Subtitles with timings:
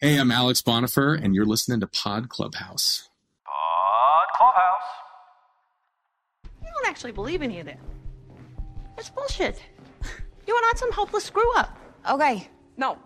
[0.00, 3.08] Hey, I'm Alex Bonifer, and you're listening to Pod Clubhouse.
[3.44, 4.88] Pod Clubhouse.
[6.62, 7.80] You don't actually believe any of that.
[8.96, 9.60] It's bullshit.
[10.46, 11.76] You are not some hopeless screw up.
[12.08, 12.48] Okay.
[12.76, 12.96] No.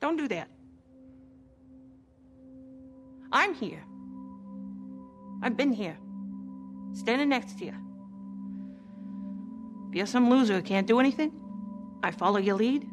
[0.00, 0.48] Don't do that.
[3.30, 3.84] I'm here.
[5.40, 5.96] I've been here.
[6.94, 7.74] Standing next to you.
[9.90, 11.30] If you're some loser who can't do anything,
[12.02, 12.90] I follow your lead.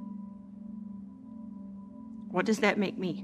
[2.34, 3.24] What does that make me?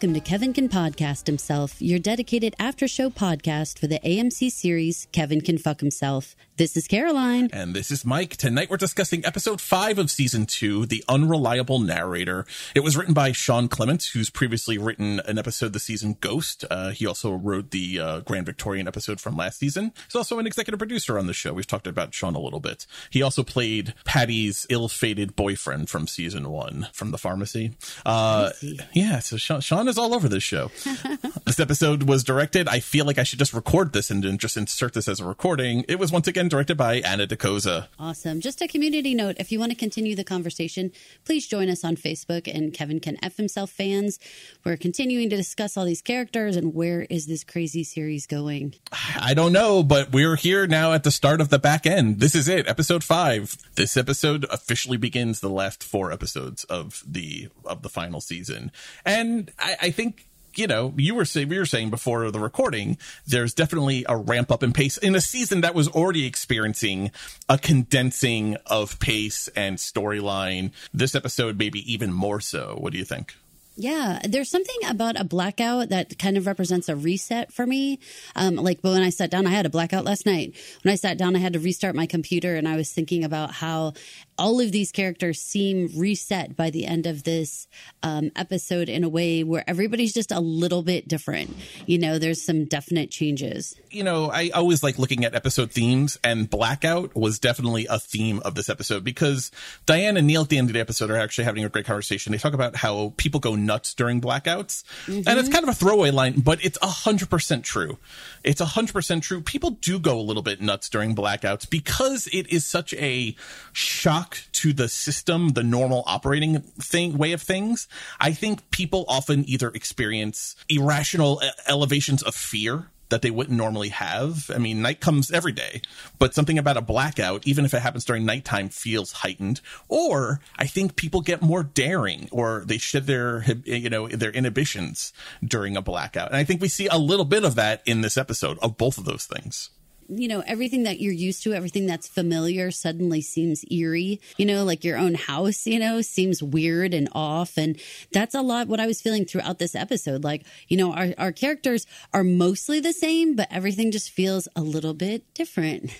[0.00, 5.06] Welcome to Kevin Can Podcast Himself, your dedicated after show podcast for the AMC series
[5.12, 6.34] Kevin Can Fuck Himself.
[6.60, 7.48] This is Caroline.
[7.54, 8.36] And this is Mike.
[8.36, 12.44] Tonight we're discussing episode five of season two, The Unreliable Narrator.
[12.74, 16.66] It was written by Sean Clements, who's previously written an episode this season, Ghost.
[16.70, 19.94] Uh, he also wrote the uh, Grand Victorian episode from last season.
[20.04, 21.54] He's also an executive producer on the show.
[21.54, 22.86] We've talked about Sean a little bit.
[23.08, 27.72] He also played Patty's ill-fated boyfriend from season one from the pharmacy.
[28.04, 28.50] Uh,
[28.92, 30.70] yeah, so Sean, Sean is all over this show.
[31.46, 32.68] this episode was directed.
[32.68, 35.24] I feel like I should just record this and then just insert this as a
[35.24, 35.86] recording.
[35.88, 37.88] It was once again directed by Anna Dokoza.
[37.98, 38.40] Awesome.
[38.40, 40.92] Just a community note if you want to continue the conversation,
[41.24, 44.18] please join us on Facebook and Kevin Can F Himself fans.
[44.64, 48.74] We're continuing to discuss all these characters and where is this crazy series going.
[49.16, 52.20] I don't know, but we're here now at the start of the back end.
[52.20, 53.56] This is it, episode five.
[53.76, 58.72] This episode officially begins the last four episodes of the of the final season,
[59.06, 62.98] and I, I think you know, you were saying, we were saying before the recording,
[63.26, 67.10] there's definitely a ramp up in pace in a season that was already experiencing
[67.48, 70.72] a condensing of pace and storyline.
[70.92, 72.76] This episode, maybe even more so.
[72.78, 73.36] What do you think?
[73.80, 77.98] Yeah, there's something about a blackout that kind of represents a reset for me.
[78.36, 80.54] Um, like when I sat down, I had a blackout last night.
[80.82, 83.52] When I sat down, I had to restart my computer, and I was thinking about
[83.52, 83.94] how
[84.36, 87.68] all of these characters seem reset by the end of this
[88.02, 91.56] um, episode in a way where everybody's just a little bit different.
[91.86, 93.74] You know, there's some definite changes.
[93.90, 98.40] You know, I always like looking at episode themes, and Blackout was definitely a theme
[98.44, 99.50] of this episode because
[99.86, 102.32] Diane and Neil at the end of the episode are actually having a great conversation.
[102.32, 105.28] They talk about how people go nuts during blackouts, mm-hmm.
[105.28, 107.98] and it's kind of a throwaway line, but it's 100% true.
[108.42, 109.40] It's 100% true.
[109.40, 113.36] People do go a little bit nuts during blackouts because it is such a
[113.72, 117.86] shock to the system, the normal operating thing way of things,
[118.18, 124.50] I think people often either experience irrational elevations of fear that they wouldn't normally have.
[124.54, 125.82] I mean, night comes every day,
[126.18, 129.60] but something about a blackout, even if it happens during nighttime, feels heightened.
[129.88, 135.12] Or I think people get more daring, or they shed their you know their inhibitions
[135.44, 136.28] during a blackout.
[136.28, 138.98] And I think we see a little bit of that in this episode of both
[138.98, 139.70] of those things
[140.10, 144.20] you know, everything that you're used to, everything that's familiar suddenly seems eerie.
[144.36, 147.56] You know, like your own house, you know, seems weird and off.
[147.56, 147.80] And
[148.12, 150.24] that's a lot what I was feeling throughout this episode.
[150.24, 154.62] Like, you know, our, our characters are mostly the same, but everything just feels a
[154.62, 155.90] little bit different.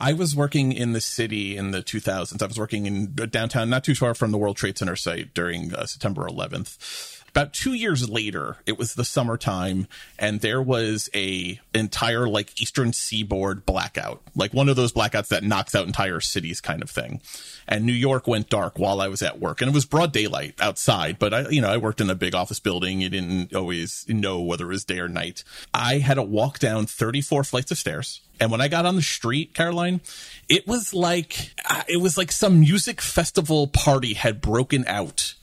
[0.00, 2.42] I was working in the city in the 2000s.
[2.42, 5.74] I was working in downtown, not too far from the World Trade Center site during
[5.74, 9.86] uh, September 11th about two years later, it was the summertime,
[10.18, 15.44] and there was a entire like Eastern Seaboard blackout, like one of those blackouts that
[15.44, 17.20] knocks out entire cities, kind of thing.
[17.68, 20.54] And New York went dark while I was at work, and it was broad daylight
[20.60, 21.18] outside.
[21.18, 23.00] But I, you know, I worked in a big office building.
[23.00, 25.44] You didn't always know whether it was day or night.
[25.72, 28.20] I had to walk down 34 flights of stairs.
[28.40, 30.00] And when I got on the street, Caroline,
[30.48, 35.34] it was like uh, it was like some music festival party had broken out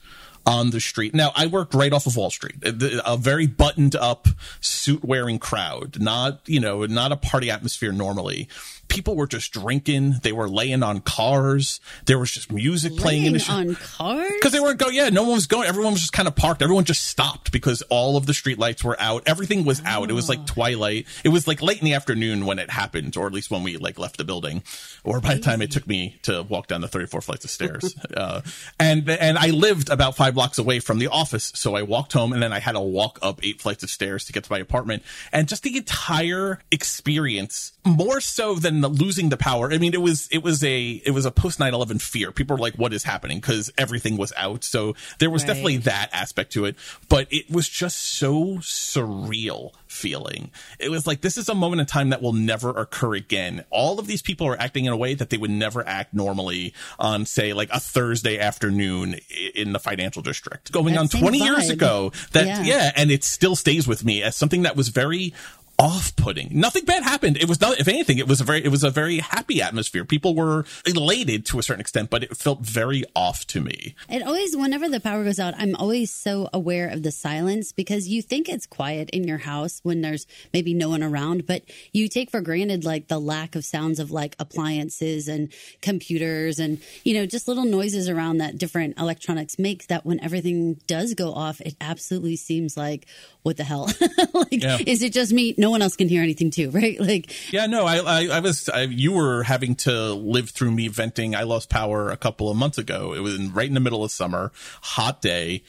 [0.48, 1.14] on the street.
[1.14, 4.28] Now, I worked right off of Wall Street, a very buttoned up,
[4.60, 8.48] suit wearing crowd, not, you know, not a party atmosphere normally
[8.88, 10.16] people were just drinking.
[10.22, 11.80] They were laying on cars.
[12.06, 14.94] There was just music playing in the on cars because they weren't going.
[14.94, 15.68] Yeah, no one was going.
[15.68, 16.62] Everyone was just kind of parked.
[16.62, 19.22] Everyone just stopped because all of the street lights were out.
[19.26, 19.84] Everything was oh.
[19.86, 20.10] out.
[20.10, 21.06] It was like twilight.
[21.24, 23.76] It was like late in the afternoon when it happened, or at least when we
[23.76, 24.62] like left the building,
[25.04, 27.94] or by the time it took me to walk down the 34 flights of stairs.
[28.16, 28.40] uh,
[28.80, 32.32] and and I lived about five blocks away from the office, so I walked home,
[32.32, 34.58] and then I had to walk up eight flights of stairs to get to my
[34.58, 35.02] apartment.
[35.32, 39.72] And just the entire experience, more so than the losing the power.
[39.72, 42.32] I mean, it was it was a it was a post 9-11 fear.
[42.32, 44.64] People were like, "What is happening?" Because everything was out.
[44.64, 45.48] So there was Right.
[45.48, 46.76] definitely that aspect to it.
[47.08, 50.50] But it was just so surreal feeling.
[50.78, 53.64] It was like this is a moment in time that will never occur again.
[53.70, 56.74] All of these people are acting in a way that they would never act normally
[56.98, 59.16] on, say, like a Thursday afternoon
[59.54, 60.72] in the financial district.
[60.72, 62.12] Going That on same 20 years ago.
[62.32, 62.62] That Yeah.
[62.62, 65.32] yeah, and it still stays with me as something that was very
[65.78, 66.48] off-putting.
[66.52, 67.36] Nothing bad happened.
[67.36, 70.04] It was not, if anything, it was a very, it was a very happy atmosphere.
[70.04, 73.94] People were elated to a certain extent, but it felt very off to me.
[74.08, 78.08] It always, whenever the power goes out, I'm always so aware of the silence because
[78.08, 82.08] you think it's quiet in your house when there's maybe no one around, but you
[82.08, 87.14] take for granted like the lack of sounds of like appliances and computers and, you
[87.14, 91.60] know, just little noises around that different electronics make that when everything does go off,
[91.60, 93.06] it absolutely seems like,
[93.42, 93.88] what the hell?
[94.34, 94.78] like, Yeah.
[94.86, 95.54] is it just me?
[95.56, 96.98] No one else can hear anything too, right?
[97.00, 100.88] Like, Yeah, no, I, I, I was, I, you were having to live through me
[100.88, 101.34] venting.
[101.34, 103.14] I lost power a couple of months ago.
[103.14, 105.62] It was right in the middle of summer, hot day.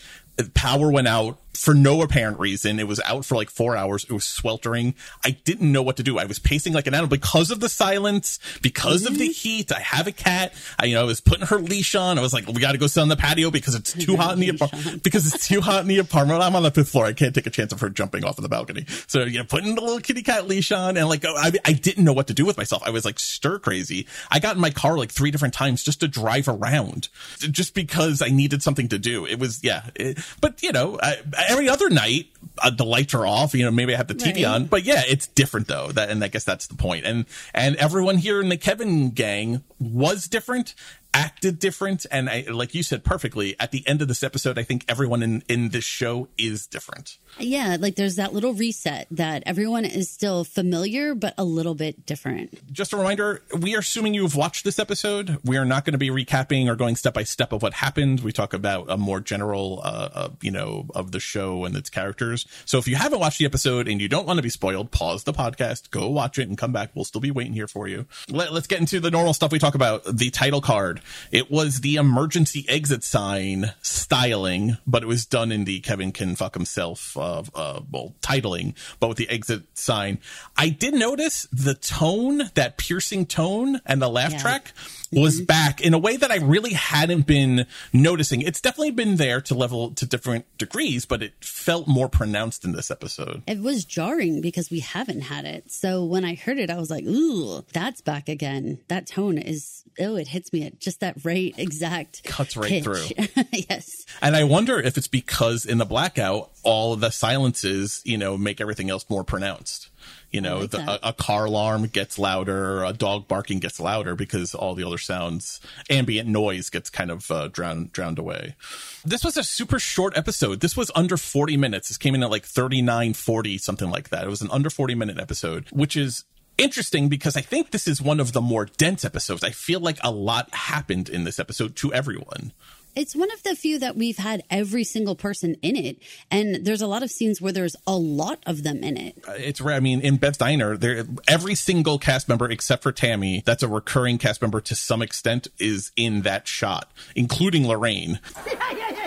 [0.53, 2.79] Power went out for no apparent reason.
[2.79, 4.03] It was out for like four hours.
[4.05, 4.95] It was sweltering.
[5.25, 6.17] I didn't know what to do.
[6.17, 9.31] I was pacing like an animal because of the silence, because of the mm-hmm.
[9.31, 9.71] heat.
[9.71, 10.53] I have a cat.
[10.79, 12.17] I, you know, I was putting her leash on.
[12.17, 14.33] I was like, we got to go sit on the patio because it's too hot
[14.33, 15.03] in the apartment.
[15.03, 16.41] Because it's too hot in the apartment.
[16.41, 17.05] I'm on the fifth floor.
[17.05, 18.85] I can't take a chance of her jumping off of the balcony.
[19.07, 22.05] So, you know, putting the little kitty cat leash on and like, I, I didn't
[22.05, 22.83] know what to do with myself.
[22.85, 24.07] I was like stir crazy.
[24.31, 27.09] I got in my car like three different times just to drive around
[27.39, 29.25] just because I needed something to do.
[29.25, 29.89] It was, yeah.
[29.95, 31.17] It, but, you know, I,
[31.47, 32.27] every other night,
[32.57, 33.53] uh, the lights are off.
[33.53, 34.45] You know, maybe I have the TV Right.
[34.45, 35.91] on, but yeah, it's different though.
[35.91, 37.05] That, and I guess that's the point.
[37.05, 40.75] And, and everyone here in the Kevin gang was different
[41.13, 42.05] acted different.
[42.11, 45.23] And I, like you said perfectly at the end of this episode i think everyone
[45.23, 47.17] in in this show is different.
[47.39, 52.05] Yeah, like there's that little reset that everyone is still familiar, but a little bit
[52.05, 52.71] different.
[52.71, 55.37] just a reminder we are assuming you've watched this episode.
[55.43, 58.21] We are not going to be recapping or going step by step of what happened.
[58.21, 61.89] We talk about a more general uh, uh you know of the show and its
[61.89, 62.45] characters.
[62.65, 65.23] So if you haven't watched the episode and you don't want to be spoiled pause
[65.23, 66.91] the podcast go watch it and come back.
[66.95, 68.05] We'll still be waiting here for you.
[68.29, 70.03] Let, let's get into the normal stuff we talk about.
[70.05, 70.98] The title card
[71.31, 76.35] it was the emergency exit sign styling but it was done in the kevin can
[76.35, 80.19] fuck himself uh, uh well titling but with the exit sign
[80.57, 84.39] i did notice the tone that piercing tone and the laugh Yeah.
[84.39, 84.73] track
[85.11, 88.41] was back in a way that I really hadn't been noticing.
[88.41, 92.71] It's definitely been there to level to different degrees, but it felt more pronounced in
[92.73, 93.43] this episode.
[93.47, 95.71] It was jarring because we haven't had it.
[95.71, 98.79] So when I heard it, I was like, ooh, that's back again.
[98.87, 102.83] That tone is, oh, it hits me at just that right exact Cuts right pitch.
[102.83, 103.43] through.
[103.69, 103.87] yes.
[104.21, 108.37] And I wonder if it's because in the blackout, all of the silences, you know,
[108.37, 109.89] make everything else more pronounced.
[110.31, 114.15] You know, like the, a, a car alarm gets louder, a dog barking gets louder
[114.15, 115.59] because all the other sounds,
[115.89, 118.55] ambient noise gets kind of uh, drowned drowned away.
[119.03, 120.59] This was a super short episode.
[120.59, 121.87] This was under 40 minutes.
[121.87, 124.25] This came in at like 39, 40, something like that.
[124.25, 126.25] It was an under 40 minute episode, which is
[126.59, 129.43] interesting because I think this is one of the more dense episodes.
[129.43, 132.51] I feel like a lot happened in this episode to everyone.
[132.95, 135.97] It's one of the few that we've had every single person in it.
[136.31, 139.23] And there's a lot of scenes where there's a lot of them in it.
[139.27, 139.75] Uh, it's rare.
[139.75, 143.67] I mean, in Beth's Diner, there every single cast member except for Tammy, that's a
[143.67, 148.19] recurring cast member to some extent, is in that shot, including Lorraine.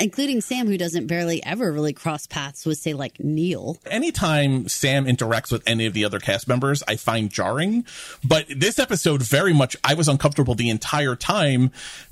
[0.00, 3.78] Including Sam, who doesn't barely ever really cross paths with, say, like Neil.
[3.86, 7.84] Anytime Sam interacts with any of the other cast members, I find jarring.
[8.24, 11.70] But this episode, very much, I was uncomfortable the entire time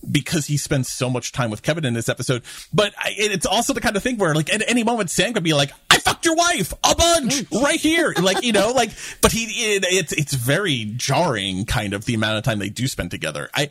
[0.08, 2.42] because he spends so much time with Kevin in this episode.
[2.72, 5.44] But I, it's also the kind of thing where, like, at any moment, Sam could
[5.44, 7.62] be like, "I fucked your wife a bunch mm.
[7.62, 8.90] right here," like you know, like.
[9.20, 12.86] But he, it, it's it's very jarring, kind of the amount of time they do
[12.86, 13.50] spend together.
[13.54, 13.70] I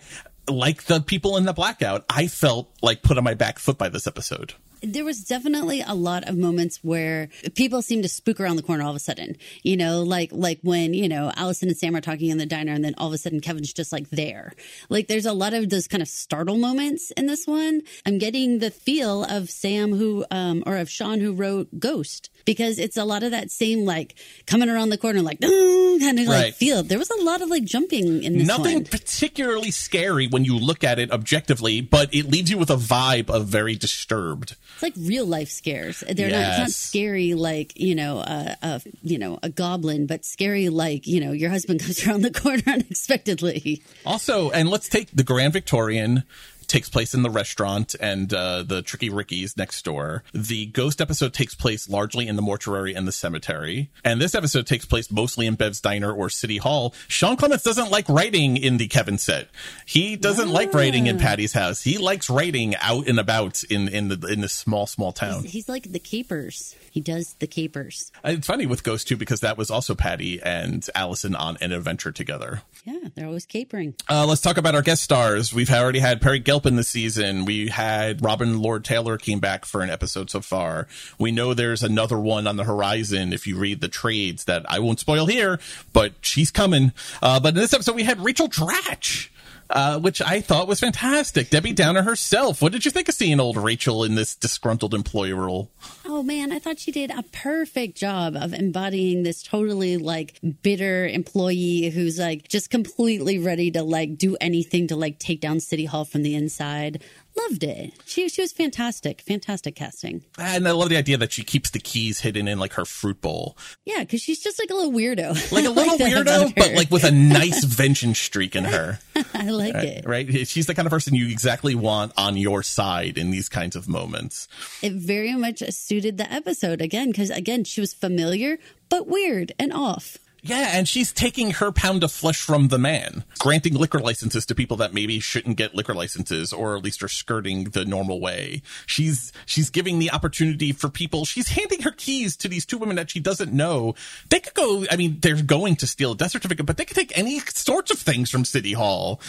[0.50, 2.06] like the people in the blackout.
[2.10, 4.54] I felt like put on my back foot by this episode.
[4.82, 8.84] There was definitely a lot of moments where people seem to spook around the corner
[8.84, 9.38] all of a sudden.
[9.64, 12.74] You know, like like when you know Allison and Sam are talking in the diner,
[12.74, 14.54] and then all of a sudden Kevin's just like there.
[14.90, 17.82] Like there's a lot of those kind of startle moments in this one.
[18.06, 22.80] I'm getting the feel of Sam who um or of Sean who wrote Ghost because
[22.80, 24.16] it's a lot of that same like
[24.46, 26.54] coming around the corner like kind of like Right.
[26.56, 26.84] feel.
[26.84, 28.84] There was a lot of like jumping in this Nothing one.
[28.86, 33.30] particularly scary when you look at it objectively, but it leaves you with a vibe
[33.30, 34.56] of very disturbed.
[34.74, 36.04] It's like real life scares.
[36.08, 40.24] They're not it's not scary like you know a, a you know a goblin, but
[40.24, 43.82] scary like you know your husband comes around the corner unexpectedly.
[44.06, 46.24] Also, and let's take the Grand Victorian
[46.68, 50.24] takes place in the restaurant and uh, the Tricky Ricky's next door.
[50.34, 53.90] The ghost episode takes place largely in the mortuary and the cemetery.
[54.04, 56.94] And this episode takes place mostly in Bev's Diner or City Hall.
[57.08, 59.50] Sean Clements doesn't like writing in the Kevin set.
[59.86, 61.82] He doesn't like writing in Patty's house.
[61.82, 65.44] He likes writing out and about in, in the in this small, small town.
[65.44, 66.76] He's, he's like the capers.
[66.92, 68.12] He does the capers.
[68.24, 72.12] It's funny with Ghost too because that was also Patty and Allison on an adventure
[72.12, 72.62] together.
[72.86, 73.96] Yeah, they're always capering.
[74.10, 75.54] Uh, let's talk about our guest stars.
[75.54, 77.46] We've already had Peri Gilpin the season.
[77.46, 80.88] We had Robin Lord Taylor came back for an episode so far.
[81.20, 84.80] We know there's another one on the horizon if you read the trades that I
[84.80, 85.60] won't spoil here,
[85.94, 86.94] but she's coming.
[87.22, 89.30] Uh, but in this episode, we had Rachel Dratch.
[89.70, 91.50] Uh, which I thought was fantastic.
[91.50, 92.62] Debbie Downer herself.
[92.62, 95.70] What did you think of seeing old Rachel in this disgruntled employee role?
[96.06, 101.06] Oh man, I thought she did a perfect job of embodying this totally like bitter
[101.06, 105.86] employee who's like just completely ready to like do anything to like take down City
[105.86, 107.04] Hall from the inside.
[107.38, 107.94] Loved it.
[108.06, 109.22] She she was fantastic.
[109.22, 110.24] Fantastic casting.
[110.40, 113.22] And I love the idea that she keeps the keys hidden in like her fruit
[113.22, 113.58] bowl.
[113.86, 115.36] Yeah, because she's just like a little weirdo.
[115.58, 119.00] Like a little that weirdo, but like with a nice vengeance streak in her.
[119.34, 120.06] I like it.
[120.06, 120.48] Right?
[120.48, 123.88] She's the kind of person you exactly want on your side in these kinds of
[123.88, 124.48] moments.
[124.82, 128.58] It very much suited the episode again because again she was familiar
[128.90, 130.18] but weird and off.
[130.42, 134.56] Yeah, and she's taking her pound of flesh from the man, granting liquor licenses to
[134.56, 138.62] people that maybe shouldn't get liquor licenses or at least are skirting the normal way.
[138.86, 141.26] She's she's giving the opportunity for people.
[141.26, 143.96] She's handing her keys to these two women that she doesn't know.
[144.30, 146.98] They could go, I mean, they're going to steal a death certificate, but they could
[146.98, 149.20] take any sorts of things from City Hall.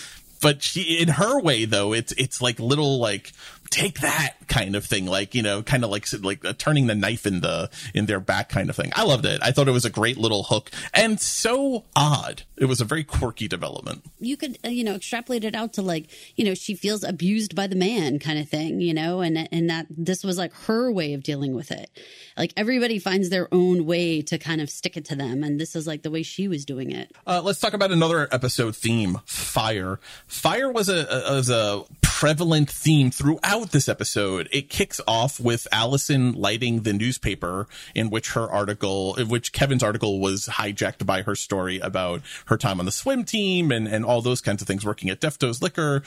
[0.40, 3.32] But she in her way though, it's it's like little like
[3.70, 6.94] take that kind of thing like you know kind of like like uh, turning the
[6.94, 8.90] knife in the in their back kind of thing.
[8.94, 9.40] I loved it.
[9.42, 10.70] I thought it was a great little hook.
[10.94, 12.42] And so odd.
[12.56, 14.04] It was a very quirky development.
[14.18, 17.54] You could uh, you know extrapolate it out to like you know she feels abused
[17.54, 20.90] by the man kind of thing you know and and that this was like her
[20.90, 21.90] way of dealing with it.
[22.36, 25.76] Like everybody finds their own way to kind of stick it to them and this
[25.76, 27.12] is like the way she was doing it.
[27.26, 30.00] Uh, let's talk about another episode theme fire.
[30.26, 35.66] Fire was a, a was a prevalent theme throughout this episode it kicks off with
[35.72, 41.22] allison lighting the newspaper in which her article in which kevin's article was hijacked by
[41.22, 44.68] her story about her time on the swim team and and all those kinds of
[44.68, 46.02] things working at defto's liquor.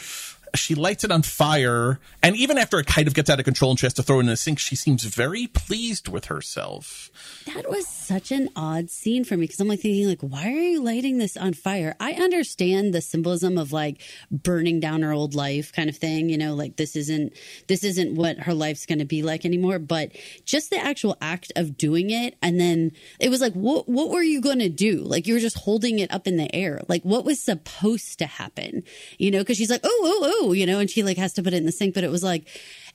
[0.54, 3.72] She lights it on fire and even after it kind of gets out of control
[3.72, 7.10] and she has to throw it in the sink she seems very pleased with herself.
[7.54, 10.60] That was such an odd scene for me because i'm like thinking like why are
[10.72, 11.96] you lighting this on fire?
[12.00, 16.38] I understand the symbolism of like burning down her old life kind of thing you
[16.38, 17.34] know like this isn't
[17.68, 20.12] this isn't what her life's going to be like anymore but
[20.46, 24.24] just the actual act of doing it and then it was like what what were
[24.24, 24.98] you going to do?
[24.98, 26.82] Like you were just holding it up in the air.
[26.88, 28.84] Like what was supposed to happen?
[29.18, 31.44] You know because she's like oh oh oh you know, and she like has to
[31.44, 31.94] put it in the sink.
[31.94, 32.48] But it was like,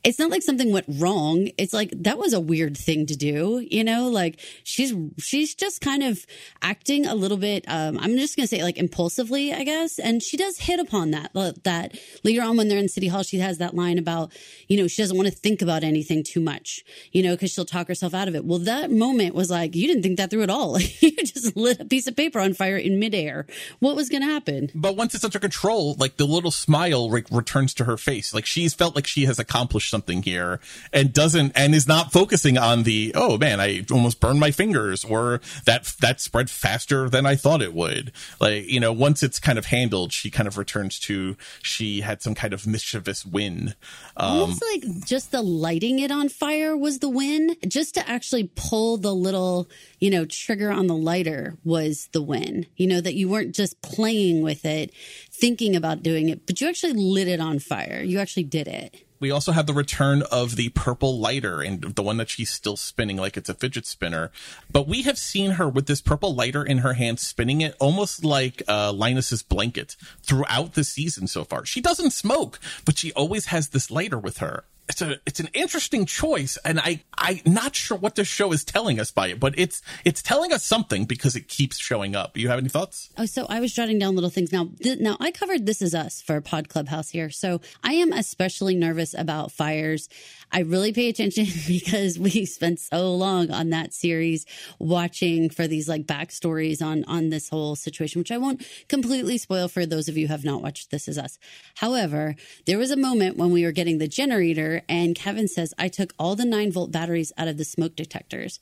[0.07, 1.49] it's not like something went wrong.
[1.59, 4.09] It's like that was a weird thing to do, you know.
[4.09, 6.25] Like she's she's just kind of
[6.63, 7.65] acting a little bit.
[7.67, 9.99] Um, I'm just gonna say like impulsively, I guess.
[9.99, 11.33] And she does hit upon that.
[11.65, 14.33] That later on when they're in City Hall, she has that line about
[14.69, 17.65] you know she doesn't want to think about anything too much, you know, because she'll
[17.65, 18.45] talk herself out of it.
[18.45, 20.79] Well, that moment was like you didn't think that through at all.
[21.01, 23.45] you just lit a piece of paper on fire in midair.
[23.81, 24.71] What was gonna happen?
[24.73, 28.33] But once it's under control, like the little smile re- returns to her face.
[28.33, 30.61] Like she's felt like she has accomplished something here
[30.93, 35.05] and doesn't and is not focusing on the oh man i almost burned my fingers
[35.05, 38.13] or that that spread faster than i thought it would.
[38.41, 42.23] Like you know once it's kind of handled she kind of returns to she had
[42.23, 43.75] some kind of mischievous win.
[44.17, 47.57] Um, almost like just the lighting it on fire was the win.
[47.69, 49.69] Just to actually pull the little
[50.01, 52.67] you know trigger on the lighter was the win.
[52.77, 54.93] You know that you weren't just playing with it
[55.31, 58.03] thinking about doing it but you actually lit it on fire.
[58.03, 62.03] You actually did it we also have the return of the purple lighter and the
[62.03, 64.31] one that she's still spinning like it's a fidget spinner.
[64.71, 68.25] But we have seen her with this purple lighter in her hand, spinning it almost
[68.25, 71.65] like uh, Linus's blanket throughout the season so far.
[71.65, 75.49] She doesn't smoke, but she always has this lighter with her it's a it's an
[75.53, 79.41] interesting choice and i i'm not sure what this show is telling us by it
[79.41, 82.37] but it's it's telling us something because it keeps showing up.
[82.37, 83.11] You have any thoughts?
[83.17, 84.53] Oh so i was jotting down little things.
[84.53, 88.13] Now th- now i covered this is us for pod clubhouse here so i am
[88.13, 90.09] especially nervous about fires.
[90.53, 94.47] I really pay attention because we spent so long on that series
[94.79, 99.69] watching for these like backstories on on this whole situation which i won't completely spoil
[99.69, 101.39] for those of you who have not watched this is us.
[101.77, 105.89] However there was a moment when we were getting the generator and Kevin says, I
[105.89, 108.61] took all the nine volt batteries out of the smoke detectors.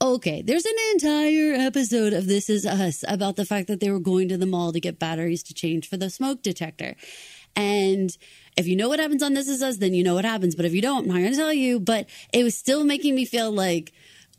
[0.00, 4.00] Okay, there's an entire episode of This Is Us about the fact that they were
[4.00, 6.96] going to the mall to get batteries to change for the smoke detector.
[7.54, 8.16] And
[8.56, 10.56] if you know what happens on This Is Us, then you know what happens.
[10.56, 11.78] But if you don't, I'm not going to tell you.
[11.78, 13.92] But it was still making me feel like,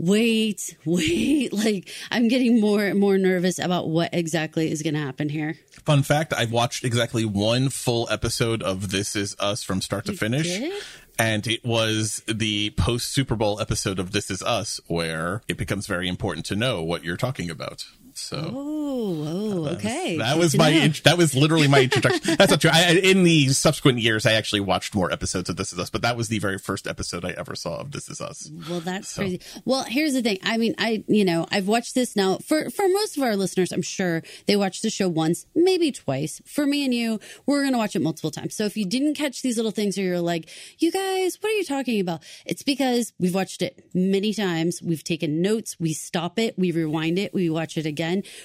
[0.08, 1.54] wait, wait.
[1.54, 5.56] Like I'm getting more and more nervous about what exactly is going to happen here.
[5.86, 10.14] Fun fact I've watched exactly one full episode of This Is Us from start to
[10.14, 10.48] finish.
[10.48, 10.84] did?
[11.20, 15.86] And it was the post Super Bowl episode of This Is Us where it becomes
[15.86, 17.86] very important to know what you're talking about.
[18.18, 20.18] So Oh, oh okay.
[20.18, 22.22] that Good was my int- that was literally my introduction.
[22.38, 22.70] That's not true.
[22.74, 26.02] I, in the subsequent years, I actually watched more episodes of This Is Us, but
[26.04, 28.52] that was the very first episode I ever saw of This Is Us.
[28.70, 29.42] Well, that's So- crazy.
[29.66, 30.38] Well, here's the thing.
[30.44, 33.72] I mean, I, you know, I've watched this now for, for most of our listeners,
[33.72, 36.42] I'm sure they watched the show once, maybe twice.
[36.46, 38.56] For me and you, we're going to watch it multiple times.
[38.56, 41.56] So if you didn't catch these little things or you're like, you guys, what are
[41.56, 42.22] you talking about?
[42.46, 44.82] It's because we've watched it many times.
[44.84, 45.76] We've taken notes.
[45.80, 46.58] We stop it.
[46.60, 47.34] We rewind it.
[47.34, 48.03] We watch it again.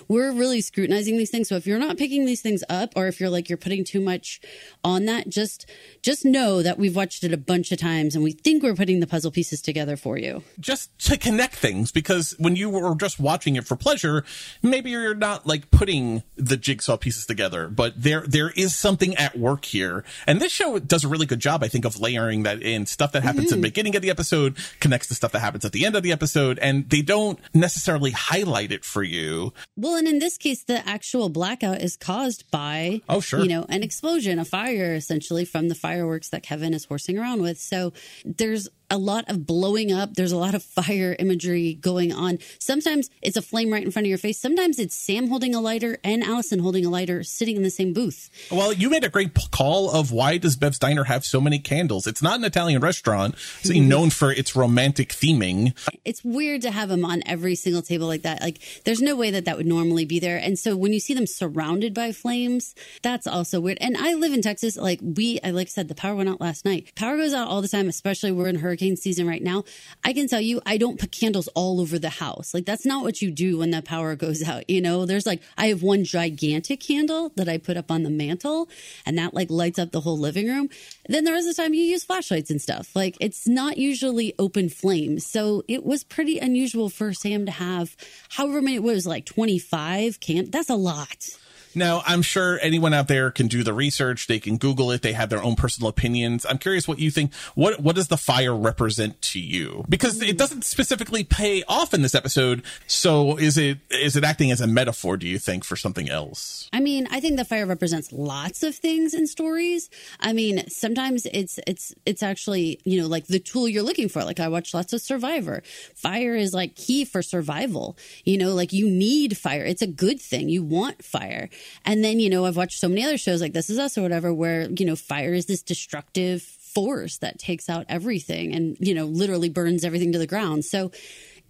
[0.08, 1.48] We're really scrutinizing these things.
[1.48, 4.00] So if you're not picking these things up or if you're like, you're putting too
[4.00, 4.40] much
[4.84, 5.68] on that, just,
[6.02, 9.00] just know that we've watched it a bunch of times and we think we're putting
[9.00, 10.42] the puzzle pieces together for you.
[10.60, 14.24] just to connect things because when you were just watching it for pleasure
[14.62, 19.38] maybe you're not like putting the jigsaw pieces together but there there is something at
[19.38, 22.62] work here and this show does a really good job i think of layering that
[22.62, 23.62] in stuff that happens in the mm-hmm.
[23.62, 26.58] beginning of the episode connects to stuff that happens at the end of the episode
[26.58, 31.28] and they don't necessarily highlight it for you Well, and in this case, the actual
[31.28, 33.40] blackout is caused by, Oh, sure.
[33.40, 37.42] you know, an explosion, a fire, essentially from the fireworks that Kevin is horsing around
[37.42, 37.58] with.
[37.58, 37.92] So
[38.24, 40.14] there's a lot of blowing up.
[40.14, 42.38] There's a lot of fire imagery going on.
[42.58, 44.38] Sometimes it's a flame right in front of your face.
[44.38, 47.92] Sometimes it's Sam holding a lighter and Allison holding a lighter, sitting in the same
[47.92, 48.30] booth.
[48.50, 52.06] well you made a great call of why does bev's diner have so many candles
[52.06, 56.88] it's not an italian restaurant it's known for its romantic theming it's weird to have
[56.88, 58.40] them on every single table like that.
[58.40, 60.38] Like, there's no way that that would normally be there.
[60.38, 63.78] And so when you see them surrounded by flames, that's also weird.
[63.80, 64.76] And I live in Texas.
[64.76, 66.92] Like, we, I like I said, the power went out last night.
[66.94, 69.64] Power goes out all the time, especially we're in hurricane season right now.
[70.04, 72.54] I can tell you, I don't put candles all over the house.
[72.54, 74.68] Like, that's not what you do when the power goes out.
[74.68, 78.10] You know, there's like, I have one gigantic candle that I put up on the
[78.10, 78.68] mantle,
[79.04, 80.68] and that like lights up the whole living room.
[81.08, 82.94] Then the rest of the time, you use flashlights and stuff.
[82.94, 85.26] Like, it's not usually open flames.
[85.26, 87.96] So it was pretty unusual for Sam to have
[88.30, 91.26] however many, what was like 25 can That's a lot.
[91.74, 94.26] Now, I'm sure anyone out there can do the research.
[94.26, 95.02] They can Google it.
[95.02, 96.46] They have their own personal opinions.
[96.48, 97.34] I'm curious what you think.
[97.54, 99.84] What what does the fire represent to you?
[99.88, 102.62] Because it doesn't specifically pay off in this episode.
[102.86, 105.16] So is it is it acting as a metaphor?
[105.16, 106.68] Do you think for something else?
[106.72, 109.90] I mean, I think the fire represents lots of things in stories.
[110.20, 114.24] I mean, sometimes it's it's it's actually, you know, like the tool you're looking for.
[114.24, 115.62] Like I watch lots of Survivor.
[115.94, 117.96] Fire is like key for survival.
[118.24, 119.64] You know, like you need fire.
[119.64, 120.48] It's a good thing.
[120.48, 121.48] You want fire.
[121.84, 124.02] And then, you know, I've watched so many other shows like This Is Us or
[124.02, 128.94] whatever where, you know, fire is this destructive force that takes out everything and, you
[128.94, 130.64] know, literally burns everything to the ground.
[130.64, 130.90] So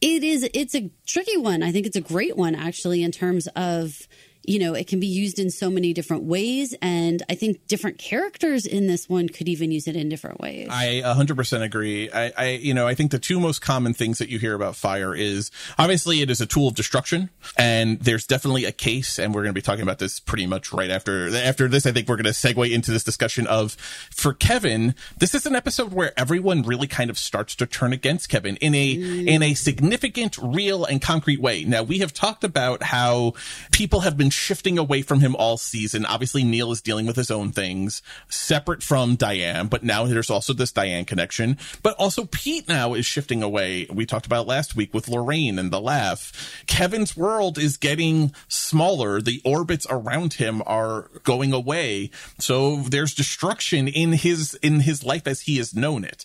[0.00, 1.62] it is it's a tricky one.
[1.62, 4.06] I think it's a great one actually in terms of
[4.48, 6.74] you know, it can be used in so many different ways.
[6.80, 10.68] And I think different characters in this one could even use it in different ways.
[10.70, 12.10] I 100% agree.
[12.10, 14.74] I, I, you know, I think the two most common things that you hear about
[14.74, 19.34] fire is obviously it is a tool of destruction, and there's definitely a case, and
[19.34, 21.84] we're going to be talking about this pretty much right after after this.
[21.84, 23.74] I think we're going to segue into this discussion of
[24.10, 24.94] for Kevin.
[25.18, 28.74] This is an episode where everyone really kind of starts to turn against Kevin in
[28.74, 29.26] a mm.
[29.26, 31.64] in a significant, real, and concrete way.
[31.64, 33.34] Now we have talked about how
[33.72, 36.06] people have been shifting away from him all season.
[36.06, 40.52] Obviously, Neil is dealing with his own things separate from Diane, but now there's also
[40.52, 41.58] this Diane connection.
[41.82, 43.86] But also, Pete now is shifting away.
[43.92, 46.62] We talked about last week with Lorraine and the laugh.
[46.66, 49.20] Kevin's world is getting smaller.
[49.20, 52.10] The orbits around him are going away.
[52.38, 56.24] So there's destruction in his in his life as he has known it.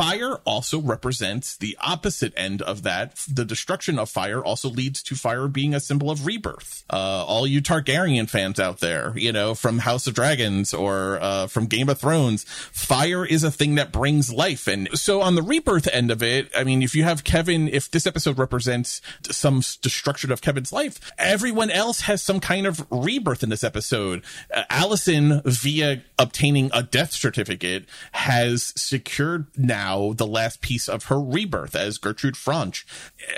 [0.00, 3.16] Fire also represents the opposite end of that.
[3.30, 6.84] The destruction of fire also leads to fire being a symbol of rebirth.
[6.88, 11.48] Uh, all you Targaryen fans out there, you know, from House of Dragons or uh,
[11.48, 14.66] from Game of Thrones, fire is a thing that brings life.
[14.66, 17.90] And so on the rebirth end of it, I mean, if you have Kevin, if
[17.90, 23.42] this episode represents some destruction of Kevin's life, everyone else has some kind of rebirth
[23.42, 24.24] in this episode.
[24.50, 31.20] Uh, Allison, via obtaining a death certificate, has secured now the last piece of her
[31.20, 32.84] rebirth as Gertrude Franch.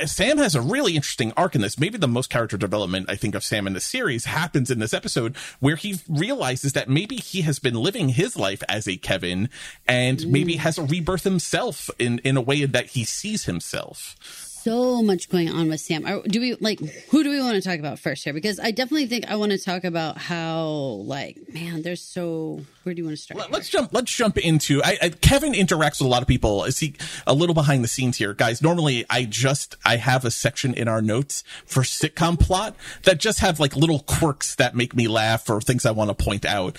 [0.06, 1.78] Sam has a really interesting arc in this.
[1.78, 4.94] Maybe the most character development I think of Sam in the series happens in this
[4.94, 9.48] episode where he realizes that maybe he has been living his life as a Kevin
[9.86, 14.16] and maybe has a rebirth himself in, in a way that he sees himself.
[14.62, 16.06] So much going on with Sam.
[16.06, 16.78] Are, do we like
[17.10, 18.32] who do we want to talk about first here?
[18.32, 20.64] Because I definitely think I want to talk about how
[21.04, 23.38] like man, there's so Where do you want to start?
[23.38, 23.92] Let, let's jump.
[23.92, 24.82] Let's jump into.
[24.82, 26.64] I, I, Kevin interacts with a lot of people.
[26.64, 26.94] Is he
[27.26, 28.62] a little behind the scenes here, guys?
[28.62, 33.40] Normally, I just I have a section in our notes for sitcom plot that just
[33.40, 36.76] have like little quirks that make me laugh or things I want to point out.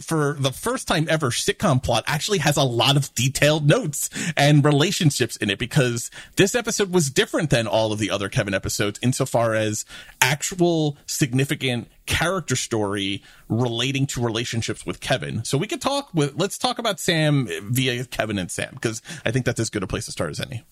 [0.00, 4.64] For the first time ever, sitcom plot actually has a lot of detailed notes and
[4.64, 8.98] relationships in it because this episode was different than all of the other Kevin episodes
[9.02, 9.84] insofar as
[10.20, 15.44] actual significant character story relating to relationships with Kevin.
[15.44, 19.30] So we could talk with, let's talk about Sam via Kevin and Sam, because I
[19.30, 20.62] think that's as good a place to start as any.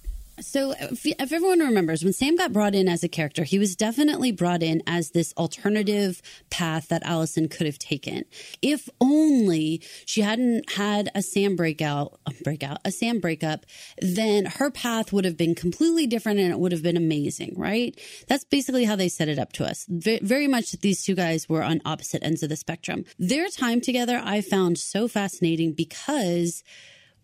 [0.41, 3.77] So, if, if everyone remembers, when Sam got brought in as a character, he was
[3.77, 6.21] definitely brought in as this alternative
[6.51, 8.25] path that Allison could have taken.
[8.61, 13.65] If only she hadn't had a Sam breakout, a breakout, a Sam breakup,
[14.01, 17.99] then her path would have been completely different and it would have been amazing, right?
[18.27, 19.87] That's basically how they set it up to us.
[19.89, 23.05] Ve- Very much that these two guys were on opposite ends of the spectrum.
[23.19, 26.65] Their time together I found so fascinating because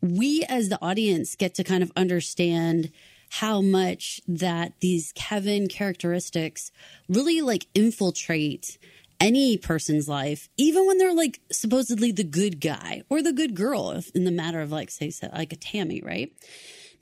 [0.01, 2.91] we as the audience get to kind of understand
[3.31, 6.73] how much that these Kevin characteristics
[7.09, 8.79] really like infiltrate
[9.21, 14.03] any person's life, even when they're like supposedly the good guy or the good girl,
[14.15, 16.33] in the matter of like, say, like a Tammy, right?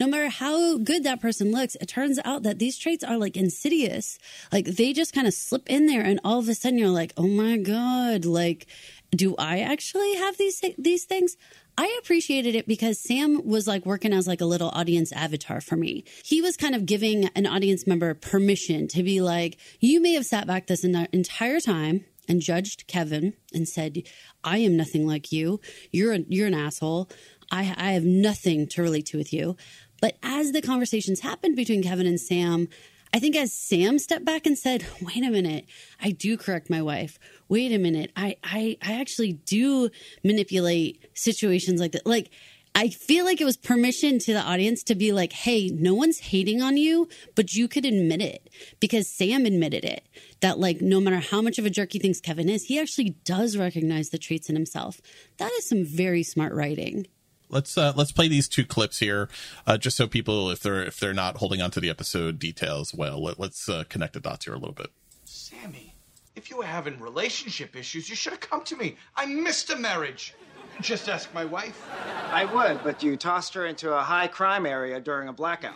[0.01, 3.37] no matter how good that person looks, it turns out that these traits are like
[3.37, 4.19] insidious.
[4.53, 7.13] Like they just kind of slip in there, and all of a sudden you're like,
[7.17, 8.67] oh my god, like,
[9.11, 11.37] do I actually have these these things?
[11.77, 15.77] I appreciated it because Sam was like working as like a little audience avatar for
[15.77, 16.05] me.
[16.25, 20.27] He was kind of giving an audience member permission to be like, you may have
[20.27, 24.03] sat back this en- entire time and judged Kevin and said,
[24.43, 25.61] I am nothing like you.
[25.93, 27.09] You're a, you're an asshole.
[27.51, 29.57] I, I have nothing to relate to with you.
[30.01, 32.69] But as the conversations happened between Kevin and Sam,
[33.13, 35.67] I think as Sam stepped back and said, wait a minute,
[36.01, 37.19] I do correct my wife.
[37.49, 39.91] Wait a minute, I, I, I actually do
[40.23, 42.07] manipulate situations like that.
[42.07, 42.31] Like,
[42.75, 46.21] I feel like it was permission to the audience to be like, hey, no one's
[46.21, 50.07] hating on you, but you could admit it because Sam admitted it.
[50.41, 53.17] That, like, no matter how much of a jerk he thinks Kevin is, he actually
[53.25, 55.01] does recognize the traits in himself.
[55.39, 57.09] That is some very smart writing.
[57.51, 59.29] Let's uh, let's play these two clips here,
[59.67, 62.93] uh, just so people, if they're if they're not holding on to the episode details,
[62.95, 64.91] well, let, let's uh, connect the dots here a little bit.
[65.25, 65.95] Sammy,
[66.37, 68.97] if you were having relationship issues, you should have come to me.
[69.17, 70.35] I missed a marriage.
[70.81, 71.89] Just ask my wife.
[72.31, 75.75] I would, but you tossed her into a high crime area during a blackout.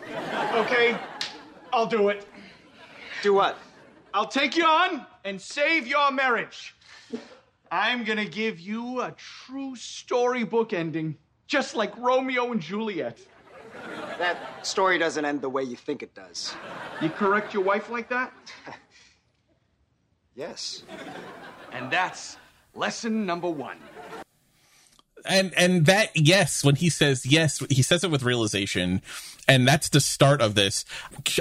[0.55, 0.97] Okay,
[1.73, 2.27] I'll do it.
[3.23, 3.59] Do what?
[4.15, 6.77] I'll take you on and save your marriage.
[7.71, 11.17] I'm gonna give you a true storybook ending,
[11.53, 13.19] just like Romeo and Juliet.
[14.19, 16.55] That story doesn't end the way you think it does.
[17.03, 18.33] You correct your wife like that?
[20.35, 20.85] Yes.
[21.73, 22.39] And that's
[22.75, 23.77] lesson number one.
[25.27, 29.03] And and that yes when he says yes he says it with realization.
[29.49, 30.85] And that's the start of this.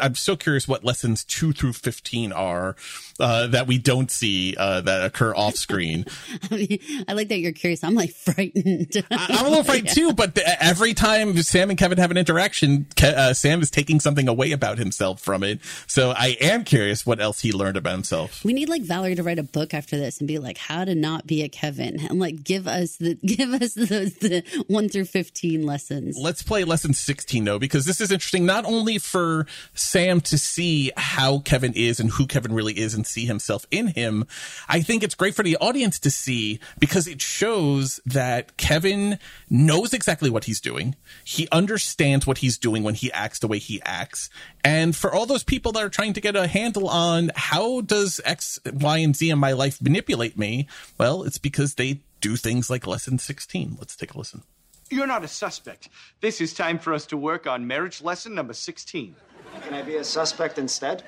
[0.01, 2.75] I'm so curious what lessons 2 through 15 are
[3.19, 6.05] uh, that we don't see uh, that occur off screen.
[6.51, 7.83] I like that you're curious.
[7.83, 9.05] I'm like frightened.
[9.11, 12.17] I- i'm a little afraid too but the, every time sam and kevin have an
[12.17, 15.59] interaction Ke- uh, sam is taking something away about himself from it.
[15.85, 18.43] So i am curious what else he learned about himself.
[18.43, 20.95] We need like Valerie to write a book after this and be like, how to
[20.95, 25.05] not be a Kevin, and like give us the give us the, the one through
[25.05, 26.17] fifteen lessons.
[26.17, 30.91] let's play lesson 16 though because this is interesting not only for sam to see
[30.97, 34.25] how kevin is and who kevin really is and see himself in him
[34.67, 39.17] i think it's great for the audience to see because it shows that kevin
[39.49, 43.57] knows exactly what he's doing he understands what he's doing when he acts the way
[43.57, 44.29] he acts
[44.63, 48.21] and for all those people that are trying to get a handle on how does
[48.25, 52.69] x y and z in my life manipulate me well it's because they do things
[52.69, 54.43] like lesson 16 let's take a listen
[54.89, 55.89] You're not a suspect.
[56.19, 59.15] This is time for us to work on marriage lesson number 16.
[59.63, 61.03] Can I be a suspect instead?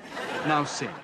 [0.46, 0.94] Now, Sam,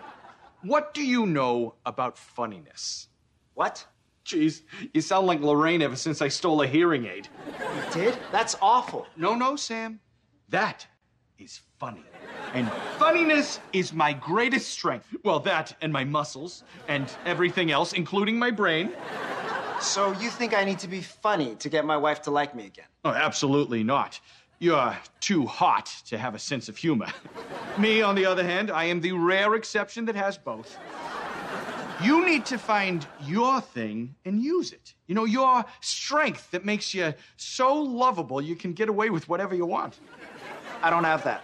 [0.63, 3.09] what do you know about funniness?
[3.55, 3.85] What?
[4.25, 4.63] Jeez,
[4.95, 7.29] you sound like Lorraine ever since I stole a hearing aid.
[7.47, 8.19] You Did?
[8.33, 9.07] That's awful.
[9.17, 10.01] No, no, Sam.
[10.49, 10.87] That
[11.39, 12.05] is funny.
[12.55, 15.07] And funniness is my greatest strength.
[15.23, 18.93] Well, that and my muscles and everything else, including my brain.
[19.81, 22.67] So you think I need to be funny to get my wife to like me
[22.67, 22.85] again?
[23.05, 24.21] Oh, absolutely not.
[24.59, 27.07] You're too hot to have a sense of humor.
[27.79, 30.77] Me, on the other hand, I am the rare exception that has both.
[32.03, 34.95] You need to find your thing and use it.
[35.07, 39.55] You know, your strength that makes you so lovable you can get away with whatever
[39.55, 39.99] you want.
[40.83, 41.43] I don't have that.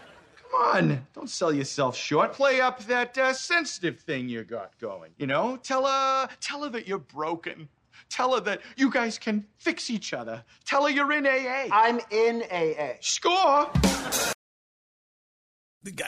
[0.50, 2.32] Come on, don't sell yourself short.
[2.34, 5.12] Play up that uh, sensitive thing you got going.
[5.18, 7.68] You know, tell her, tell her that you're broken.
[8.08, 10.44] Tell her that you guys can fix each other.
[10.64, 11.68] Tell her you're in AA.
[11.72, 12.94] I'm in AA.
[13.00, 13.70] Score!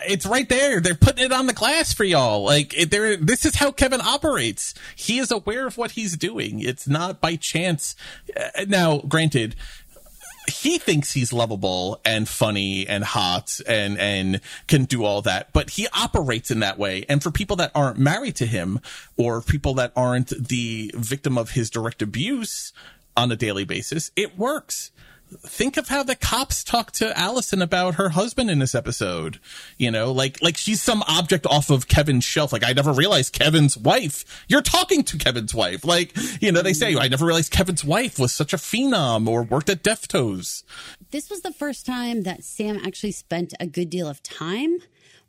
[0.07, 0.81] it's right there.
[0.81, 2.43] They're putting it on the glass for y'all.
[2.45, 4.75] Like there, this is how Kevin operates.
[4.97, 6.61] He is aware of what he's doing.
[6.61, 7.95] It's not by chance.
[8.37, 9.55] Uh, now, granted,
[10.49, 15.71] he thinks he's lovable and funny and hot and and can do all that but
[15.71, 17.05] he operates in that way.
[17.09, 18.81] And for people that aren't married to him
[19.17, 22.73] or people that aren't the victim of his direct abuse
[23.17, 24.91] on a daily basis it works
[25.31, 29.39] think of how the cops talk to Allison about her husband in this episode.
[29.77, 32.53] You know, like like she's some object off of Kevin's shelf.
[32.53, 34.45] Like I never realized Kevin's wife.
[34.49, 35.85] You're talking to Kevin's wife.
[35.85, 39.43] Like you know, they say I never realized Kevin's wife was such a phenom or
[39.43, 40.65] worked at Deftones.
[41.11, 44.79] This was the first time that Sam actually spent a good deal of time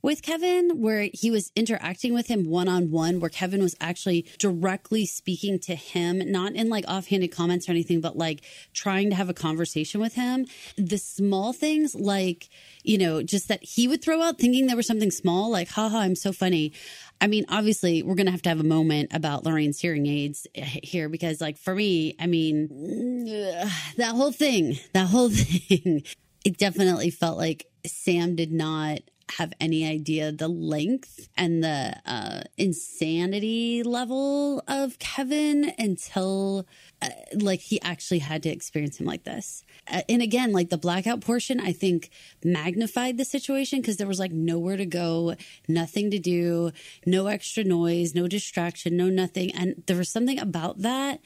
[0.02, 4.26] with Kevin where he was interacting with him one on one, where Kevin was actually
[4.38, 8.42] directly speaking to him, not in like offhanded comments or anything, but like
[8.74, 10.46] trying to have a conversation with him.
[10.78, 12.50] The small things, like,
[12.84, 16.00] you know, just that he would throw out thinking there was something small, like, haha,
[16.00, 16.74] I'm so funny.
[17.22, 20.48] I mean, obviously, we're going to have to have a moment about Lorraine's hearing aids
[20.56, 23.26] eh, here because, like, for me, I mean,
[23.98, 26.04] that whole thing, that whole thing,
[26.46, 29.00] it definitely felt like Sam did not
[29.38, 36.65] have any idea the length and the uh, insanity level of Kevin until
[37.02, 39.63] uh, like he actually had to experience him like this.
[39.92, 42.10] Uh, and again, like the blackout portion, I think
[42.44, 45.36] magnified the situation because there was like nowhere to go,
[45.68, 46.72] nothing to do,
[47.06, 49.52] no extra noise, no distraction, no nothing.
[49.54, 51.20] And there was something about that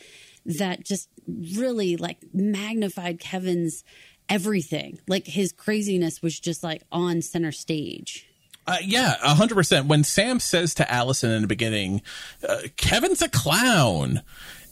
[0.46, 1.10] that just
[1.56, 3.84] really like magnified Kevin's
[4.30, 5.00] everything.
[5.08, 8.28] Like his craziness was just like on center stage.
[8.66, 9.88] Uh, yeah, hundred percent.
[9.88, 12.02] When Sam says to Allison in the beginning,
[12.48, 14.22] uh, "Kevin's a clown,"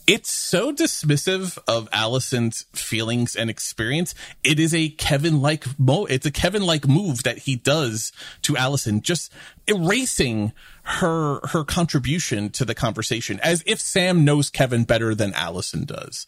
[0.06, 4.14] it's so dismissive of Allison's feelings and experience.
[4.42, 6.06] It is a Kevin like mo.
[6.06, 8.12] It's a Kevin like move that he does
[8.42, 9.30] to Allison, just
[9.66, 10.52] erasing
[10.84, 16.26] her her contribution to the conversation, as if Sam knows Kevin better than Allison does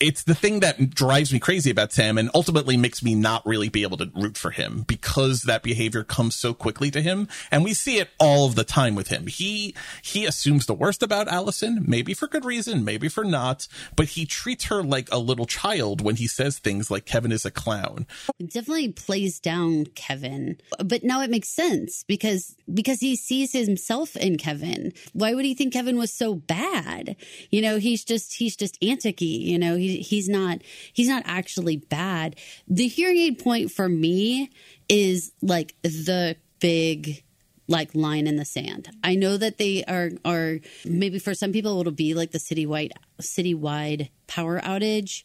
[0.00, 3.68] it's the thing that drives me crazy about Sam and ultimately makes me not really
[3.68, 7.28] be able to root for him because that behavior comes so quickly to him.
[7.50, 9.26] And we see it all of the time with him.
[9.26, 14.08] He, he assumes the worst about Allison, maybe for good reason, maybe for not, but
[14.08, 17.50] he treats her like a little child when he says things like Kevin is a
[17.50, 18.06] clown.
[18.38, 24.16] It definitely plays down Kevin, but now it makes sense because, because he sees himself
[24.16, 24.94] in Kevin.
[25.12, 27.16] Why would he think Kevin was so bad?
[27.50, 31.76] You know, he's just, he's just anticky, you know, he, he's not he's not actually
[31.76, 32.36] bad.
[32.68, 34.50] The hearing aid point for me
[34.88, 37.24] is like the big
[37.68, 38.88] like line in the sand.
[39.02, 42.90] I know that they are are maybe for some people it'll be like the citywide
[43.20, 45.24] citywide power outage,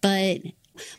[0.00, 0.40] but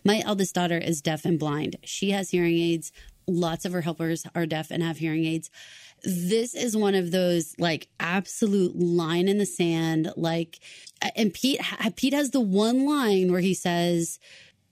[0.04, 1.78] my eldest daughter is deaf and blind.
[1.84, 2.92] She has hearing aids.
[3.28, 5.50] Lots of her helpers are deaf and have hearing aids
[6.08, 10.60] this is one of those like absolute line in the sand like
[11.18, 11.60] and pete
[11.98, 14.18] pete has the one line where he says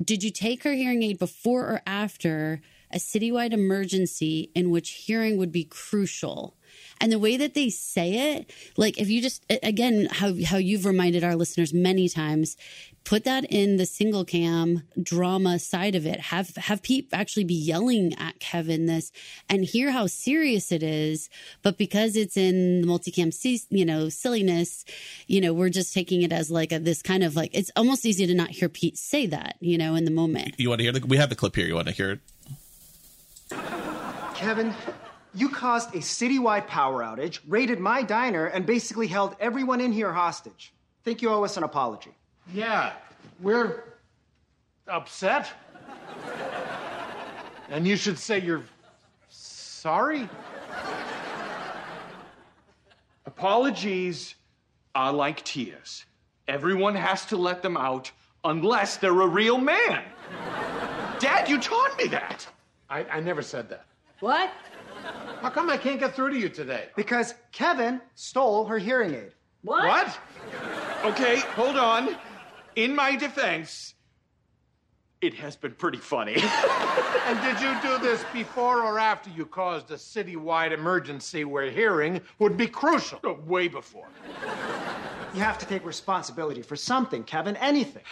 [0.02, 2.62] did you take her hearing aid before or after
[2.96, 6.56] a citywide emergency in which hearing would be crucial.
[7.02, 10.86] And the way that they say it like if you just again how how you've
[10.86, 12.56] reminded our listeners many times
[13.04, 16.20] put that in the single cam drama side of it.
[16.20, 19.12] Have have pete actually be yelling at kevin this
[19.50, 21.30] and hear how serious it is.
[21.64, 23.34] But because it's in the multicam
[23.70, 24.86] you know silliness
[25.28, 28.06] you know we're just taking it as like a, this kind of like it's almost
[28.06, 30.56] easy to not hear pete say that you know in the moment.
[30.58, 31.68] You want to hear the we have the clip here.
[31.68, 32.20] You want to hear it
[34.36, 34.74] kevin
[35.34, 40.12] you caused a citywide power outage raided my diner and basically held everyone in here
[40.12, 42.16] hostage think you owe us an apology
[42.54, 42.94] yeah,
[43.42, 43.84] we're
[44.88, 45.48] upset.
[47.70, 48.64] and you should say you're
[49.30, 50.30] sorry.
[53.26, 54.36] Apologies
[54.94, 56.06] are like tears.
[56.48, 58.12] Everyone has to let them out
[58.44, 60.04] unless they're a real man.
[61.20, 62.48] Dad, you taught me that.
[62.90, 63.86] I, I never said that.
[64.20, 64.52] What?
[65.42, 66.86] How come I can't get through to you today?
[66.96, 69.32] Because Kevin stole her hearing aid.
[69.64, 69.86] What?
[69.86, 70.20] What?
[71.06, 72.16] Okay, hold on
[72.76, 73.96] in my defense,
[75.22, 76.36] it has been pretty funny.
[77.26, 82.22] and did you do this before or after you caused a citywide emergency where hearing
[82.40, 83.20] would be crucial?
[83.24, 84.08] Oh, way before.
[85.34, 88.04] You have to take responsibility for something, Kevin, anything.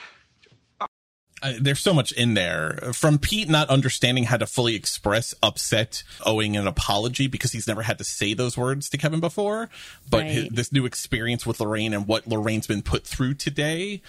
[1.44, 6.04] Uh, there's so much in there from Pete not understanding how to fully express upset,
[6.26, 9.70] owing an apology because he's never had to say those words to Kevin before.
[10.10, 14.02] But his, this new experience with Lorraine and what Lorraine's been put through today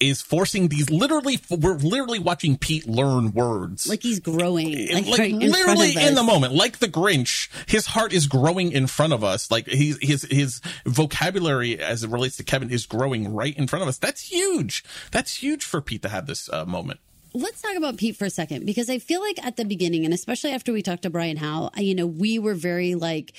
[0.00, 3.86] is forcing these literally, we're literally watching Pete learn words.
[3.86, 7.86] Like he's growing, like, like right literally of in the moment, like the Grinch, his
[7.86, 9.50] heart is growing in front of us.
[9.50, 13.82] Like he's, his his vocabulary as it relates to Kevin is growing right in front
[13.82, 13.98] of us.
[13.98, 14.84] That's huge.
[15.10, 17.00] That's huge for Pete to have this uh, moment.
[17.40, 20.12] Let's talk about Pete for a second because I feel like at the beginning, and
[20.12, 23.32] especially after we talked to Brian Howe, you know, we were very like,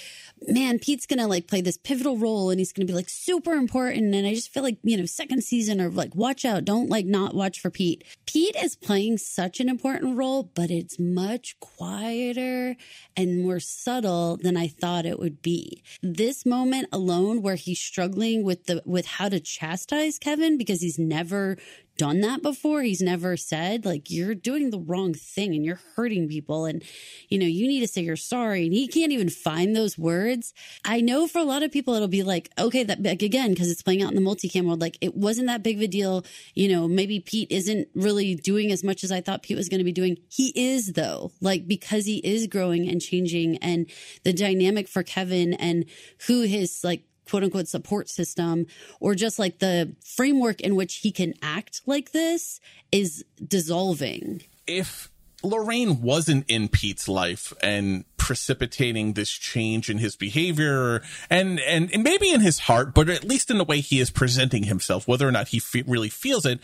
[0.48, 4.16] man, Pete's gonna like play this pivotal role and he's gonna be like super important.
[4.16, 7.08] And I just feel like, you know, second season or like, watch out, don't like
[7.08, 8.06] not watch for Pete.
[8.26, 12.78] Pete is playing such an important role, but it's much quieter
[13.18, 15.84] and more subtle than I thought it would be.
[16.02, 20.98] This moment alone where he's struggling with the with how to chastise Kevin because he's
[20.98, 21.58] never
[22.00, 22.82] done that before.
[22.82, 26.64] He's never said, like, you're doing the wrong thing and you're hurting people.
[26.64, 26.82] And,
[27.28, 28.64] you know, you need to say you're sorry.
[28.64, 30.54] And he can't even find those words.
[30.86, 33.70] I know for a lot of people, it'll be like, okay, that, like, again, because
[33.70, 36.26] it's playing out in the multicam world, like, it wasn't that big of a deal.
[36.56, 39.80] You know, maybe Pete isn't really doing as much as I thought Pete was going
[39.80, 40.18] to be doing.
[40.30, 43.58] He is, though, like, because he is growing and changing.
[43.58, 43.92] And
[44.24, 45.84] the dynamic for Kevin and
[46.28, 48.65] who his, like, quote unquote support system
[49.00, 52.60] or just like the framework in which he can act like this
[52.92, 54.42] is dissolving.
[54.68, 55.10] if
[55.42, 62.04] Lorraine wasn't in Pete's life and precipitating this change in his behavior and, and, and
[62.04, 65.28] maybe in his heart, but at least in the way he is presenting himself, whether
[65.28, 66.60] or not he fe- really feels it,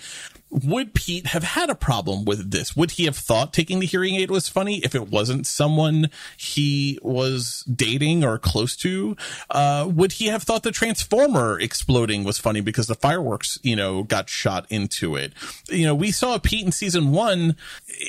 [0.51, 2.75] would Pete have had a problem with this?
[2.75, 6.99] Would he have thought taking the hearing aid was funny if it wasn't someone he
[7.01, 9.17] was dating or close to?
[9.49, 14.03] Uh, would he have thought the Transformer exploding was funny because the fireworks, you know,
[14.03, 15.33] got shot into it?
[15.67, 17.55] You know, we saw Pete in season one,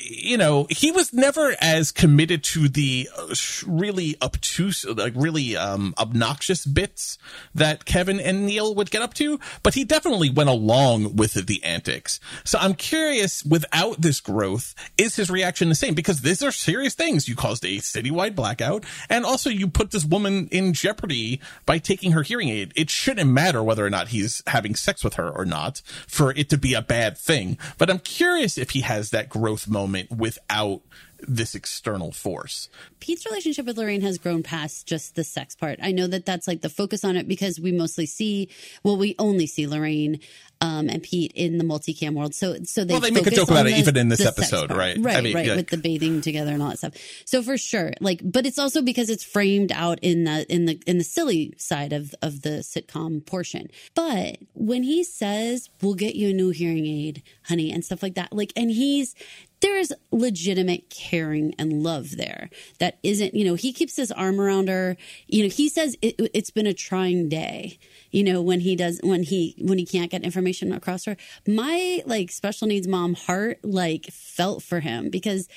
[0.03, 3.33] you know, he was never as committed to the uh,
[3.67, 7.17] really obtuse, like really um, obnoxious bits
[7.53, 11.63] that Kevin and Neil would get up to, but he definitely went along with the
[11.63, 12.19] antics.
[12.43, 15.93] So I'm curious, without this growth, is his reaction the same?
[15.93, 17.27] Because these are serious things.
[17.27, 22.11] You caused a citywide blackout, and also you put this woman in jeopardy by taking
[22.11, 22.73] her hearing aid.
[22.75, 26.49] It shouldn't matter whether or not he's having sex with her or not for it
[26.49, 27.57] to be a bad thing.
[27.77, 30.81] But I'm curious if he has that growth moment without
[31.19, 32.69] this external force.
[32.99, 35.79] Pete's relationship with Lorraine has grown past just the sex part.
[35.81, 38.49] I know that that's like the focus on it because we mostly see,
[38.83, 40.19] well, we only see Lorraine
[40.61, 42.33] um, and Pete in the multicam world.
[42.33, 44.71] So, so they Well, they make a joke about on it even in this episode,
[44.71, 44.97] right?
[44.99, 45.55] Right, I mean, right, yeah.
[45.55, 46.93] with the bathing together and all that stuff.
[47.25, 50.81] So for sure, like, but it's also because it's framed out in the in the
[50.87, 53.69] in the silly side of of the sitcom portion.
[53.95, 58.15] But when he says, "We'll get you a new hearing aid, honey," and stuff like
[58.15, 59.15] that, like, and he's
[59.59, 64.69] there's legitimate caring and love there that isn't you know he keeps his arm around
[64.69, 67.77] her you know he says it, it's been a trying day
[68.11, 71.15] you know when he does when he when he can't get information across her
[71.47, 75.47] my like special needs mom heart like felt for him because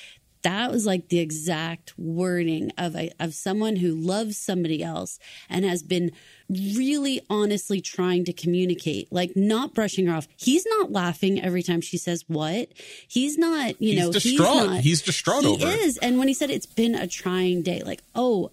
[0.43, 5.63] that was like the exact wording of a, of someone who loves somebody else and
[5.65, 6.11] has been
[6.49, 11.79] really honestly trying to communicate like not brushing her off he's not laughing every time
[11.79, 12.69] she says what
[13.07, 14.31] he's not you He's know distraught.
[14.61, 15.79] he's not He's distraught he over it.
[15.81, 18.51] is and when he said it's been a trying day like oh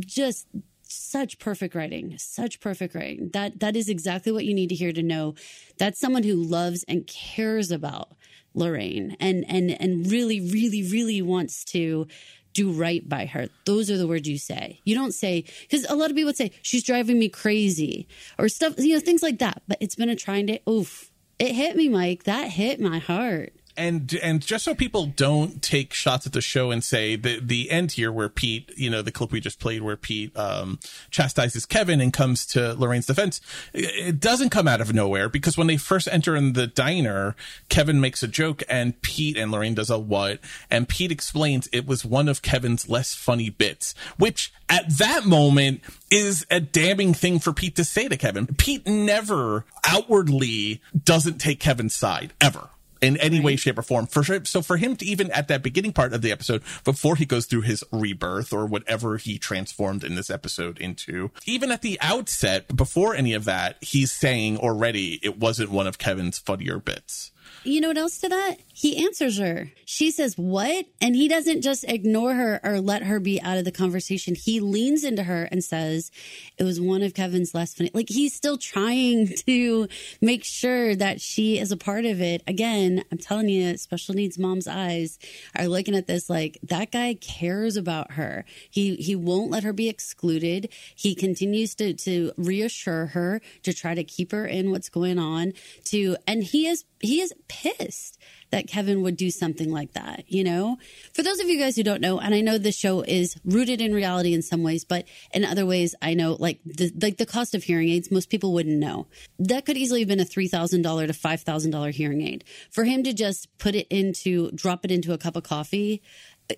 [0.00, 0.46] just
[0.88, 2.16] such perfect writing.
[2.18, 3.30] Such perfect writing.
[3.32, 5.34] That that is exactly what you need to hear to know
[5.78, 8.16] that's someone who loves and cares about
[8.54, 12.06] lorraine and and and really really really wants to
[12.52, 13.48] do right by her.
[13.66, 14.80] Those are the words you say.
[14.84, 18.48] You don't say because a lot of people would say she's driving me crazy or
[18.48, 19.62] stuff you know things like that.
[19.68, 20.62] But it's been a trying day.
[20.68, 21.10] Oof.
[21.38, 22.24] It hit me mike.
[22.24, 26.70] That hit my heart and and just so people don't take shots at the show
[26.70, 29.82] and say the the end here where Pete, you know, the clip we just played
[29.82, 30.78] where Pete um,
[31.10, 33.40] chastises Kevin and comes to Lorraine's defense,
[33.72, 37.36] it doesn't come out of nowhere because when they first enter in the diner,
[37.68, 41.86] Kevin makes a joke and Pete and Lorraine does a what, and Pete explains it
[41.86, 47.38] was one of Kevin's less funny bits, which at that moment is a damning thing
[47.38, 48.46] for Pete to say to Kevin.
[48.46, 54.06] Pete never outwardly doesn't take Kevin's side ever in any way, shape, or form.
[54.06, 54.44] For sure.
[54.44, 57.46] So for him to even at that beginning part of the episode, before he goes
[57.46, 62.74] through his rebirth or whatever he transformed in this episode into, even at the outset,
[62.74, 67.32] before any of that, he's saying already it wasn't one of Kevin's funnier bits.
[67.64, 68.56] you know what else to that?
[68.78, 69.72] He answers her.
[69.86, 70.84] She says, What?
[71.00, 74.34] And he doesn't just ignore her or let her be out of the conversation.
[74.34, 76.10] He leans into her and says,
[76.58, 77.90] It was one of Kevin's last funny.
[77.94, 79.88] Like he's still trying to
[80.20, 82.42] make sure that she is a part of it.
[82.46, 85.18] Again, I'm telling you, special needs mom's eyes
[85.58, 88.44] are looking at this like that guy cares about her.
[88.68, 90.68] He he won't let her be excluded.
[90.94, 95.54] He continues to to reassure her to try to keep her in what's going on
[95.84, 98.18] to and he is he is pissed
[98.56, 100.78] that Kevin would do something like that, you know?
[101.12, 103.82] For those of you guys who don't know, and I know this show is rooted
[103.82, 105.04] in reality in some ways, but
[105.34, 108.54] in other ways, I know like the like the cost of hearing aids, most people
[108.54, 109.08] wouldn't know.
[109.38, 112.44] That could easily have been a $3,000 to $5,000 hearing aid.
[112.70, 116.00] For him to just put it into drop it into a cup of coffee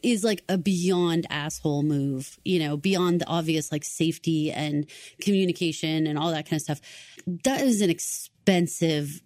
[0.02, 4.86] is like a beyond asshole move, you know, beyond the obvious like safety and
[5.20, 6.80] communication and all that kind of stuff.
[7.26, 8.37] That is an expensive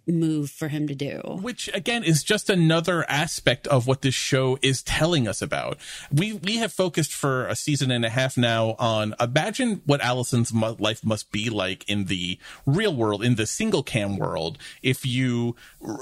[0.05, 1.21] move for him to do.
[1.41, 5.77] Which again is just another aspect of what this show is telling us about.
[6.11, 10.53] We we have focused for a season and a half now on imagine what Allison's
[10.53, 14.57] life must be like in the real world, in the single cam world.
[14.81, 15.55] If you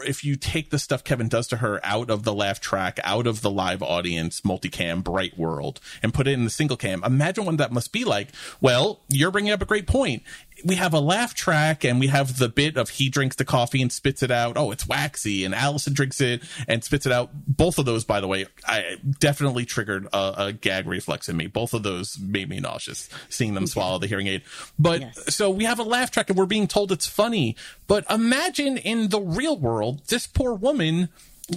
[0.05, 3.27] if you take the stuff Kevin does to her out of the laugh track, out
[3.27, 7.45] of the live audience, multicam, bright world, and put it in the single cam, imagine
[7.45, 8.29] what that must be like.
[8.59, 10.23] Well, you're bringing up a great point
[10.65, 13.81] we have a laugh track and we have the bit of he drinks the coffee
[13.81, 14.57] and spits it out.
[14.57, 15.43] Oh, it's waxy.
[15.45, 17.29] And Allison drinks it and spits it out.
[17.33, 21.47] Both of those, by the way, I definitely triggered a, a gag reflex in me.
[21.47, 24.43] Both of those made me nauseous seeing them swallow the hearing aid.
[24.77, 25.35] But Yes.
[25.35, 27.55] so we have a laugh track and we're being told it's funny.
[27.87, 31.09] But imagine in the real world, this poor woman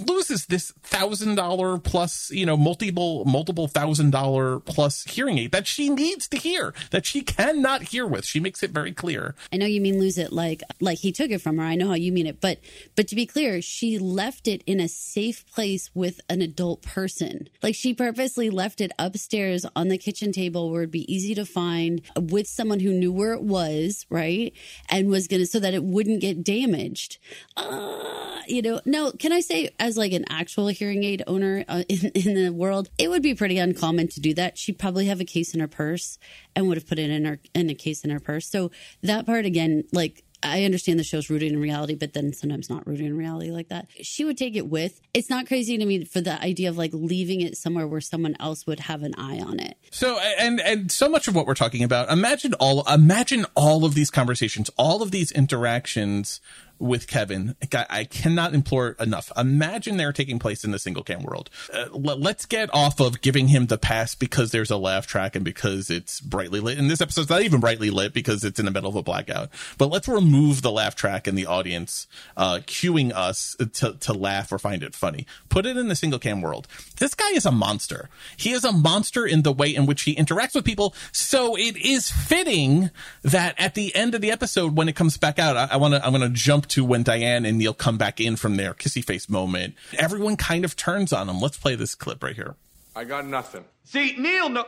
[0.07, 5.67] loses this thousand dollar plus you know multiple multiple thousand dollar plus hearing aid that
[5.67, 9.57] she needs to hear that she cannot hear with she makes it very clear I
[9.57, 11.63] know you mean lose it like like he took it from her.
[11.63, 12.59] I know how you mean it, but
[12.95, 17.49] but to be clear, she left it in a safe place with an adult person.
[17.63, 21.45] Like she purposely left it upstairs on the kitchen table where it'd be easy to
[21.45, 24.53] find with someone who knew where it was, right?
[24.89, 27.17] And was gonna so that it wouldn't get damaged.
[27.55, 31.83] Uh, you know, no, can I say as like an actual hearing aid owner uh,
[31.89, 34.57] in, in the world, it would be pretty uncommon to do that.
[34.57, 36.17] She'd probably have a case in her purse
[36.55, 38.49] and would have put it in her in a case in her purse.
[38.49, 38.71] So
[39.03, 42.85] that part again, like I understand the show's rooted in reality, but then sometimes not
[42.85, 43.87] rooted in reality like that.
[44.01, 45.01] She would take it with.
[45.13, 48.35] It's not crazy to me for the idea of like leaving it somewhere where someone
[48.39, 49.77] else would have an eye on it.
[49.91, 53.95] so and and so much of what we're talking about imagine all imagine all of
[53.95, 56.41] these conversations all of these interactions
[56.79, 57.55] with Kevin,
[57.89, 59.31] I, cannot implore enough.
[59.37, 61.49] Imagine they're taking place in the single cam world.
[61.73, 65.35] Uh, let, let's get off of giving him the pass because there's a laugh track
[65.35, 66.77] and because it's brightly lit.
[66.77, 69.49] And this episode's not even brightly lit because it's in the middle of a blackout.
[69.77, 74.51] But let's remove the laugh track and the audience uh, cueing us to, to laugh
[74.51, 75.25] or find it funny.
[75.49, 76.67] Put it in the single cam world.
[76.97, 78.09] This guy is a monster.
[78.37, 80.93] He is a monster in the way in which he interacts with people.
[81.11, 82.91] So it is fitting
[83.23, 85.93] that at the end of the episode, when it comes back out, I, I want
[85.93, 88.73] to, I'm going to jump to when Diane and Neil come back in from their
[88.73, 89.75] kissy face moment.
[89.97, 91.39] Everyone kind of turns on him.
[91.39, 92.55] Let's play this clip right here.
[92.95, 93.65] I got nothing.
[93.83, 94.65] See, Neil, no.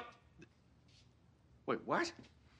[1.65, 2.11] Wait, what?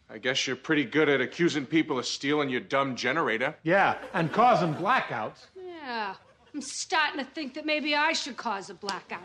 [0.10, 3.56] I guess you're pretty good at accusing people of stealing your dumb generator.
[3.64, 5.48] Yeah, and causing blackouts.
[5.56, 6.16] Yeah,
[6.54, 9.22] I'm starting to think that maybe I should cause a blackout.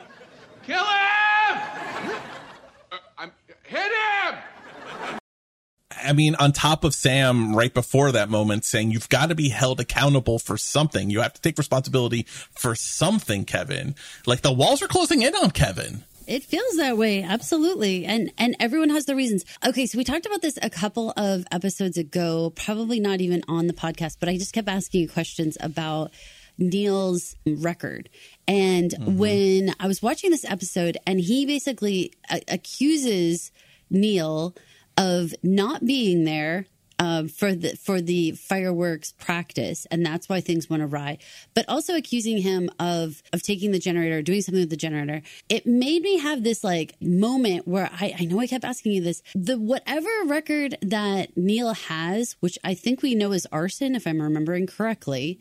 [0.64, 1.58] Kill him!
[2.90, 3.32] Uh, I'm,
[3.64, 5.18] hit him!
[6.02, 9.48] I mean, on top of Sam right before that moment saying you've got to be
[9.48, 11.10] held accountable for something.
[11.10, 13.94] You have to take responsibility for something, Kevin.
[14.26, 16.04] Like the walls are closing in on Kevin.
[16.26, 19.44] It feels that way, absolutely, and and everyone has their reasons.
[19.66, 23.66] Okay, so we talked about this a couple of episodes ago, probably not even on
[23.66, 26.12] the podcast, but I just kept asking you questions about
[26.58, 28.08] Neil's record.
[28.46, 33.50] And when I was watching this episode, and he basically uh, accuses
[33.90, 34.54] Neil
[34.96, 36.66] of not being there
[37.02, 41.18] um, for the for the fireworks practice, and that's why things went awry.
[41.52, 45.22] But also accusing him of of taking the generator, doing something with the generator.
[45.48, 49.00] It made me have this like moment where I, I know I kept asking you
[49.00, 49.22] this.
[49.34, 54.22] The whatever record that Neil has, which I think we know is arson, if I'm
[54.22, 55.40] remembering correctly.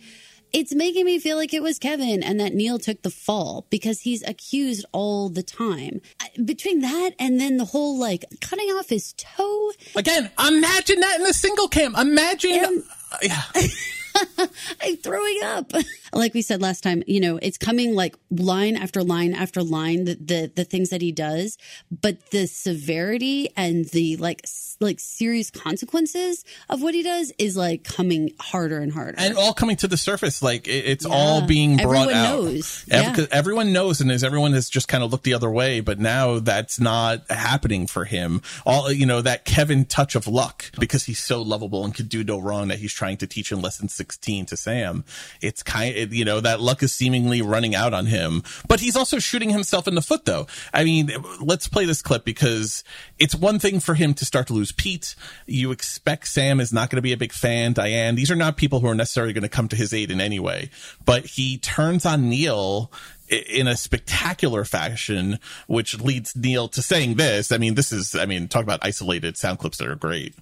[0.53, 4.01] It's making me feel like it was Kevin and that Neil took the fall because
[4.01, 6.01] he's accused all the time.
[6.43, 11.25] Between that and then the whole like cutting off his toe, Again, imagine that in
[11.25, 11.95] a single cam.
[11.95, 12.51] Imagine.
[12.51, 13.41] And- uh, yeah.
[14.81, 15.71] I'm throwing up.
[16.13, 20.03] like we said last time, you know, it's coming like line after line after line,
[20.03, 21.57] the, the, the things that he does,
[22.01, 24.41] but the severity and the like,
[24.81, 29.15] like serious consequences of what he does is like coming harder and harder.
[29.17, 31.13] and all coming to the surface like it, it's Yeah.
[31.13, 32.85] all being brought Everyone out knows.
[32.89, 33.25] Ev- Yeah.
[33.31, 36.39] everyone knows and as everyone has just kind of looked the other way but now
[36.39, 41.19] that's not happening for him all you know that kevin touch of luck because he's
[41.19, 44.45] so lovable and could do no wrong that he's trying to teach in lesson 16
[44.47, 45.03] to sam
[45.41, 48.95] it's kind of you know that luck is seemingly running out on him but he's
[48.95, 52.83] also shooting himself in the foot though i mean let's play this clip because
[53.19, 55.15] it's one thing for him to start to lose pete
[55.45, 58.57] you expect sam is not going to be a big fan diane these are not
[58.57, 60.69] people who are necessarily going to come to his aid in any way
[61.05, 62.91] but he turns on neil
[63.29, 68.25] in a spectacular fashion which leads neil to saying this i mean this is i
[68.25, 70.33] mean talk about isolated sound clips that are great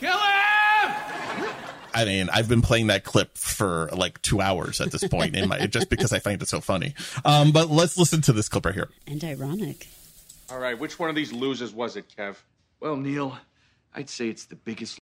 [0.00, 1.46] Kill him!
[1.94, 5.48] I mean, I've been playing that clip for like two hours at this point in
[5.48, 6.94] my just because I find it so funny.
[7.24, 8.90] Um, but let's listen to this clip right here.
[9.06, 9.88] and ironic.
[10.50, 12.36] All right, which one of these losers was it, Kev?
[12.80, 13.38] Well, Neil,
[13.96, 14.98] I'd say it's the biggest.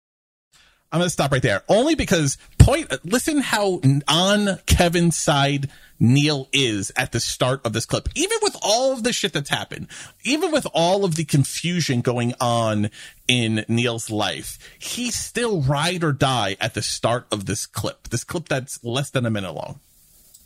[0.93, 5.69] I'm going to stop right there only because point, listen how on Kevin's side
[5.99, 8.09] Neil is at the start of this clip.
[8.15, 9.89] Even with all of the shit that's happened,
[10.23, 12.91] even with all of the confusion going on
[13.27, 18.09] in Neil's life, he's still ride or die at the start of this clip.
[18.11, 19.81] This clip that's less than a minute long.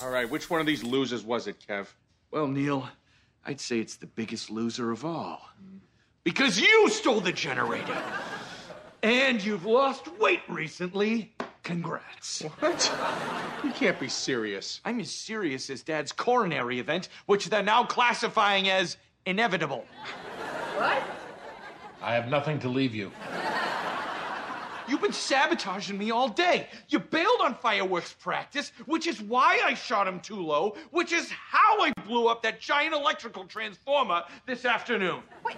[0.01, 1.89] All right, which one of these losers was it, Kev?
[2.31, 2.89] Well, Neil,
[3.45, 5.51] I'd say it's the biggest loser of all.
[6.25, 7.97] Because you stole the generator.
[9.03, 11.33] And you've lost weight recently.
[11.63, 12.43] Congrats.
[12.61, 12.93] What?
[13.63, 14.81] You can't be serious.
[14.85, 18.97] I'm as serious as Dad's coronary event, which they're now classifying as
[19.27, 19.85] inevitable.
[20.77, 21.03] What?
[22.03, 23.13] I have nothing to leave you.
[24.89, 26.67] You've been sabotaging me all day.
[26.89, 31.31] You bailed on fireworks practice, which is why I shot him too low, which is
[31.31, 35.21] how I blew up that giant electrical transformer this afternoon.
[35.45, 35.57] Wait,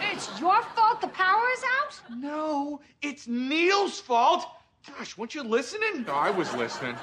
[0.00, 2.00] it's your fault the power is out?
[2.16, 4.46] No, it's Neil's fault.
[4.86, 6.04] Gosh, weren't you listening?
[6.04, 6.96] No, I was listening.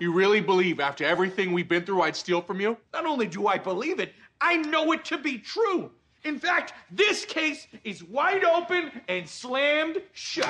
[0.00, 2.76] You really believe after everything we've been through, I'd steal from you?
[2.92, 5.90] Not only do I believe it, I know it to be true.
[6.24, 10.48] In fact, this case is wide open and slammed shut.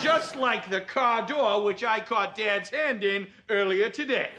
[0.00, 4.30] Just like the car door, which I caught Dad's hand in earlier today.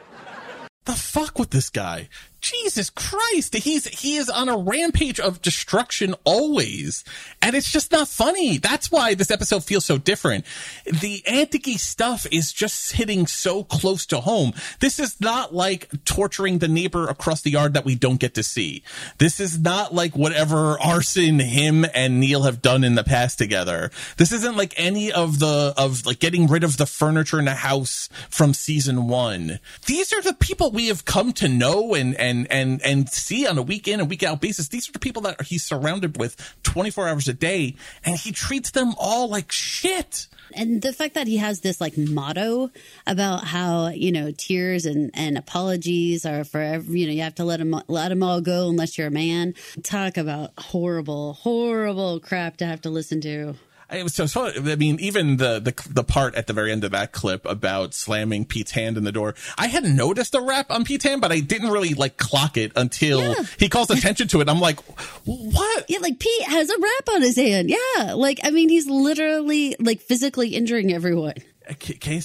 [0.83, 2.09] the fuck with this guy?
[2.45, 7.03] Jesus Christ, he's he is on a rampage of destruction always,
[7.41, 8.59] and it's just not funny.
[8.59, 10.45] That's why this episode feels so different.
[10.85, 14.53] The anticky stuff is just hitting so close to home.
[14.79, 18.43] This is not like torturing the neighbor across the yard that we don't get to
[18.43, 18.83] see.
[19.17, 23.89] This is not like whatever arson him and Neil have done in the past together.
[24.17, 27.55] This isn't like any of the of like getting rid of the furniture in the
[27.55, 29.59] house from season one.
[29.87, 33.47] These are the people we have come to know and and and and and see
[33.47, 34.67] on a week in and week out basis.
[34.67, 38.71] These are the people that he's surrounded with 24 hours a day, and he treats
[38.71, 40.27] them all like shit.
[40.53, 42.71] And the fact that he has this like motto
[43.07, 47.35] about how you know tears and and apologies are for every, you know you have
[47.35, 49.53] to let them let them all go unless you're a man.
[49.83, 53.55] Talk about horrible, horrible crap to have to listen to.
[53.91, 56.83] It was so, so I mean, even the, the the part at the very end
[56.83, 60.71] of that clip about slamming Pete's hand in the door, I had noticed a wrap
[60.71, 63.43] on Pete's hand, but I didn't really like clock it until Yeah.
[63.59, 64.49] he calls attention to it.
[64.49, 64.79] I'm like,
[65.25, 65.85] what?
[65.87, 67.69] Yeah, like Pete has a wrap on his hand.
[67.69, 71.35] Yeah, like I mean, he's literally like physically injuring everyone.
[71.79, 72.21] Que?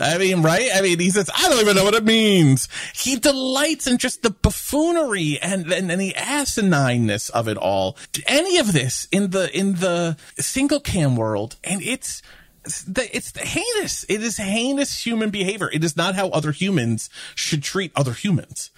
[0.00, 0.70] I mean, right?
[0.74, 2.68] I mean, he says, I don't even know what it means.
[2.94, 7.96] He delights in just the buffoonery and, and, and the asinineness of it all.
[8.26, 12.22] Any of this in the, in the single cam world, and it's,
[12.64, 14.04] it's heinous.
[14.08, 15.70] It is heinous human behavior.
[15.70, 18.70] It is not how other humans should treat other humans.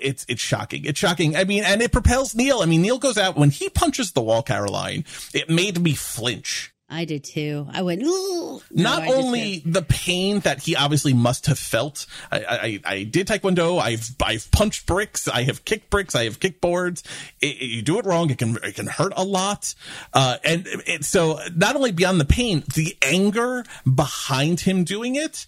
[0.00, 0.84] It's it's shocking.
[0.84, 1.36] It's shocking.
[1.36, 2.60] I mean, and it propels Neil.
[2.60, 5.04] I mean, Neil goes out when he punches the wall, Caroline.
[5.32, 7.66] It made me flinch I did too.
[7.72, 8.02] I went.
[8.02, 12.06] No, not I only the pain that he obviously must have felt.
[12.30, 13.80] I, I, I did taekwondo.
[13.80, 15.26] I've I've punched bricks.
[15.26, 16.14] I have kicked bricks.
[16.14, 17.02] I have kicked boards.
[17.40, 19.74] It, it- you do it wrong, it can it can hurt a lot.
[20.14, 25.44] Uh, and it, so not only beyond the pain, the anger behind him doing it,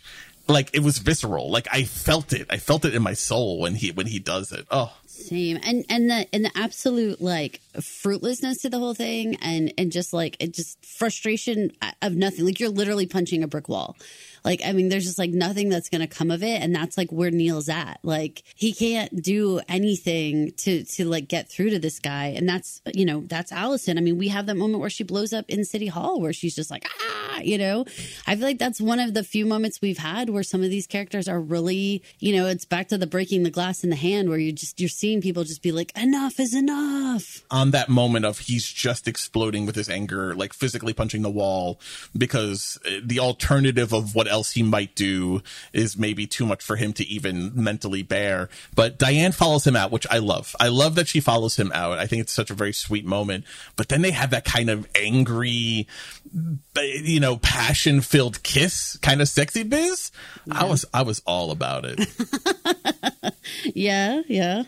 [0.49, 1.53] like it was visceral.
[1.53, 2.49] Like I felt it.
[2.51, 4.66] I felt it in my soul when he when he does it.
[4.72, 4.93] Oh.
[5.18, 5.58] Same.
[5.62, 10.12] And and the and the absolute like fruitlessness to the whole thing and and just
[10.12, 12.44] like it just frustration of nothing.
[12.44, 13.96] Like you're literally punching a brick wall.
[14.44, 17.10] Like I mean there's just like nothing that's to come of it and that's like
[17.10, 17.98] where Neil's at.
[18.02, 22.80] Like he can't do anything to to like get through to this guy and that's
[22.94, 23.98] you know, that's Allison.
[23.98, 26.54] I mean, we have that moment where she blows up in City Hall where she's
[26.54, 27.84] just like, "Ah, you know?
[28.26, 30.86] I feel like that's one of the few moments we've had where some of these
[30.86, 34.28] characters are really, you know, it's back to the breaking the glass in the hand
[34.28, 37.44] where you just, you're seeing people just be like, enough is enough.
[37.50, 41.80] On that moment of he's just exploding with his anger, like physically punching the wall,
[42.16, 45.42] because uh, the alternative of what else he might do
[45.72, 48.48] is maybe too much for him to even mentally bear.
[48.74, 50.54] But Diane follows him out, which I love.
[50.61, 51.98] I love that she follows him out.
[51.98, 53.44] I think it's such a very sweet moment.
[53.76, 55.86] But then they have that kind of angry,
[56.76, 60.12] you know, passion filled kiss, kind of sexy biz.
[60.46, 60.61] Yeah.
[60.61, 62.06] I was, I was all about it.
[63.74, 64.64] yeah, yeah.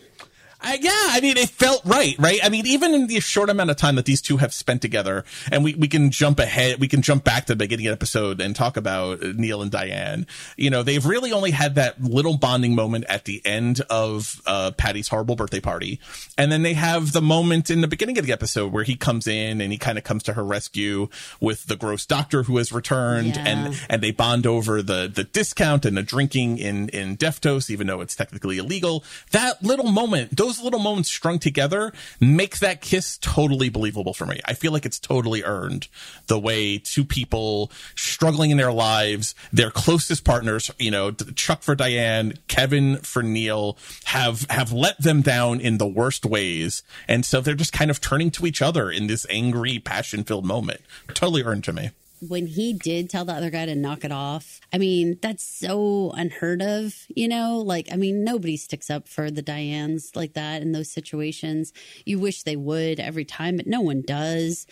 [0.63, 2.41] I, yeah, I mean, it felt right, right?
[2.43, 5.25] I mean, even in the short amount of time that these two have spent together,
[5.51, 7.95] and we, we can jump ahead, we can jump back to the beginning of the
[7.95, 10.27] episode and talk about Neil and Diane.
[10.57, 14.73] You know, they've really only had that little bonding moment at the end of uh,
[14.73, 16.01] Patty's horrible birthday party.
[16.37, 19.27] And then they have the moment in the beginning of the episode where he comes
[19.27, 21.09] in and he kind of comes to her rescue
[21.41, 23.45] with the gross doctor who has returned yeah.
[23.47, 27.87] and, and they bond over the, the discount and the drinking in, in Deftos, even
[27.87, 29.05] though it's technically illegal.
[29.31, 34.27] That little moment, those those little moments strung together make that kiss totally believable for
[34.27, 34.41] me.
[34.45, 35.87] I feel like it's totally earned
[36.27, 41.77] the way two people struggling in their lives, their closest partners, you know, Chuck for
[41.77, 46.83] Diane, Kevin for Neil have, have let them down in the worst ways.
[47.07, 50.45] And so they're just kind of turning to each other in this angry, passion filled
[50.45, 50.81] moment.
[51.15, 51.91] Totally earned to me
[52.21, 56.13] when he did tell the other guy to knock it off, I mean, that's so
[56.15, 57.59] unheard of, you know?
[57.59, 61.73] Like, I mean, nobody sticks up for the Dianes like that in those situations.
[62.05, 64.67] You wish they would every time, but no one does.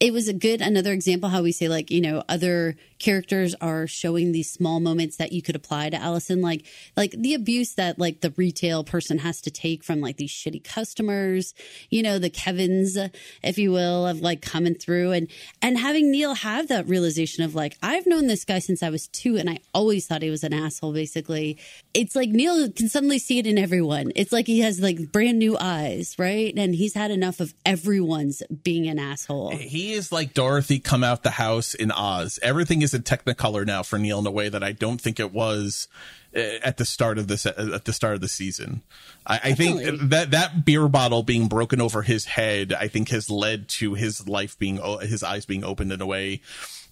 [0.00, 3.86] It was a good, another example how we say, like, you know, other characters are
[3.86, 6.64] showing these small moments that you could apply to Allison, like
[6.96, 10.64] like the abuse that like the retail person has to take from like these shitty
[10.64, 11.52] customers,
[11.90, 12.96] you know, the Kevins,
[13.42, 15.28] if you will, of like coming through and
[15.60, 19.06] and having Neil have that realization of like I've known this guy since I was
[19.08, 20.94] two, and I always thought he was an asshole.
[20.94, 21.58] Basically,
[21.92, 24.12] it's like Neil can suddenly see it in everyone.
[24.16, 26.54] It's like he has like brand new eyes, right?
[26.56, 29.50] And he's had enough of everyone's being an asshole.
[29.50, 32.38] He is like Dorothy come out the house in Oz.
[32.42, 35.32] Everything is a Technicolor now for Neil in a way that I don't think it
[35.32, 35.88] was
[36.34, 38.82] uh, at the start of this at the start of the season.
[39.26, 43.30] I, I, think that that beer bottle being broken over his head, I think, has
[43.30, 46.40] led to his life being his eyes being opened in a way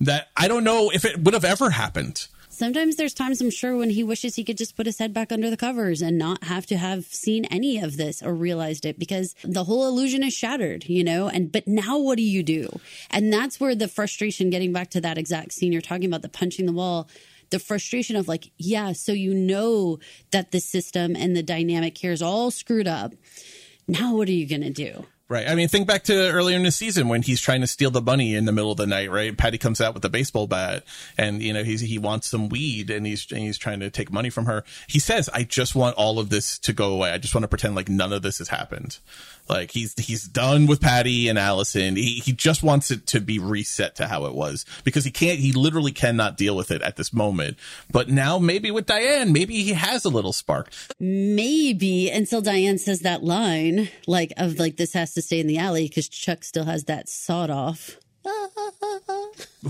[0.00, 2.26] that I don't know if it would have ever happened.
[2.62, 5.32] Sometimes there's times I'm sure when he wishes he could just put his head back
[5.32, 9.00] under the covers and not have to have seen any of this or realized it
[9.00, 11.26] because the whole illusion is shattered, you know?
[11.26, 12.78] And but now what do you do?
[13.10, 16.28] And that's where the frustration getting back to that exact scene you're talking about the
[16.28, 17.08] punching the wall
[17.50, 19.98] the frustration of like, yeah, so you know
[20.30, 23.12] that the system and the dynamic here is all screwed up.
[23.88, 25.04] Now what are you going to do?
[25.32, 25.48] Right.
[25.48, 28.02] I mean, think back to earlier in the season when he's trying to steal the
[28.02, 29.34] bunny in the middle of the night, right?
[29.34, 30.84] Patty comes out with a baseball bat
[31.16, 34.12] and, you know, he's, he wants some weed and he's, and he's trying to take
[34.12, 34.62] money from her.
[34.88, 37.12] He says, I just want all of this to go away.
[37.12, 38.98] I just want to pretend like none of this has happened.
[39.48, 41.96] Like he's he's done with Patty and Allison.
[41.96, 45.38] He he just wants it to be reset to how it was because he can't
[45.38, 47.56] he literally cannot deal with it at this moment.
[47.90, 50.70] But now maybe with Diane, maybe he has a little spark.
[50.98, 55.58] Maybe until Diane says that line like of like this has to stay in the
[55.58, 57.96] alley because Chuck still has that sawed off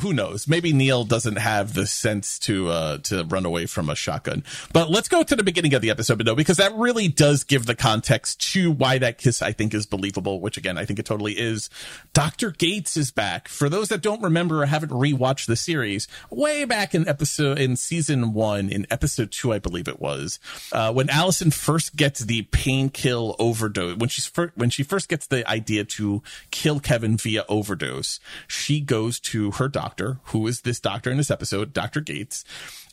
[0.01, 0.49] who knows?
[0.49, 4.43] Maybe Neil doesn't have the sense to uh, to run away from a shotgun.
[4.73, 7.67] But let's go to the beginning of the episode, though, because that really does give
[7.67, 10.41] the context to why that kiss I think is believable.
[10.41, 11.69] Which again, I think it totally is.
[12.15, 13.49] Doctor Gates is back.
[13.49, 17.77] For those that don't remember or haven't rewatched the series, way back in episode in
[17.77, 20.41] season one, in episode two, I believe it was,
[20.73, 25.27] uh, when Allison first gets the painkill overdose, when she's fir- when she first gets
[25.27, 30.61] the idea to kill Kevin via overdose, she goes to her doctor doctor, who is
[30.61, 32.01] this doctor in this episode, Dr.
[32.01, 32.45] Gates,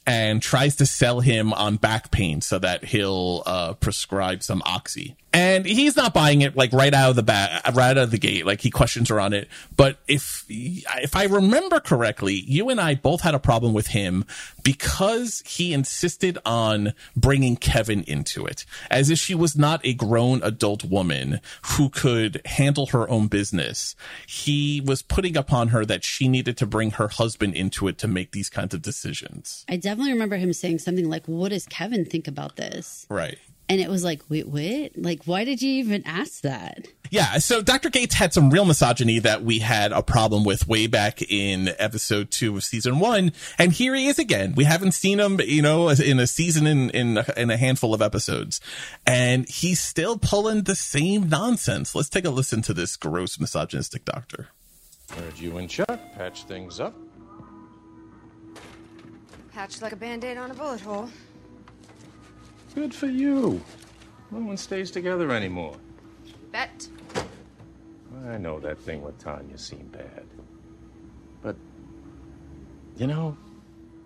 [0.09, 5.15] and tries to sell him on back pain so that he'll uh, prescribe some oxy
[5.31, 8.17] and he's not buying it like right out of the bat, right out of the
[8.17, 8.45] gate.
[8.45, 9.47] Like he questions her on it.
[9.75, 14.25] But if if I remember correctly, you and I both had a problem with him
[14.63, 20.41] because he insisted on bringing Kevin into it, as if she was not a grown
[20.41, 23.95] adult woman who could handle her own business.
[24.27, 28.07] He was putting upon her that she needed to bring her husband into it to
[28.07, 29.63] make these kinds of decisions.
[29.69, 33.37] I definitely remember him saying something like, "What does Kevin think about this?" Right.
[33.69, 34.97] And it was like, wait, what?
[34.97, 36.87] Like, why did you even ask that?
[37.11, 37.91] Yeah, so Dr.
[37.91, 42.31] Gates had some real misogyny that we had a problem with way back in episode
[42.31, 44.53] two of season one, and here he is again.
[44.55, 48.01] We haven't seen him, you know, in a season in in in a handful of
[48.01, 48.59] episodes,
[49.05, 51.93] and he's still pulling the same nonsense.
[51.93, 54.49] Let's take a listen to this gross misogynistic doctor.
[55.15, 56.95] Heard you and Chuck patch things up.
[59.59, 61.09] Patched like a band-aid on a bullet hole.
[62.73, 63.61] Good for you.
[64.31, 65.75] No one stays together anymore.
[66.53, 66.87] Bet.
[68.25, 70.23] I know that thing with Tanya seemed bad.
[71.41, 71.57] But,
[72.95, 73.35] you know,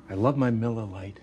[0.10, 1.20] I love my Miller Lite.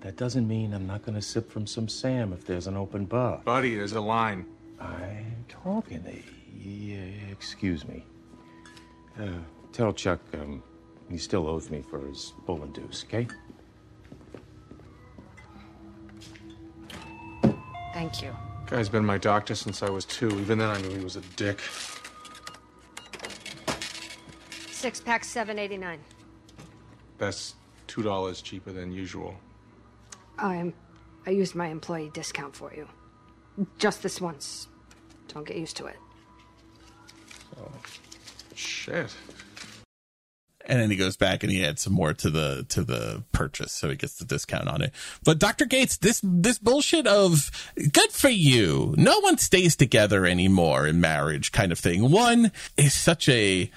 [0.00, 3.42] That doesn't mean I'm not gonna sip from some Sam if there's an open bar.
[3.44, 4.46] Buddy, there's a line.
[4.80, 6.12] I'm talking to
[6.58, 8.02] yeah, excuse me.
[9.20, 10.62] Uh, tell Chuck um,
[11.10, 13.28] he still owes me for his bull and deuce, okay?
[17.94, 18.36] Thank you.
[18.66, 20.28] Guy's been my doctor since I was two.
[20.40, 21.60] Even then, I knew he was a dick.
[24.70, 26.00] Six pack, seven eighty nine.
[27.18, 27.54] That's
[27.86, 29.36] two dollars cheaper than usual.
[30.38, 30.74] I am.
[31.24, 32.88] I used my employee discount for you.
[33.78, 34.66] Just this once.
[35.28, 35.96] Don't get used to it.
[37.56, 37.70] Oh,
[38.56, 39.14] shit.
[40.66, 43.72] And then he goes back and he adds some more to the to the purchase.
[43.72, 44.92] So he gets the discount on it.
[45.22, 47.50] But dr gates this this bullshit of
[47.92, 48.94] good for you.
[48.96, 52.10] No one stays together anymore in marriage kind of thing.
[52.10, 53.70] One is such a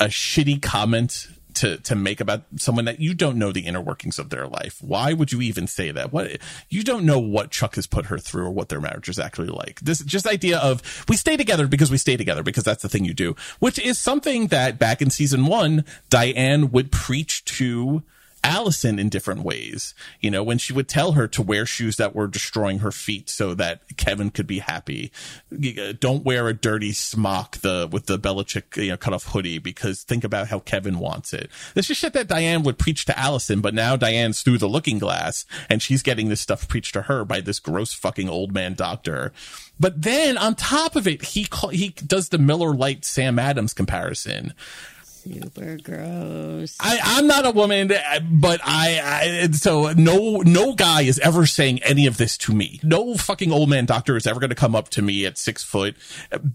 [0.00, 1.28] a shitty comment
[1.62, 4.82] to to make about someone that you don't know the inner workings of their life.
[4.82, 6.12] Why would you even say that?
[6.12, 6.38] What
[6.68, 9.46] you don't know what Chuck has put her through or what their marriage is actually
[9.46, 9.78] like.
[9.80, 13.04] This just idea of we stay together because we stay together because that's the thing
[13.04, 18.02] you do, which is something that back in season 1 Diane would preach to
[18.44, 19.94] Allison in different ways.
[20.20, 23.30] You know, when she would tell her to wear shoes that were destroying her feet
[23.30, 25.12] so that Kevin could be happy.
[25.52, 29.58] Uh, don't wear a dirty smock the with the Belichick you know cut off hoodie
[29.58, 31.50] because think about how Kevin wants it.
[31.74, 34.98] This is shit that Diane would preach to Allison, but now Diane's through the looking
[34.98, 38.74] glass and she's getting this stuff preached to her by this gross fucking old man
[38.74, 39.32] doctor.
[39.78, 43.74] But then on top of it, he call, he does the Miller Lite Sam Adams
[43.74, 44.54] comparison
[45.22, 46.76] super gross.
[46.80, 49.00] I, I'm not a woman, but I,
[49.46, 52.80] I, so no, no guy is ever saying any of this to me.
[52.82, 55.62] No fucking old man doctor is ever going to come up to me at six
[55.62, 55.96] foot,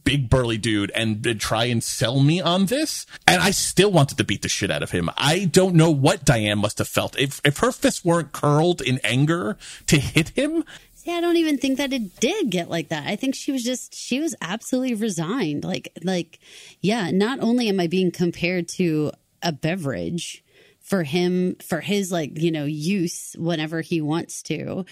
[0.03, 3.05] big burly dude and, and try and sell me on this.
[3.25, 5.09] And I still wanted to beat the shit out of him.
[5.17, 7.17] I don't know what Diane must have felt.
[7.17, 9.57] If, if her fists weren't curled in anger
[9.87, 10.63] to hit him,
[11.07, 13.07] See, I don't even think that it did get like that.
[13.07, 15.63] I think she was just she was absolutely resigned.
[15.63, 16.39] Like like
[16.81, 20.43] yeah, not only am I being compared to a beverage
[20.81, 24.83] for him for his like, you know, use whenever he wants to,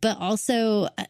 [0.00, 1.04] but also uh,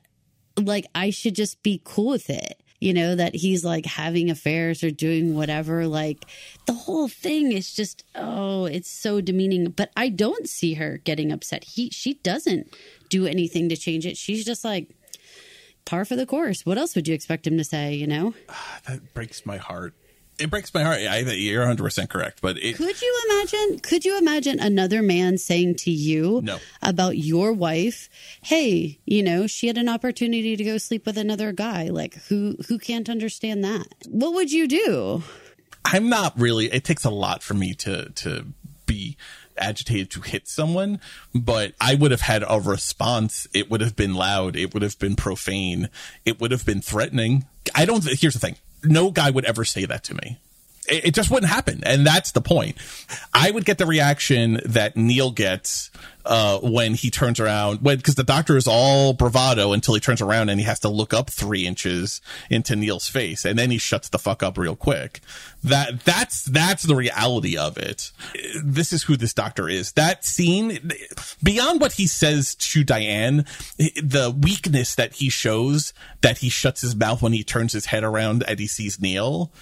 [0.58, 4.82] like I should just be cool with it you know, that he's like having affairs
[4.82, 5.86] or doing whatever.
[5.86, 6.26] Like
[6.66, 9.70] the whole thing is just, oh, it's so demeaning.
[9.70, 11.62] But I don't see her getting upset.
[11.62, 12.74] He, she doesn't
[13.12, 14.16] do anything to change it.
[14.16, 14.88] She's just like,
[15.84, 16.64] par for the course.
[16.64, 18.34] What else would you expect him to say, you know?
[18.48, 19.94] Ah, that breaks my heart
[20.38, 20.98] it breaks my heart.
[20.98, 23.78] I, you're 100 percent correct, but it, could you imagine?
[23.80, 26.58] Could you imagine another man saying to you no.
[26.80, 28.08] about your wife,
[28.42, 31.90] "Hey, you know, she had an opportunity to go sleep with another guy.
[31.90, 33.86] Like, who who can't understand that?
[34.08, 35.22] What would you do?"
[35.84, 36.72] I'm not really.
[36.72, 38.46] It takes a lot for me to to
[38.86, 39.16] be
[39.58, 41.00] agitated to hit someone,
[41.34, 43.46] but I would have had a response.
[43.54, 44.56] It would have been loud.
[44.56, 45.88] It would have been profane.
[46.24, 47.46] It would have been threatening.
[47.74, 48.04] I don't.
[48.04, 50.38] Here's the thing no guy would ever say that to me.
[50.88, 51.82] It, it just wouldn't happen.
[51.84, 52.76] And that's the point.
[53.32, 55.90] I would get the reaction that Neil gets
[56.24, 60.20] uh, when he turns around, when because the doctor is all bravado until he turns
[60.20, 63.78] around and he has to look up three inches into Neil's face, and then he
[63.78, 65.20] shuts the fuck up real quick.
[65.64, 68.12] That that's that's the reality of it.
[68.62, 69.92] This is who this doctor is.
[69.92, 70.92] That scene,
[71.42, 73.44] beyond what he says to Diane,
[73.76, 78.04] the weakness that he shows that he shuts his mouth when he turns his head
[78.04, 79.52] around and he sees Neil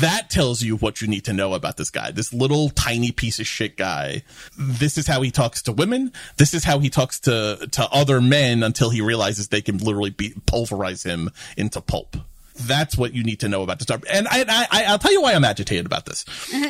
[0.00, 2.10] that tells you what you need to know about this guy.
[2.10, 4.22] This little tiny piece of shit guy.
[4.56, 6.12] This is how he talks to women.
[6.36, 10.10] This is how he talks to to other men until he realizes they can literally
[10.10, 12.16] be, pulverize him into pulp.
[12.54, 14.00] That's what you need to know about the star.
[14.12, 16.24] And I, I, I'll tell you why I'm agitated about this.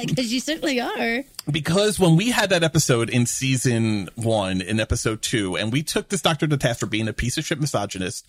[0.07, 1.25] Because you certainly are.
[1.51, 6.09] Because when we had that episode in season one, in episode two, and we took
[6.09, 8.27] this doctor to task for being a piece of shit misogynist,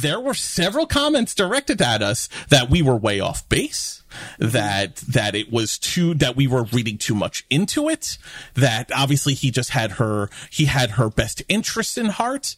[0.00, 4.02] there were several comments directed at us that we were way off base,
[4.38, 8.18] that that it was too that we were reading too much into it,
[8.54, 12.56] that obviously he just had her he had her best interest in heart.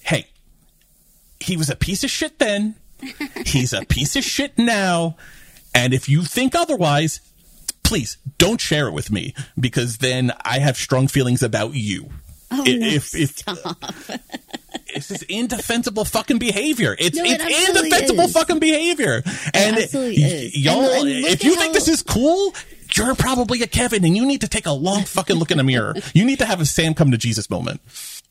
[0.00, 0.28] Hey,
[1.40, 2.74] he was a piece of shit then
[3.46, 5.16] He's a piece of shit now.
[5.74, 7.20] And if you think otherwise,
[7.82, 12.10] please don't share it with me because then I have strong feelings about you.
[12.50, 13.76] Oh, if, no, if, stop.
[14.94, 16.96] This is indefensible fucking behavior.
[16.98, 18.32] It's no, it's indefensible is.
[18.32, 19.22] fucking behavior.
[19.54, 21.60] And y- y'all, and, and if you how...
[21.60, 22.54] think this is cool,
[22.94, 25.64] you're probably a Kevin and you need to take a long fucking look in the
[25.64, 25.94] mirror.
[26.14, 27.80] You need to have a Sam come to Jesus moment.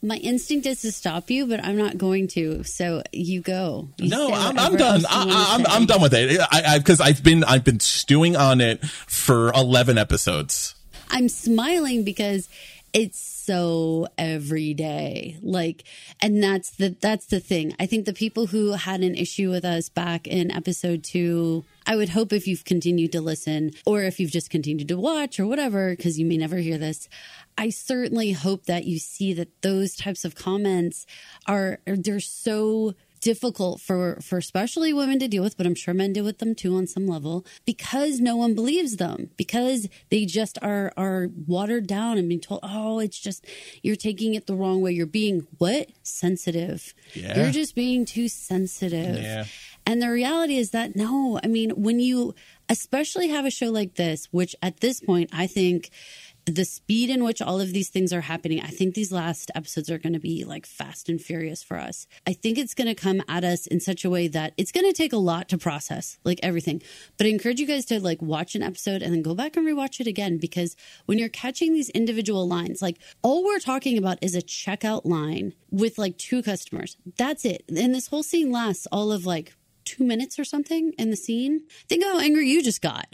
[0.01, 2.64] My instinct is to stop you, but I'm not going to.
[2.64, 3.89] So you go.
[3.97, 5.05] You no, I'm, I'm done.
[5.10, 5.68] I, wanna I'm.
[5.68, 6.41] I'm done with it.
[6.51, 10.76] I, because I've been, I've been stewing on it for 11 episodes.
[11.10, 12.49] I'm smiling because
[12.93, 15.38] it's so every day.
[15.41, 15.86] Like,
[16.22, 17.74] and that's the that's the thing.
[17.80, 21.95] I think the people who had an issue with us back in episode two, I
[21.95, 25.48] would hope if you've continued to listen or if you've just continued to watch or
[25.48, 27.08] whatever, because you may never hear this.
[27.58, 31.06] I certainly hope that you see that those types of comments
[31.48, 36.13] are they're so difficult for for especially women to deal with but i'm sure men
[36.13, 40.57] deal with them too on some level because no one believes them because they just
[40.61, 43.45] are are watered down and being told oh it's just
[43.84, 47.39] you're taking it the wrong way you're being what sensitive Yeah.
[47.41, 49.45] you're just being too sensitive Yeah.
[49.86, 52.34] and the reality is that no, I mean, when you
[52.70, 55.89] especially have a show like this, which at this point, I think
[56.48, 59.91] the speed in which all of these things are happening, I think these last episodes
[59.91, 62.08] are going to be like fast and furious for us.
[62.26, 64.88] I think it's going to come at us in such a way that it's going
[64.88, 66.82] to take a lot to process, like everything.
[67.18, 69.68] But I encourage you guys to like watch an episode and then go back and
[69.68, 74.18] rewatch it again because when you're catching these individual lines, like all we're talking about
[74.22, 76.95] is a checkout line with like two customers.
[77.18, 77.66] That's it.
[77.68, 79.54] And this whole scene lasts all of like
[79.88, 81.61] two minutes or something in the scene.
[81.88, 83.07] Think how angry you just got,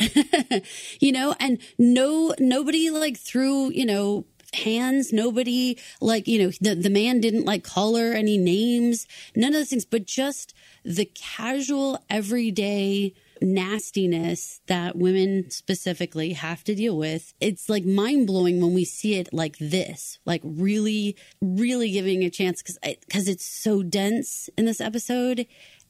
[1.00, 5.14] you know, and no, nobody like threw, you know, hands.
[5.14, 9.60] Nobody like, you know, the, the man didn't like call her any names, none of
[9.60, 10.54] those things, but just
[10.84, 17.34] the casual everyday nastiness that women specifically have to deal with.
[17.40, 22.30] It's like mind blowing when we see it like this, like really, really giving a
[22.30, 25.46] chance because because eh, it's so dense in this episode.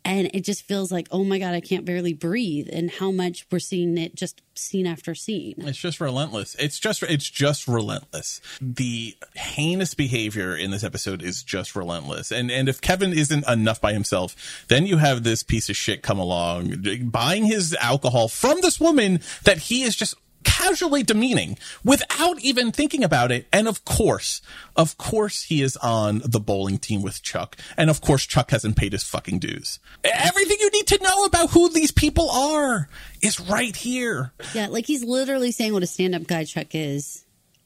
[0.05, 2.67] And it just feels like, oh my God, I can't barely breathe.
[2.71, 5.55] And how much we're seeing it just scene after scene.
[5.59, 6.55] It's just relentless.
[6.59, 8.41] It's just it's just relentless.
[8.61, 12.31] The heinous behavior in this episode is just relentless.
[12.31, 16.01] And and if Kevin isn't enough by himself, then you have this piece of shit
[16.01, 22.39] come along buying his alcohol from this woman that he is just casually demeaning without
[22.41, 23.47] even thinking about it.
[23.51, 24.41] And of course,
[24.75, 27.57] of course he is on the bowling team with Chuck.
[27.77, 29.79] And of course Chuck hasn't paid his fucking dues.
[30.03, 32.89] Everything you need to know about who these people are
[33.21, 34.33] is right here.
[34.53, 37.25] Yeah, like he's literally saying what a stand up guy Chuck is.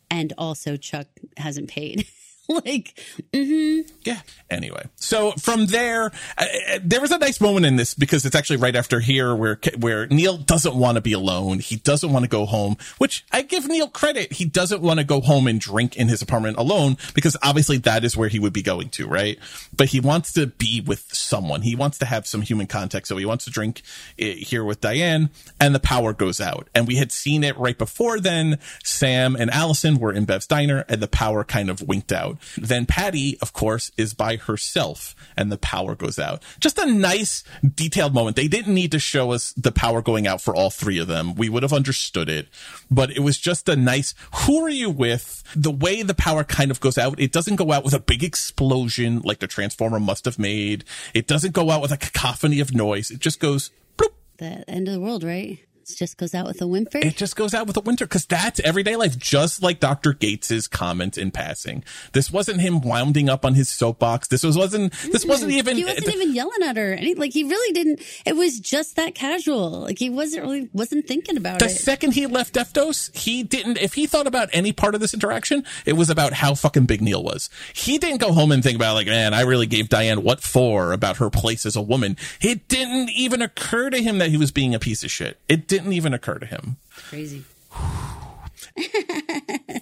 [0.09, 2.07] And also, Chuck hasn't paid.
[2.65, 2.99] like,
[3.33, 3.89] mm-hmm.
[4.03, 4.21] Yeah.
[4.49, 6.05] Anyway, so from there,
[6.37, 9.35] uh, uh, there was a nice moment in this because it's actually right after here
[9.35, 11.59] where where Neil doesn't want to be alone.
[11.59, 14.31] He doesn't want to go home, which I give Neil credit.
[14.31, 18.05] He doesn't want to go home and drink in his apartment alone because obviously that
[18.05, 19.37] is where he would be going to, right?
[19.75, 21.63] But he wants to be with someone.
[21.63, 23.07] He wants to have some human contact.
[23.07, 23.81] So he wants to drink
[24.21, 25.29] uh, here with Diane,
[25.59, 26.69] and the power goes out.
[26.73, 28.59] And we had seen it right before then.
[28.83, 32.36] Sam and Allison were in Bev's diner, and the power kind of winked out.
[32.57, 36.43] Then Patty, of course, is by herself and the power goes out.
[36.59, 38.35] Just a nice detailed moment.
[38.35, 41.35] They didn't need to show us the power going out for all three of them.
[41.35, 42.47] We would have understood it,
[42.89, 45.43] but it was just a nice, who are you with?
[45.55, 48.23] The way the power kind of goes out, it doesn't go out with a big
[48.23, 50.83] explosion like the transformer must have made.
[51.13, 53.11] It doesn't go out with a cacophony of noise.
[53.11, 54.13] It just goes bloop.
[54.37, 55.59] The end of the world, right?
[55.89, 56.99] It just goes out with a whimper.
[56.99, 60.13] It just goes out with a winter because that's everyday life, just like Dr.
[60.13, 61.83] Gates's comment in passing.
[62.13, 64.27] This wasn't him winding up on his soapbox.
[64.27, 66.93] This was wasn't this wasn't even He wasn't even yelling at her.
[66.93, 68.01] Any like he really didn't.
[68.25, 69.81] It was just that casual.
[69.81, 71.65] Like he wasn't really wasn't thinking about it.
[71.65, 73.77] the second he left Deftos, he didn't.
[73.77, 77.01] If he thought about any part of this interaction, it was about how fucking big
[77.01, 77.49] Neil was.
[77.73, 80.91] He didn't go home and think about like, man, I really gave Diane what for
[80.91, 82.17] about her place as a woman.
[82.41, 85.39] It didn't even occur to him that he was being a piece of shit.
[85.47, 86.77] It didn't even occur to him.
[87.09, 87.43] Crazy.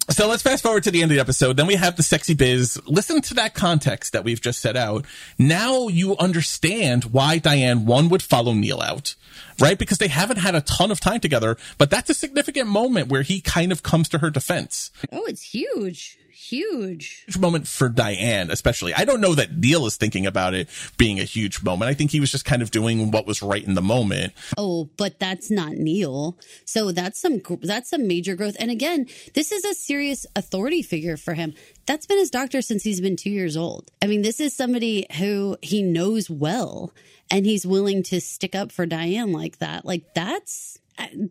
[0.10, 1.58] So let's fast forward to the end of the episode.
[1.58, 2.80] Then we have the sexy biz.
[2.86, 5.04] Listen to that context that we've just set out.
[5.38, 9.16] Now you understand why Diane one would follow Neil out,
[9.60, 9.78] right?
[9.78, 13.24] Because they haven't had a ton of time together, but that's a significant moment where
[13.24, 14.89] he kind of comes to her defense.
[15.12, 16.18] Oh, it's huge.
[16.50, 17.24] Huge.
[17.26, 18.93] Huge moment for Diane, especially.
[18.93, 21.89] I don't know that Neil is thinking about it being a huge moment.
[21.89, 24.34] I think he was just kind of doing what was right in the moment.
[24.58, 26.38] Oh, but that's not Neil.
[26.66, 28.56] So that's some that's some major growth.
[28.60, 31.54] And again, this is a serious authority figure for him.
[31.86, 33.91] That's been his doctor since he's been 2 years old.
[34.02, 36.93] I mean, this is somebody who he knows well
[37.32, 39.86] and he's willing to stick up for Diane like that.
[39.86, 40.80] Like that's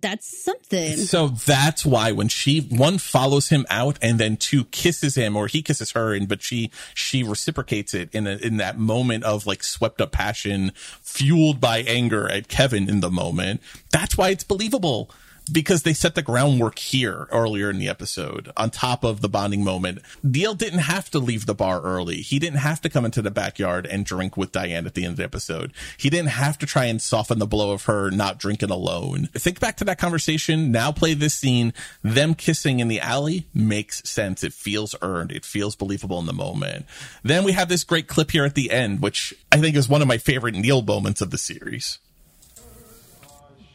[0.00, 0.96] that's something.
[0.96, 5.46] So that's why when she one follows him out and then two kisses him or
[5.46, 9.46] he kisses her and but she she reciprocates it in a, in that moment of
[9.46, 13.62] like swept up passion fueled by anger at Kevin in the moment.
[13.90, 15.10] That's why it's believable.
[15.52, 19.62] Because they set the groundwork here earlier in the episode on top of the bonding
[19.62, 20.00] moment.
[20.22, 22.16] Neil didn't have to leave the bar early.
[22.16, 25.12] He didn't have to come into the backyard and drink with Diane at the end
[25.12, 25.72] of the episode.
[25.96, 29.28] He didn't have to try and soften the blow of her not drinking alone.
[29.34, 30.72] Think back to that conversation.
[30.72, 31.74] Now play this scene.
[32.02, 34.42] Them kissing in the alley makes sense.
[34.44, 35.32] It feels earned.
[35.32, 36.86] It feels believable in the moment.
[37.22, 40.02] Then we have this great clip here at the end, which I think is one
[40.02, 41.98] of my favorite Neil moments of the series.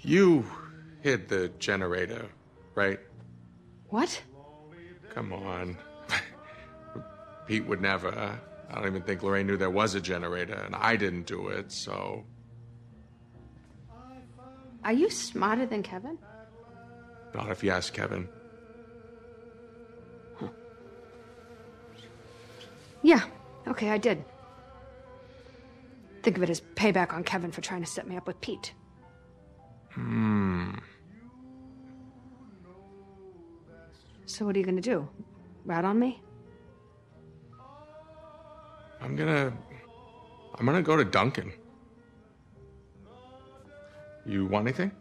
[0.01, 0.45] You
[1.01, 2.27] hid the generator,
[2.75, 2.99] right?
[3.89, 4.21] What?
[5.13, 5.77] Come on.
[7.47, 8.39] Pete would never.
[8.69, 11.71] I don't even think Lorraine knew there was a generator, and I didn't do it,
[11.71, 12.23] so.
[14.83, 16.17] Are you smarter than Kevin?
[17.33, 18.29] Not if you ask Kevin.
[23.01, 23.21] Yeah,
[23.67, 24.23] okay, I did.
[26.21, 28.73] Think of it as payback on Kevin for trying to set me up with Pete.
[29.91, 30.71] Hmm.
[34.25, 35.07] So what are you gonna do?
[35.65, 36.21] Rat on me?
[39.01, 39.53] I'm gonna.
[40.57, 41.51] I'm gonna go to Dunkin.
[44.25, 44.91] You want anything?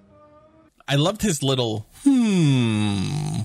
[0.87, 3.43] I loved his little hmm.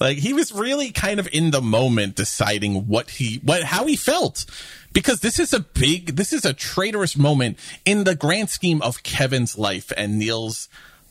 [0.00, 3.96] Like he was really kind of in the moment deciding what he what how he
[3.96, 4.44] felt.
[4.92, 9.02] Because this is a big this is a traitorous moment in the grand scheme of
[9.02, 10.68] Kevin's life and Neil's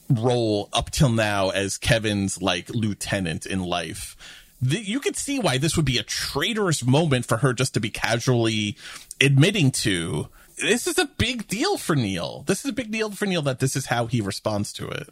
[0.09, 4.15] role up till now as Kevin's like lieutenant in life.
[4.61, 7.79] The, you could see why this would be a traitorous moment for her just to
[7.79, 8.77] be casually
[9.19, 10.29] admitting to.
[10.61, 12.43] This is a big deal for Neil.
[12.47, 15.09] This is a big deal for Neil that this is how he responds to it.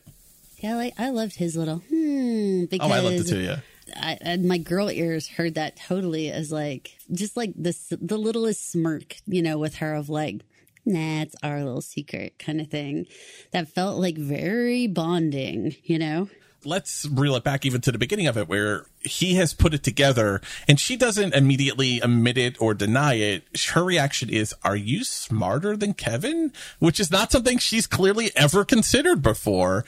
[0.61, 3.59] Yeah, like I loved his little hmm because Oh, I loved it too, yeah.
[3.95, 8.71] I, and my girl ears heard that totally as like just like this the littlest
[8.71, 10.41] smirk, you know, with her of like,
[10.85, 13.05] nah, it's our little secret kind of thing.
[13.51, 16.29] That felt like very bonding, you know.
[16.63, 19.81] let's reel it back even to the beginning of it where he has put it
[19.83, 23.43] together and she doesn't immediately admit it or deny it.
[23.73, 26.53] Her reaction is, are you smarter than Kevin?
[26.77, 29.83] Which is not something she's clearly ever considered before.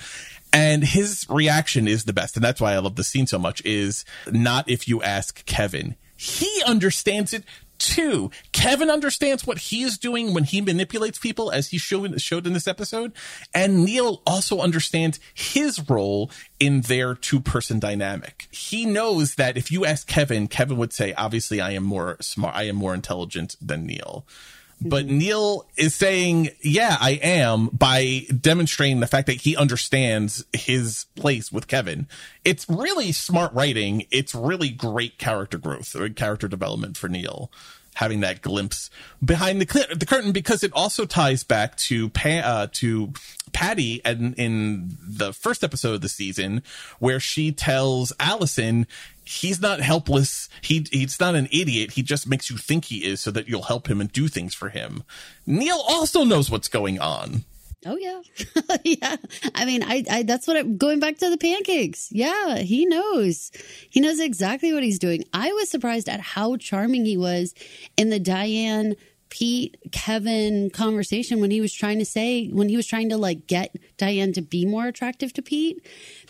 [0.53, 2.37] And his reaction is the best.
[2.37, 5.95] And that's why I love the scene so much is not if you ask Kevin.
[6.15, 7.43] He understands it
[7.79, 8.31] too.
[8.51, 12.53] Kevin understands what he is doing when he manipulates people, as he showed, showed in
[12.53, 13.11] this episode.
[13.53, 18.47] And Neil also understands his role in their two person dynamic.
[18.51, 22.55] He knows that if you ask Kevin, Kevin would say, obviously, I am more smart,
[22.55, 24.25] I am more intelligent than Neil.
[24.83, 31.05] But Neil is saying, yeah, I am by demonstrating the fact that he understands his
[31.15, 32.07] place with Kevin.
[32.43, 34.05] It's really smart writing.
[34.11, 37.51] It's really great character growth or character development for Neil.
[37.95, 38.89] Having that glimpse
[39.23, 43.13] behind the, the curtain because it also ties back to pa- uh, to
[43.51, 46.63] Patty and in the first episode of the season
[46.97, 48.87] where she tells Allison
[49.23, 50.49] he's not helpless.
[50.61, 51.91] He he's not an idiot.
[51.91, 54.53] He just makes you think he is so that you'll help him and do things
[54.53, 55.03] for him.
[55.45, 57.43] Neil also knows what's going on.
[57.85, 58.21] Oh yeah,
[58.83, 59.15] yeah.
[59.55, 62.09] I mean, I, I that's what I'm going back to the pancakes.
[62.11, 63.51] Yeah, he knows.
[63.89, 65.25] He knows exactly what he's doing.
[65.33, 67.53] I was surprised at how charming he was
[67.97, 68.95] in the Diane
[69.33, 73.47] Pete Kevin conversation when he was trying to say when he was trying to like
[73.47, 75.83] get Diane to be more attractive to Pete.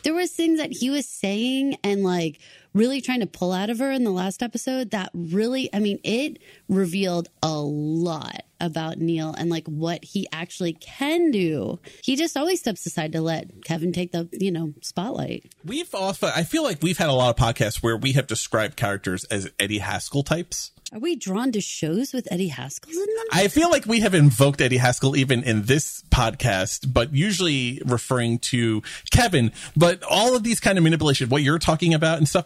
[0.03, 2.39] There was things that he was saying and like
[2.73, 5.99] really trying to pull out of her in the last episode that really I mean
[6.03, 11.79] it revealed a lot about Neil and like what he actually can do.
[12.01, 15.51] He just always steps aside to let Kevin take the, you know, spotlight.
[15.65, 18.77] We've often I feel like we've had a lot of podcasts where we have described
[18.77, 20.71] characters as Eddie Haskell types.
[20.93, 23.25] Are we drawn to shows with Eddie Haskell in them?
[23.31, 28.37] I feel like we have invoked Eddie Haskell even in this podcast, but usually referring
[28.39, 29.51] to Kevin.
[29.75, 32.45] But all of these kind of manipulation, what you're talking about and stuff,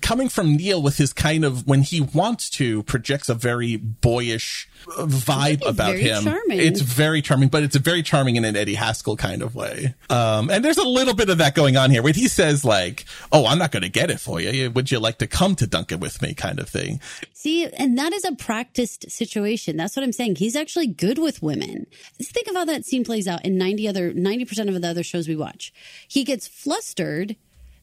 [0.00, 4.68] coming from Neil with his kind of when he wants to projects a very boyish
[4.84, 6.24] vibe about very him.
[6.24, 6.60] charming.
[6.60, 9.94] It's very charming, but it's a very charming in an Eddie Haskell kind of way.
[10.10, 13.04] Um, and there's a little bit of that going on here where he says like,
[13.30, 14.70] "Oh, I'm not going to get it for you.
[14.70, 17.00] Would you like to come to Dunkin with me?" kind of thing.
[17.32, 19.76] See, and that is a practiced situation.
[19.76, 20.36] That's what I'm saying.
[20.36, 21.86] He's actually good with women.
[22.18, 25.02] Just think of how that scene plays out in 90 other 90% of the other
[25.02, 25.72] shows we watch.
[26.08, 27.36] He gets flustered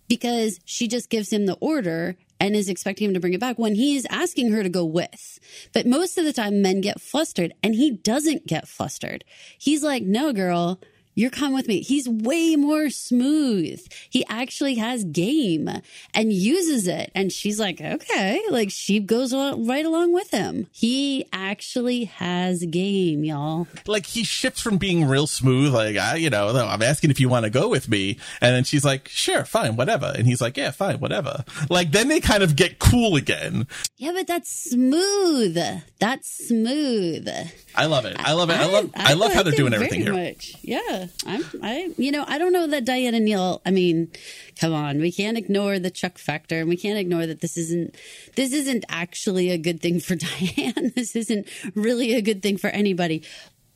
[0.10, 3.57] because she just gives him the order and is expecting him to bring it back
[3.57, 5.39] when he is asking her to go with.
[5.74, 9.24] But most of the time men get flustered and he doesn't get flustered.
[9.57, 10.80] He's like, "No, girl,
[11.20, 11.82] You're calm with me.
[11.82, 13.86] He's way more smooth.
[14.09, 15.70] He actually has game
[16.13, 17.11] and uses it.
[17.13, 20.67] And she's like, okay, like she goes right along with him.
[20.72, 23.67] He actually has game, y'all.
[23.86, 27.28] Like he shifts from being real smooth, like I, you know, I'm asking if you
[27.28, 30.55] want to go with me, and then she's like, sure, fine, whatever, and he's like,
[30.55, 31.43] yeah, fine, whatever.
[31.70, 33.67] Like then they kind of get cool again.
[33.97, 35.57] Yeah, but that's smooth.
[35.99, 37.28] That's smooth.
[37.76, 38.15] I love it.
[38.20, 38.57] I love it.
[38.57, 38.91] I, I love.
[38.95, 40.13] I, I love how they're doing everything here.
[40.13, 40.55] Much.
[40.61, 41.43] Yeah, I'm.
[41.61, 41.93] I.
[41.97, 43.61] You know, I don't know that Diane and Neil.
[43.65, 44.11] I mean,
[44.59, 47.95] come on, we can't ignore the Chuck factor, and we can't ignore that this isn't.
[48.36, 50.91] This isn't actually a good thing for Diane.
[50.95, 53.24] this isn't really a good thing for anybody.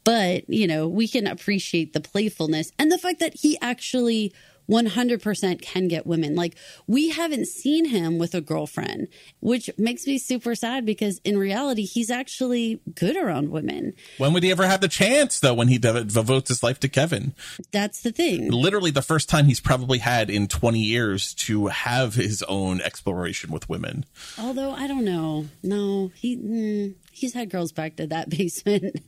[0.03, 4.33] But you know, we can appreciate the playfulness and the fact that he actually
[4.69, 6.35] 100% can get women.
[6.35, 6.55] Like,
[6.87, 9.07] we haven't seen him with a girlfriend,
[9.39, 13.93] which makes me super sad because in reality, he's actually good around women.
[14.17, 17.33] When would he ever have the chance, though, when he devotes his life to Kevin?
[17.71, 18.51] That's the thing.
[18.51, 23.51] Literally, the first time he's probably had in 20 years to have his own exploration
[23.51, 24.05] with women.
[24.39, 25.47] Although, I don't know.
[25.61, 26.37] No, he.
[26.37, 28.99] Mm, he's had girls back to that basement.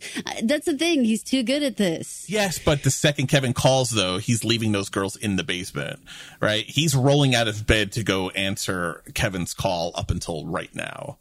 [0.44, 1.04] That's the thing.
[1.04, 2.26] He's too good at this.
[2.30, 6.00] Yes, but the second Kevin calls, though, he's leaving those girls in the basement,
[6.40, 6.66] right?
[6.66, 11.18] He's rolling out of bed to go answer Kevin's call up until right now.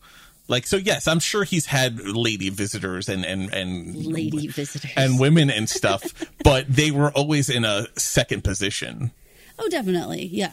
[0.46, 5.18] Like so, yes, I'm sure he's had lady visitors and and and lady visitors and
[5.18, 6.02] women and stuff,
[6.44, 9.10] but they were always in a second position.
[9.58, 10.50] Oh, definitely, yeah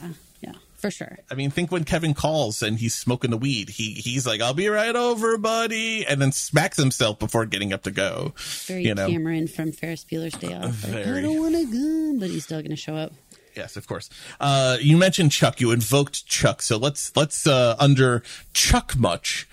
[0.81, 1.19] for sure.
[1.29, 4.53] I mean, think when Kevin calls and he's smoking the weed, he he's like, "I'll
[4.53, 8.33] be right over, buddy," and then smacks himself before getting up to go.
[8.65, 9.07] Very you know?
[9.07, 10.83] Cameron from Ferris Bueller's Day Off.
[10.83, 13.13] Like, I don't want to go, but he's still going to show up.
[13.55, 14.09] Yes, of course.
[14.39, 15.59] Uh, you mentioned Chuck.
[15.59, 18.23] You invoked Chuck, so let's let's uh, under
[18.53, 19.47] Chuck much.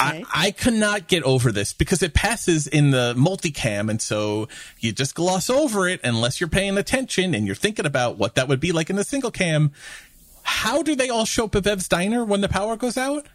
[0.00, 0.24] Okay.
[0.28, 4.48] I, I cannot get over this because it passes in the multicam, and so
[4.80, 8.48] you just gloss over it unless you're paying attention and you're thinking about what that
[8.48, 9.72] would be like in the single cam.
[10.44, 13.26] How do they all show up at Bev's diner when the power goes out?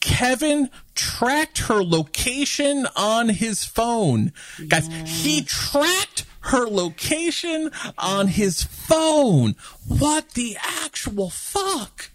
[0.00, 4.32] Kevin tracked her location on his phone.
[4.58, 4.66] Yeah.
[4.66, 9.56] Guys, he tracked her location on his phone.
[9.86, 12.10] What the actual fuck?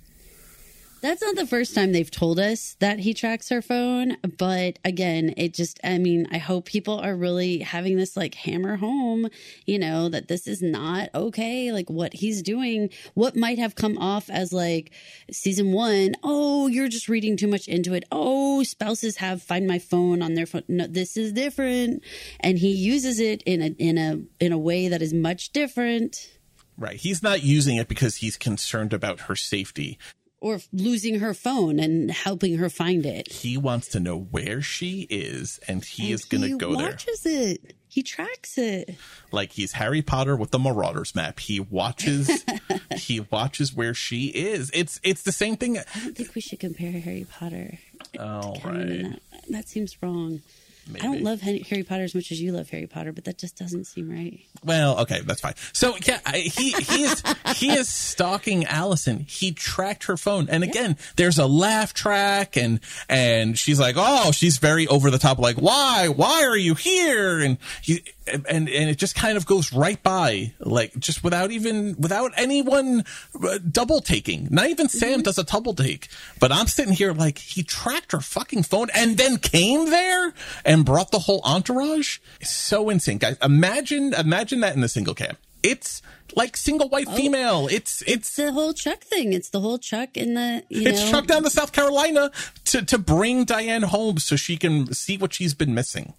[1.01, 4.17] That's not the first time they've told us that he tracks her phone.
[4.37, 8.75] But again, it just, I mean, I hope people are really having this like hammer
[8.75, 9.27] home,
[9.65, 11.71] you know, that this is not okay.
[11.71, 14.91] Like what he's doing, what might have come off as like
[15.31, 16.13] season one.
[16.21, 18.03] Oh, you're just reading too much into it.
[18.11, 20.63] Oh, spouses have find my phone on their phone.
[20.67, 22.03] No, this is different.
[22.41, 26.37] And he uses it in a, in a, in a way that is much different.
[26.77, 26.97] Right.
[26.97, 29.97] He's not using it because he's concerned about her safety
[30.41, 33.31] or losing her phone and helping her find it.
[33.31, 36.87] He wants to know where she is, and he and is going to go there.
[36.87, 37.75] He watches it.
[37.87, 38.95] He tracks it.
[39.31, 41.39] Like he's Harry Potter with the Marauders map.
[41.39, 42.43] He watches.
[42.97, 44.71] he watches where she is.
[44.73, 45.77] It's it's the same thing.
[45.77, 47.77] I don't think we should compare Harry Potter.
[48.17, 49.03] Oh right.
[49.03, 49.19] That.
[49.49, 50.41] that seems wrong.
[50.87, 51.01] Maybe.
[51.01, 53.55] I don't love Harry Potter as much as you love Harry Potter, but that just
[53.55, 54.39] doesn't seem right.
[54.63, 55.53] Well, okay, that's fine.
[55.73, 57.23] So yeah, he he is
[57.55, 59.19] he is stalking Allison.
[59.19, 61.05] He tracked her phone, and again, yeah.
[61.17, 65.57] there's a laugh track, and and she's like, oh, she's very over the top, like,
[65.57, 67.39] why, why are you here?
[67.39, 71.95] And he and and it just kind of goes right by like just without even
[71.97, 73.03] without anyone
[73.43, 75.21] uh, double taking not even sam mm-hmm.
[75.21, 76.07] does a double take
[76.39, 80.33] but i'm sitting here like he tracked her fucking phone and then came there
[80.65, 85.37] and brought the whole entourage so insane guys imagine imagine that in the single cam
[85.63, 86.01] it's
[86.35, 87.67] like single white oh, female.
[87.67, 89.33] It's, it's, it's the whole Chuck thing.
[89.33, 91.11] It's the whole Chuck in the it's know.
[91.11, 92.31] Chuck down to South Carolina
[92.65, 96.13] to to bring Diane home so she can see what she's been missing.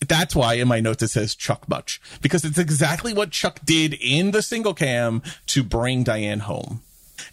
[0.00, 3.94] That's why in my notes it says Chuck Much because it's exactly what Chuck did
[3.94, 6.82] in the single cam to bring Diane home.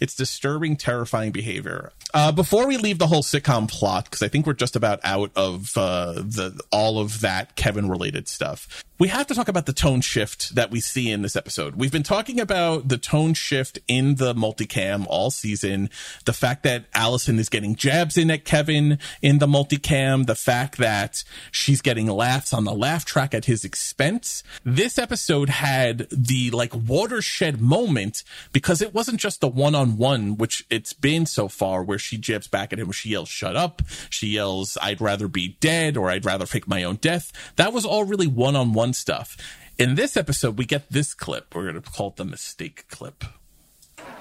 [0.00, 1.92] It's disturbing, terrifying behavior.
[2.12, 5.30] Uh, before we leave the whole sitcom plot, because I think we're just about out
[5.36, 9.72] of uh, the all of that Kevin related stuff we have to talk about the
[9.72, 11.74] tone shift that we see in this episode.
[11.74, 15.88] We've been talking about the tone shift in the multicam all season.
[16.26, 20.26] The fact that Allison is getting jabs in at Kevin in the multicam.
[20.26, 24.42] The fact that she's getting laughs on the laugh track at his expense.
[24.64, 28.22] This episode had the like watershed moment
[28.52, 32.18] because it wasn't just the one on one, which it's been so far where she
[32.18, 32.90] jabs back at him.
[32.92, 33.82] She yells, shut up.
[34.08, 37.32] She yells, I'd rather be dead or I'd rather fake my own death.
[37.56, 39.36] That was all really one on one stuff.
[39.78, 41.54] In this episode, we get this clip.
[41.54, 43.24] We're going to call it the mistake clip.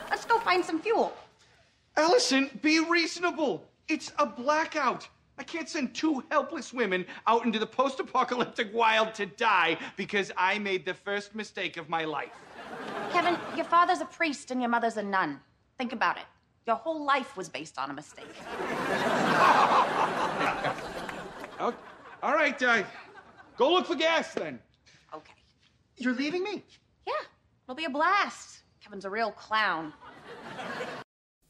[0.10, 1.14] Let's go find some fuel.
[1.98, 3.66] Allison, be reasonable.
[3.88, 5.08] It's a blackout.
[5.38, 10.32] I can't send two helpless women out into the post apocalyptic wild to die because
[10.38, 12.32] I made the first mistake of my life.
[13.12, 15.40] Kevin, your father's a priest and your mother's a nun.
[15.80, 16.24] Think about it.
[16.68, 18.28] Your whole life was based on a mistake.
[21.62, 21.74] Oh,
[22.24, 22.84] all right, uh,
[23.58, 24.60] go look for gas then.
[25.14, 25.34] Okay.
[25.98, 26.64] You're leaving me?
[27.06, 27.14] Yeah,
[27.66, 28.62] it'll be a blast.
[28.82, 29.92] Kevin's a real clown.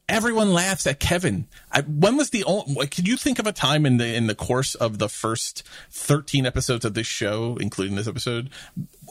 [0.08, 1.46] everyone laughs at Kevin.
[1.70, 2.88] I, when was the only?
[2.88, 5.62] Can you think of a time in the in the course of the first
[5.92, 8.50] thirteen episodes of this show, including this episode,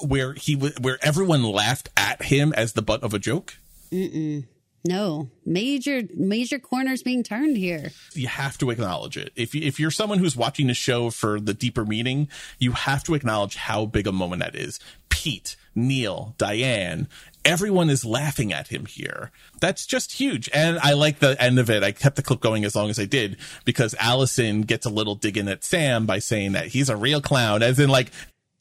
[0.05, 3.55] where he where everyone laughed at him as the butt of a joke?
[3.89, 4.43] Mm-mm.
[4.85, 7.91] No, major major corners being turned here.
[8.13, 9.31] You have to acknowledge it.
[9.35, 12.29] If you, if you're someone who's watching the show for the deeper meaning,
[12.59, 14.79] you have to acknowledge how big a moment that is.
[15.09, 17.09] Pete, Neil, Diane,
[17.43, 19.31] everyone is laughing at him here.
[19.59, 20.49] That's just huge.
[20.53, 21.83] And I like the end of it.
[21.83, 23.35] I kept the clip going as long as I did
[23.65, 27.63] because Allison gets a little digging at Sam by saying that he's a real clown,
[27.63, 28.11] as in like,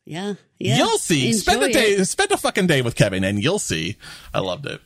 [0.05, 0.79] Yeah, yeah.
[0.79, 1.29] you'll see.
[1.29, 2.05] Enjoy spend a day, it.
[2.07, 3.97] spend a fucking day with Kevin, and you'll see.
[4.35, 4.81] I loved it.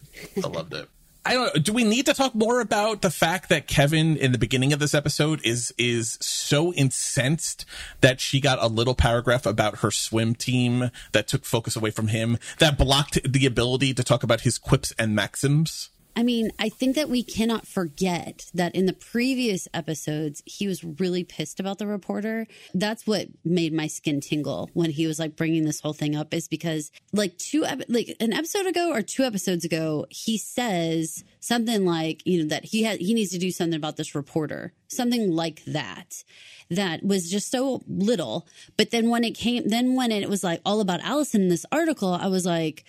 [0.44, 0.88] I loved it.
[1.24, 1.62] I don't know.
[1.62, 4.80] Do we need to talk more about the fact that Kevin in the beginning of
[4.80, 7.64] this episode is is so incensed
[8.00, 12.08] that she got a little paragraph about her swim team that took focus away from
[12.08, 15.90] him that blocked the ability to talk about his quips and maxims?
[16.14, 20.84] I mean, I think that we cannot forget that in the previous episodes, he was
[20.84, 22.46] really pissed about the reporter.
[22.74, 26.34] That's what made my skin tingle when he was like bringing this whole thing up,
[26.34, 31.86] is because like two, like an episode ago or two episodes ago, he says something
[31.86, 35.32] like, you know, that he had, he needs to do something about this reporter, something
[35.32, 36.24] like that.
[36.68, 38.46] That was just so little.
[38.76, 41.66] But then when it came, then when it was like all about Allison in this
[41.72, 42.84] article, I was like,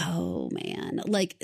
[0.00, 1.42] oh man, like,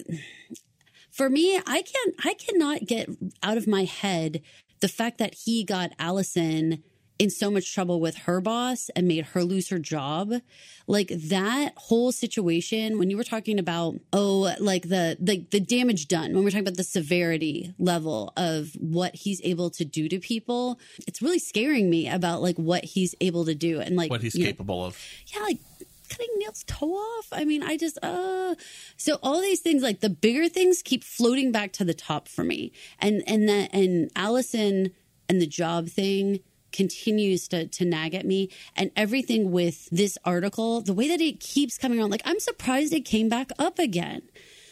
[1.20, 3.10] for me, I can't I cannot get
[3.42, 4.40] out of my head
[4.80, 6.82] the fact that he got Allison
[7.18, 10.32] in so much trouble with her boss and made her lose her job.
[10.86, 16.08] Like that whole situation when you were talking about oh like the the the damage
[16.08, 20.18] done when we're talking about the severity level of what he's able to do to
[20.18, 24.22] people, it's really scaring me about like what he's able to do and like What
[24.22, 24.98] he's you know, capable of.
[25.26, 25.58] yeah, like
[26.10, 27.28] cutting Neil's toe off.
[27.32, 28.54] I mean, I just uh.
[28.96, 32.44] So all these things like the bigger things keep floating back to the top for
[32.44, 32.72] me.
[32.98, 34.92] And and that and Allison
[35.28, 36.40] and the job thing
[36.72, 38.50] continues to to nag at me.
[38.76, 42.92] And everything with this article the way that it keeps coming around, like i'm surprised
[42.92, 44.22] it came back up again.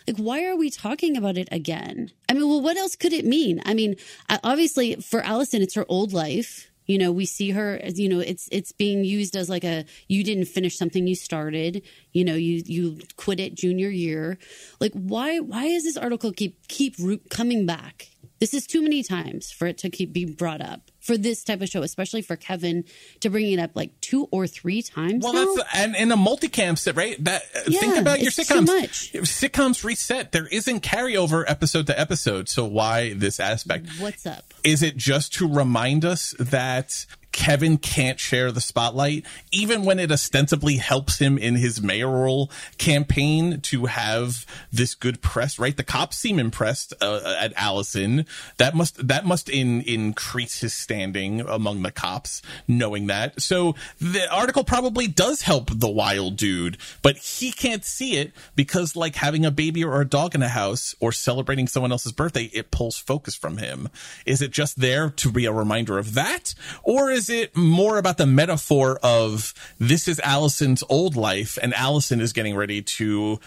[0.07, 2.11] Like why are we talking about it again?
[2.29, 3.63] I mean well what else could it mean?
[3.65, 3.97] I mean
[4.43, 8.19] obviously for allison it's her old life you know we see her as you know
[8.19, 11.83] it's it's being used as like a you didn't finish something you started.
[12.13, 14.39] You know you you quit it junior year.
[14.81, 16.97] Like why why is this article keep keep
[17.31, 18.09] coming back?
[18.41, 21.61] This is too many times for it to keep be brought up for this type
[21.63, 22.85] of show especially for kevin
[23.21, 25.55] to bring it up like two or three times Well, now.
[25.57, 27.17] that's and in a multicam set, right?
[27.25, 28.67] That uh, think Yeah, about your sitcoms.
[28.67, 29.13] much.
[29.13, 30.33] Sitcoms reset.
[30.33, 32.49] There isn't carryover episode to episode.
[32.49, 33.89] So why this aspect?
[33.99, 37.07] what's up Is it just to remind us that
[37.39, 43.61] Kevin can't share the spotlight, even when it ostensibly helps him in his mayoral campaign
[43.61, 45.57] to have this good press?
[45.57, 48.27] Right, the cops seem impressed uh, at Allison.
[48.57, 53.41] That must that must in, increase his standing among the cops, knowing that.
[53.41, 58.97] So the article probably does help the wild dude, but he can't see it because,
[58.97, 62.51] like having a baby or a dog in a house or celebrating someone else's birthday,
[62.53, 63.89] it pulls focus from him.
[64.27, 66.57] Is it just there to be a reminder of that?
[66.83, 72.21] Or is it more about the metaphor of this is Allison's old life and Allison
[72.21, 73.41] is getting ready to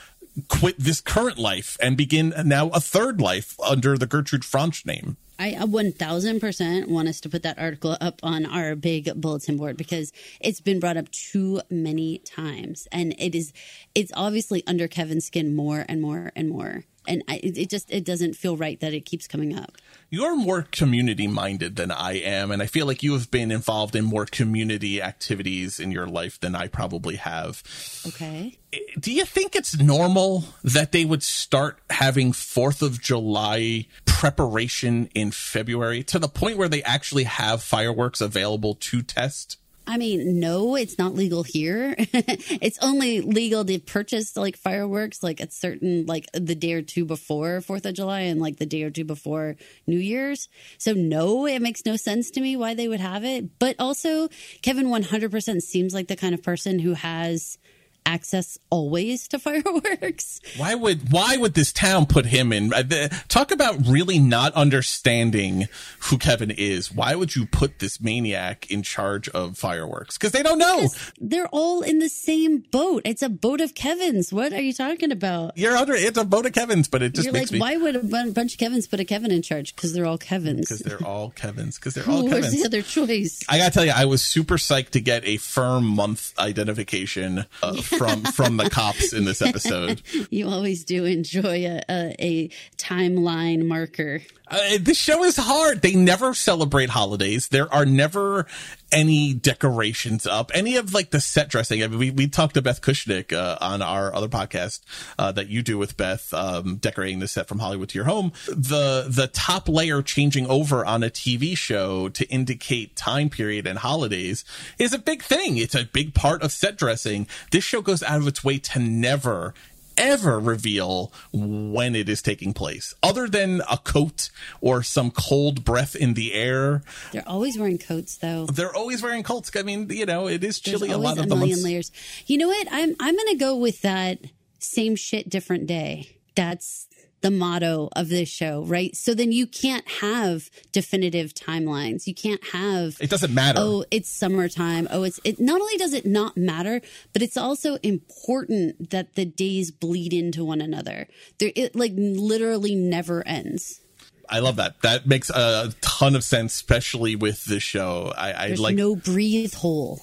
[0.48, 5.18] quit this current life and begin now a third life under the Gertrude Franch name?
[5.40, 9.76] I uh, 1000% want us to put that article up on our big bulletin board
[9.76, 13.52] because it's been brought up too many times and it is
[13.96, 18.04] it's obviously under Kevin's skin more and more and more and I, it just it
[18.04, 19.78] doesn't feel right that it keeps coming up.
[20.10, 23.96] You're more community minded than I am, and I feel like you have been involved
[23.96, 27.64] in more community activities in your life than I probably have.
[28.08, 28.58] Okay.
[29.00, 35.32] Do you think it's normal that they would start having 4th of July preparation in
[35.32, 39.58] February to the point where they actually have fireworks available to test?
[39.92, 41.96] I mean, no, it's not legal here.
[41.98, 47.04] it's only legal to purchase like fireworks like at certain like the day or two
[47.04, 49.58] before 4th of July and like the day or two before
[49.88, 50.48] New Year's.
[50.78, 53.60] So no, it makes no sense to me why they would have it.
[53.60, 54.30] But also,
[54.62, 57.58] Kevin 100% seems like the kind of person who has
[58.06, 59.40] access always to
[59.76, 60.40] fireworks.
[60.58, 62.74] Why would why would this town put him in?
[62.74, 65.68] uh, the- Talk about really not understanding
[66.02, 66.92] who Kevin is.
[66.92, 70.18] Why would you put this maniac in charge of fireworks?
[70.18, 70.88] Because they don't know.
[71.20, 73.04] They're all in the same boat.
[73.06, 74.34] It's a boat of Kevin's.
[74.34, 75.58] What are you talking about?
[75.58, 75.94] You're under.
[75.94, 78.32] It's a boat of Kevin's, but it just You're makes like, me why would a
[78.32, 79.76] bunch of Kevins put a Kevin in charge?
[79.76, 80.62] Because they're all Kevins.
[80.62, 81.78] because they're all Kevin's.
[81.78, 82.66] Because they're all Who was the Kevin's.
[82.66, 83.44] other choice?
[83.48, 87.82] I gotta tell you, I was super psyched to get a firm month identification uh,
[87.98, 90.02] from from the cops in this episode.
[90.30, 94.22] you always do enjoy a, a, a timeline marker.
[94.48, 95.82] Uh, this show is hard.
[95.82, 97.48] They never celebrate holidays.
[97.48, 98.48] There are never
[98.92, 100.52] any decorations up.
[100.54, 101.84] Any of like the set dressing.
[101.84, 104.82] I mean, we, we talked to Beth Kushnick uh, on our other podcast
[105.18, 108.32] uh, that you do with Beth, um, decorating the set from Hollywood to your home.
[108.48, 113.80] The the top layer changing over on a TV show to indicate time period and
[113.80, 114.44] holidays
[114.78, 115.58] is a big thing.
[115.58, 117.28] It's a big part of set dressing.
[117.52, 119.54] This show goes out of its way to never
[120.02, 124.30] ever reveal when it is taking place other than a coat
[124.60, 128.46] or some cold breath in the air They're always wearing coats, though.
[128.48, 131.22] they're always wearing coats i mean you know it is There's chilly a lot a
[131.22, 131.92] of the million months layers.
[132.26, 132.68] You know what?
[132.72, 134.20] I'm I'm gonna go with that
[134.60, 136.10] same shit, different day.
[136.36, 136.88] That's
[137.22, 138.96] the motto of this show, right?
[138.96, 142.08] So then you can't have definitive timelines.
[142.08, 144.88] You can't have it doesn't matter Oh, it's summertime.
[144.92, 145.40] Oh, it's it.
[145.40, 146.82] Not only does it not matter,
[147.14, 151.08] but it's also important that the days bleed into one another.
[151.40, 153.82] There, it like literally never ends.
[154.30, 158.48] i love that that makes a ton of sense especially with this show i, I
[158.48, 160.00] There's like no breathe hole.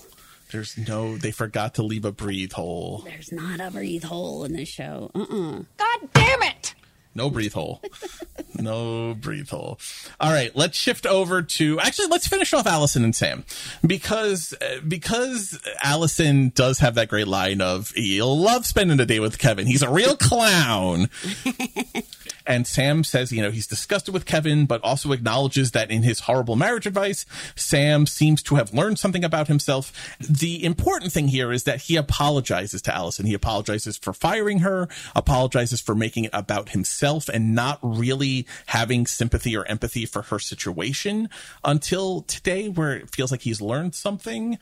[0.53, 4.53] there's no they forgot to leave a breathe hole There's not a breathe hole in
[4.53, 5.11] this show.
[5.15, 6.75] Uh uh God damn it!
[7.19, 7.83] No breathe hole.
[8.55, 9.81] no breathe hole.
[10.21, 13.45] All right, let's shift over to actually let's finish off Allison and Sam
[13.85, 19.19] because uh, because Allison does have that great line of he'll love spending a day
[19.19, 19.67] with Kevin.
[19.67, 21.11] He's a real clown.
[22.49, 26.21] And Sam says, you know, he's disgusted with Kevin, but also acknowledges that in his
[26.21, 29.93] horrible marriage advice, Sam seems to have learned something about himself.
[30.19, 33.27] The important thing here is that he apologizes to Allison.
[33.27, 39.07] He apologizes for firing her, apologizes for making it about himself and not really having
[39.07, 41.29] sympathy or empathy for her situation
[41.65, 44.59] until today, where it feels like he's learned something,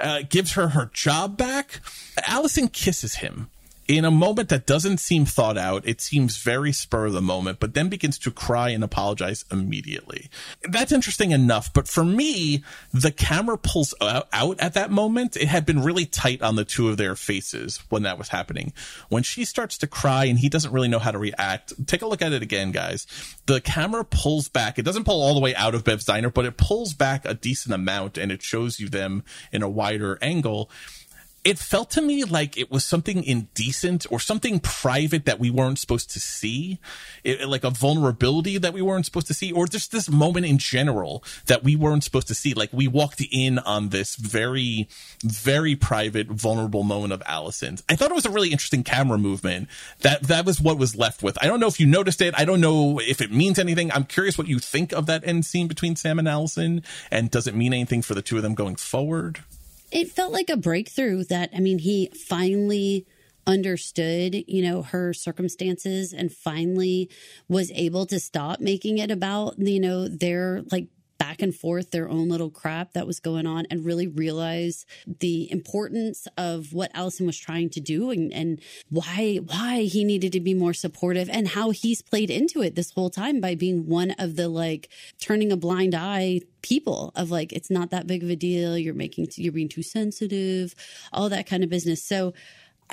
[0.00, 1.80] uh, gives her her job back.
[2.26, 3.48] Allison kisses him
[3.88, 7.60] in a moment that doesn't seem thought out, it seems very spur of the moment,
[7.60, 10.30] but then begins to cry and apologize immediately.
[10.62, 15.36] That's interesting enough, but for me, the camera pulls out, at that moment.
[15.36, 18.72] It had been really tight on the two of their faces when that was happening.
[19.08, 22.06] When she starts to cry and he doesn't really know how to react, take a
[22.06, 23.06] look at it again, guys.
[23.46, 24.78] The camera pulls back.
[24.78, 27.34] It doesn't pull all the way out of Bev's diner, but it pulls back a
[27.34, 30.70] decent amount and it shows you them in a wider angle
[31.44, 35.78] it felt to me like it was something indecent or something private that we weren't
[35.78, 36.78] supposed to see,
[37.24, 40.58] it, like a vulnerability that we weren't supposed to see, or just this moment in
[40.58, 42.54] general that we weren't supposed to see.
[42.54, 44.88] Like we walked in on this very,
[45.24, 47.82] very private, vulnerable moment of Allison's.
[47.88, 49.68] I thought it was a really interesting camera movement.
[50.00, 51.36] That that was what was left with.
[51.42, 52.34] I don't know if you noticed it.
[52.36, 53.90] I don't know if it means anything.
[53.90, 57.48] I'm curious what you think of that end scene between Sam and Allison, and does
[57.48, 59.40] it mean anything for the two of them going forward?
[59.92, 63.06] It felt like a breakthrough that i mean he finally
[63.46, 67.10] understood you know her circumstances and finally
[67.48, 70.86] was able to stop making it about you know their like
[71.22, 74.84] back and forth their own little crap that was going on and really realize
[75.20, 80.32] the importance of what Allison was trying to do and, and why why he needed
[80.32, 83.86] to be more supportive and how he's played into it this whole time by being
[83.86, 84.88] one of the like
[85.20, 88.76] turning a blind eye people of like it's not that big of a deal.
[88.76, 90.74] You're making you're being too sensitive
[91.12, 92.02] all that kind of business.
[92.02, 92.34] So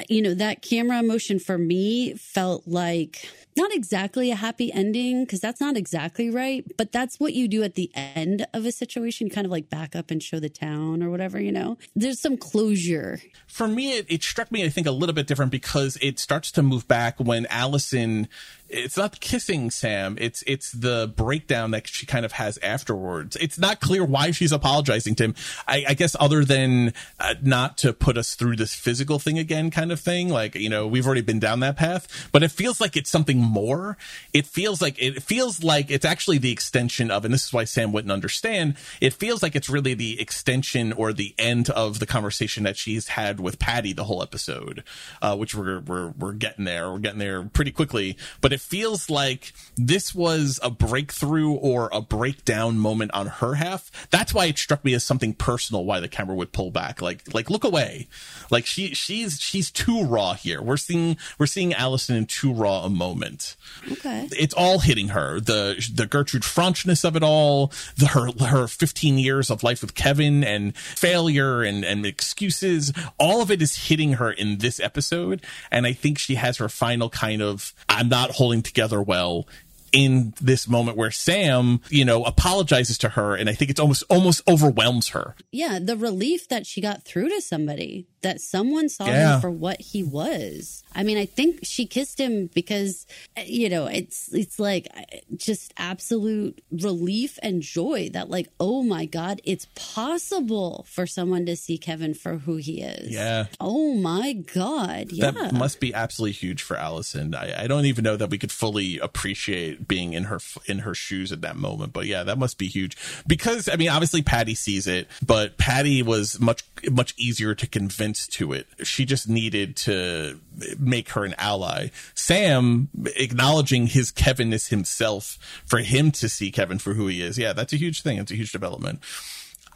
[0.07, 5.39] you know that camera motion for me felt like not exactly a happy ending because
[5.39, 9.29] that's not exactly right but that's what you do at the end of a situation.
[9.29, 11.77] Kind of like back up and show the town or whatever you know?
[11.95, 13.19] There's some closure.
[13.47, 16.51] For me it, it struck me i think a little bit different because it starts
[16.53, 18.27] to move back when allison
[18.69, 20.17] it's not kissing Sam.
[20.19, 23.35] It's it's the breakdown that she kind of has afterwards.
[23.37, 25.35] It's not clear why she's apologizing to him.
[25.67, 29.71] I, I guess other than uh, not to put us through this physical thing again,
[29.71, 30.29] kind of thing.
[30.29, 33.39] Like you know, we've already been down that path, but it feels like it's something
[33.39, 33.97] more.
[34.33, 37.63] It feels like it feels like it's actually the extension of, and this is why
[37.63, 38.75] Sam wouldn't understand.
[39.01, 43.09] It feels like it's really the extension or the end of the conversation that she's
[43.09, 44.83] had with Patty the whole episode,
[45.21, 46.91] uh, which we're we're we're getting there.
[46.91, 51.89] We're getting there pretty quickly, but it it feels like this was a breakthrough or
[51.93, 53.89] a breakdown moment on her half.
[54.11, 55.85] That's why it struck me as something personal.
[55.85, 58.07] Why the camera would pull back, like like look away,
[58.51, 60.61] like she she's she's too raw here.
[60.61, 63.55] We're seeing we're seeing Allison in too raw a moment.
[63.91, 65.39] Okay, it's all hitting her.
[65.39, 69.95] The the Gertrude Franchness of it all, the her her 15 years of life with
[69.95, 72.91] Kevin and failure and and excuses.
[73.17, 76.67] All of it is hitting her in this episode, and I think she has her
[76.67, 79.47] final kind of I'm not holding together well
[79.91, 84.03] in this moment where Sam, you know, apologizes to her and I think it's almost
[84.09, 85.35] almost overwhelms her.
[85.51, 89.35] Yeah, the relief that she got through to somebody, that someone saw Yeah.
[89.35, 90.83] him for what he was.
[90.95, 93.05] I mean, I think she kissed him because
[93.37, 98.81] eh, you know, it's it's like eh, just absolute relief and joy that like, oh
[98.83, 103.11] my god, it's possible for someone to see Kevin for who he is.
[103.11, 103.45] Yeah.
[103.59, 105.11] Oh my god.
[105.11, 105.31] Yeah.
[105.31, 107.35] That must be absolutely huge for Allison.
[107.35, 110.95] I, I don't even know that we could fully appreciate being in her in her
[110.95, 111.93] shoes at that moment.
[111.93, 112.97] But yeah, that must be huge
[113.27, 118.08] because I mean, obviously Patty sees it, but Patty was much much easier to convince
[118.13, 118.67] to it.
[118.83, 120.39] She just needed to
[120.77, 121.89] make her an ally.
[122.13, 127.37] Sam acknowledging his Kevinness himself for him to see Kevin for who he is.
[127.37, 128.17] Yeah, that's a huge thing.
[128.17, 129.01] It's a huge development.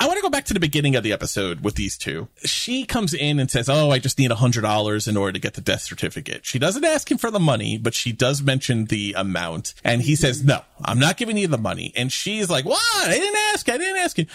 [0.03, 2.27] I want to go back to the beginning of the episode with these two.
[2.43, 5.39] She comes in and says, Oh, I just need a hundred dollars in order to
[5.39, 6.45] get the death certificate.
[6.45, 9.73] She doesn't ask him for the money, but she does mention the amount.
[9.81, 11.93] And he says, No, I'm not giving you the money.
[11.95, 12.81] And she's like, What?
[13.07, 13.69] I didn't ask.
[13.69, 14.25] I didn't ask you.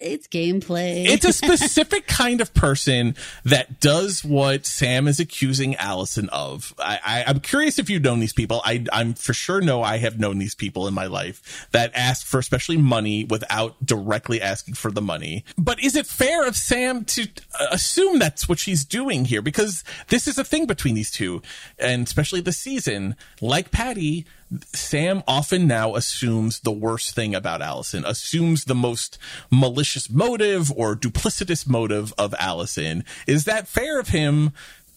[0.00, 1.04] It's gameplay.
[1.06, 3.14] It's a specific kind of person
[3.44, 6.72] that does what Sam is accusing Allison of.
[6.78, 8.62] I, I'm curious if you've known these people.
[8.64, 12.26] I, I'm for sure know I have known these people in my life that ask
[12.26, 15.17] for especially money without directly asking for the money.
[15.56, 17.28] But is it fair of Sam to
[17.58, 19.42] uh, assume that's what she's doing here?
[19.42, 21.42] Because this is a thing between these two,
[21.78, 23.16] and especially this season.
[23.40, 24.26] Like Patty,
[24.72, 29.18] Sam often now assumes the worst thing about Allison, assumes the most
[29.50, 33.04] malicious motive or duplicitous motive of Allison.
[33.26, 34.52] Is that fair of him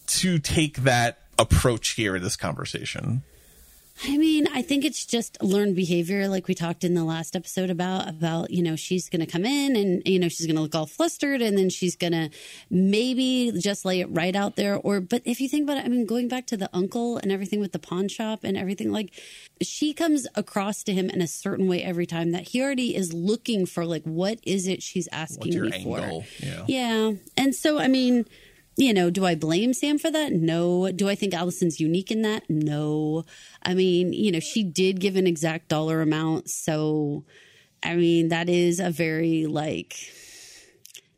[0.06, 3.22] to take that approach here in this conversation?
[4.04, 7.70] I mean, I think it's just learned behavior, like we talked in the last episode
[7.70, 8.08] about.
[8.08, 10.74] About you know, she's going to come in and you know she's going to look
[10.74, 12.30] all flustered, and then she's going to
[12.68, 14.76] maybe just lay it right out there.
[14.76, 17.30] Or, but if you think about it, I mean, going back to the uncle and
[17.30, 19.12] everything with the pawn shop and everything, like
[19.60, 23.12] she comes across to him in a certain way every time that he already is
[23.12, 26.22] looking for, like, what is it she's asking me angle?
[26.22, 26.26] for?
[26.44, 26.64] Yeah.
[26.66, 28.26] Yeah, and so I mean
[28.76, 30.32] you know, do I blame Sam for that?
[30.32, 30.90] No.
[30.90, 32.48] Do I think Allison's unique in that?
[32.48, 33.24] No.
[33.62, 36.48] I mean, you know, she did give an exact dollar amount.
[36.48, 37.24] So,
[37.82, 39.96] I mean, that is a very like,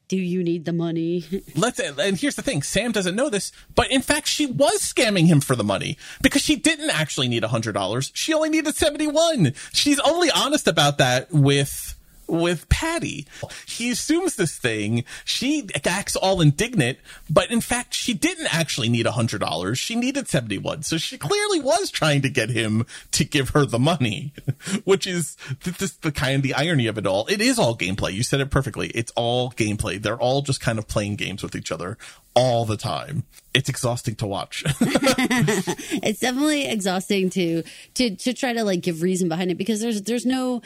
[0.08, 1.24] do you need the money?
[1.56, 5.26] Let's and here's the thing: Sam doesn't know this, but in fact, she was scamming
[5.26, 8.10] him for the money because she didn't actually need hundred dollars.
[8.14, 9.54] She only needed seventy one.
[9.72, 11.93] She's only honest about that with
[12.26, 13.26] with Patty.
[13.66, 15.04] He assumes this thing.
[15.24, 16.98] She acts all indignant,
[17.30, 19.78] but in fact, she didn't actually need a hundred dollars.
[19.78, 20.82] She needed seventy one.
[20.82, 24.32] So she clearly was trying to get him to give her the money,
[24.84, 27.26] which is this the kind of the irony of it all.
[27.26, 28.12] It is all gameplay.
[28.12, 28.88] You said it perfectly.
[28.88, 30.00] It's all gameplay.
[30.00, 31.98] They're all just kind of playing games with each other
[32.34, 33.24] all the time.
[33.54, 34.64] It's exhausting to watch.
[34.80, 37.62] it's definitely exhausting to
[37.94, 40.62] to to try to like give reason behind it because there's there's no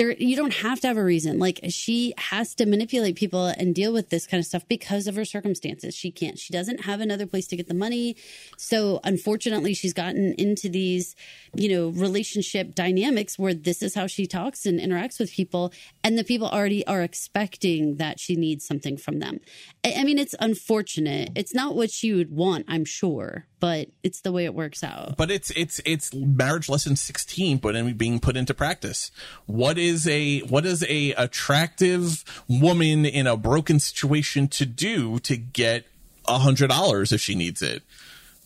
[0.00, 1.38] there you don't have to have a reason.
[1.38, 5.14] Like she has to manipulate people and deal with this kind of stuff because of
[5.14, 5.94] her circumstances.
[5.94, 8.16] She can't she doesn't have another place to get the money.
[8.56, 11.14] So unfortunately she's gotten into these
[11.54, 15.70] you know relationship dynamics where this is how she talks and interacts with people
[16.02, 19.40] and the people already are expecting that she needs something from them.
[19.84, 21.30] I, I mean it's unfortunate.
[21.36, 25.16] It's not what she would want i'm sure but it's the way it works out.
[25.16, 29.10] But it's it's it's marriage lesson 16 but in being put into practice.
[29.46, 35.36] What is a what is a attractive woman in a broken situation to do to
[35.36, 35.86] get
[36.26, 37.82] a hundred dollars if she needs it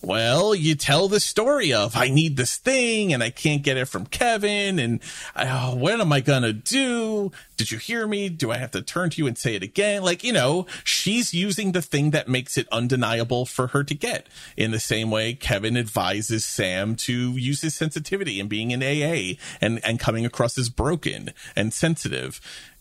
[0.02, 3.86] well, you tell the story of I need this thing and I can't get it
[3.86, 5.00] from Kevin and
[5.34, 7.32] oh, what am I gonna do?
[7.56, 8.28] Did you hear me?
[8.28, 10.02] Do I have to turn to you and say it again?
[10.02, 14.26] Like, you know, she's using the thing that makes it undeniable for her to get.
[14.56, 19.38] In the same way, Kevin advises Sam to use his sensitivity and being in AA
[19.60, 22.40] and, and coming across as broken and sensitive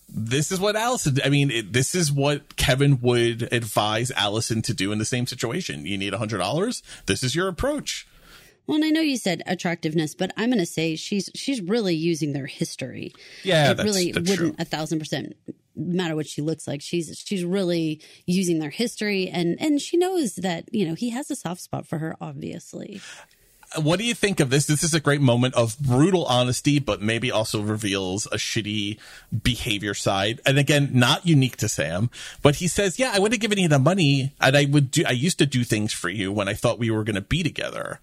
[0.09, 4.73] this is what Allison, I mean, it, this is what Kevin would advise Allison to
[4.73, 5.85] do in the same situation.
[5.85, 6.83] You need a hundred dollars.
[7.05, 8.07] This is your approach.
[8.67, 11.95] Well, and I know you said attractiveness, but I'm going to say she's she's really
[11.95, 13.13] using their history.
[13.43, 14.63] Yeah, it that's, really that's wouldn't true.
[14.63, 15.35] a thousand percent
[15.75, 16.81] matter what she looks like.
[16.81, 21.29] She's she's really using their history, and and she knows that you know he has
[21.29, 23.01] a soft spot for her, obviously.
[23.81, 24.65] What do you think of this?
[24.65, 28.99] This is a great moment of brutal honesty, but maybe also reveals a shitty
[29.43, 30.41] behavior side.
[30.45, 32.09] And again, not unique to Sam,
[32.41, 35.03] but he says, yeah, I would have given you the money and I would do,
[35.07, 37.43] I used to do things for you when I thought we were going to be
[37.43, 37.99] together.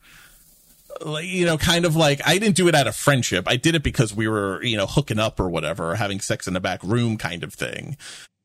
[1.01, 3.45] Like, you know, kind of like I didn't do it out of friendship.
[3.47, 6.55] I did it because we were, you know, hooking up or whatever, having sex in
[6.55, 7.97] the back room kind of thing.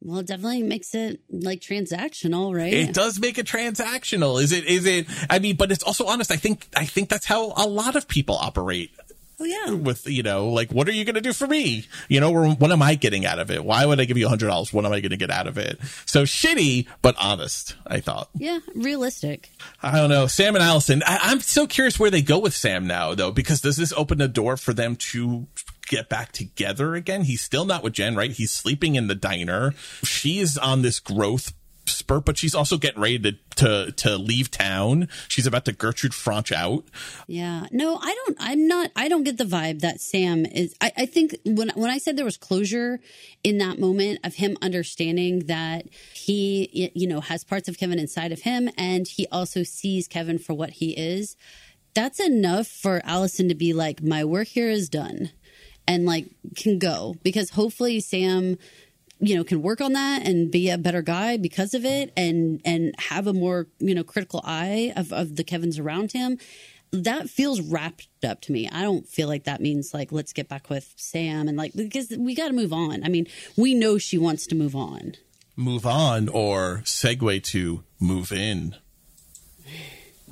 [0.06, 2.72] Well, it definitely makes it like transactional, right?
[2.72, 4.40] It does make it transactional.
[4.40, 4.66] Is it?
[4.66, 5.08] Is it?
[5.32, 6.32] I mean, but it's also honest.
[6.32, 6.68] I think.
[6.76, 8.92] I think that's how a lot of people operate.
[9.40, 9.72] Oh yeah.
[9.72, 11.88] With you know, like, what are you going to do for me?
[12.08, 13.64] You know, or what am I getting out of it?
[13.64, 14.72] Why would I give you a hundred dollars?
[14.72, 15.80] What am I going to get out of it?
[16.06, 17.76] So shitty, but honest.
[17.86, 18.30] I thought.
[18.36, 19.52] Yeah, realistic.
[19.84, 20.28] I don't know.
[20.28, 21.04] Sam and Allison.
[21.06, 24.18] I, I'm so curious where they go with Sam now, though, because does this open
[24.18, 25.48] the door for them to
[25.88, 27.24] get back together again?
[27.24, 28.32] He's still not with Jen, right?
[28.32, 29.74] He's sleeping in the diner.
[30.04, 31.54] She is on this growth
[31.88, 35.08] spurt, but she's also getting ready to, to, to leave town.
[35.28, 36.86] She's about to Gertrude Franch out.
[37.28, 37.68] Yeah.
[37.72, 40.76] No, I don't, I'm not, I don't get the vibe that Sam is.
[40.82, 43.00] I, I think when, when I said there was closure
[43.44, 48.32] in that moment of him understanding that he, you know, has parts of Kevin inside
[48.32, 51.36] of him and he also sees Kevin for what he is,
[51.94, 55.32] that's enough for Allison to be like, my work here is done
[55.88, 56.26] and like
[56.56, 58.58] can go because hopefully Sam
[59.20, 62.62] you know can work on that and be a better guy because of it and
[62.66, 66.38] and have a more you know critical eye of, of the Kevins around him
[67.04, 68.70] that feels wrapped up to me.
[68.70, 72.10] I don't feel like that means like let's get back with Sam and like because
[72.18, 73.04] we got to move on.
[73.04, 73.28] I mean,
[73.58, 75.16] we know she wants to move on.
[75.56, 78.76] Move on or segue to move in.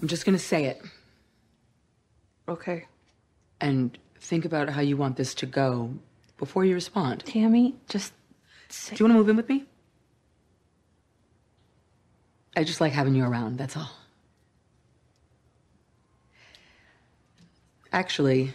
[0.01, 0.81] I'm just going to say it.
[2.47, 2.85] Okay.
[3.61, 5.93] And think about how you want this to go
[6.37, 7.25] before you respond.
[7.25, 8.11] Tammy, just.
[8.89, 9.65] Do you want to move in with me?
[12.55, 13.89] I just like having you around, that's all.
[17.91, 18.53] Actually,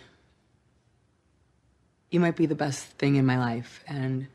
[2.10, 4.26] you might be the best thing in my life, and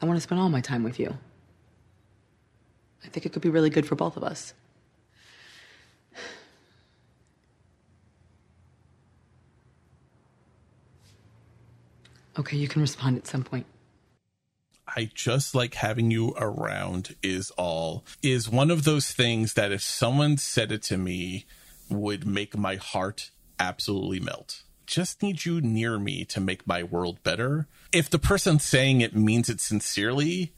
[0.00, 1.16] I want to spend all my time with you.
[3.04, 4.54] I think it could be really good for both of us.
[12.38, 13.66] Okay, you can respond at some point.
[14.96, 19.82] I just like having you around is all is one of those things that if
[19.82, 21.46] someone said it to me
[21.88, 24.62] would make my heart absolutely melt.
[24.86, 27.68] Just need you near me to make my world better.
[27.92, 30.52] If the person saying it means it sincerely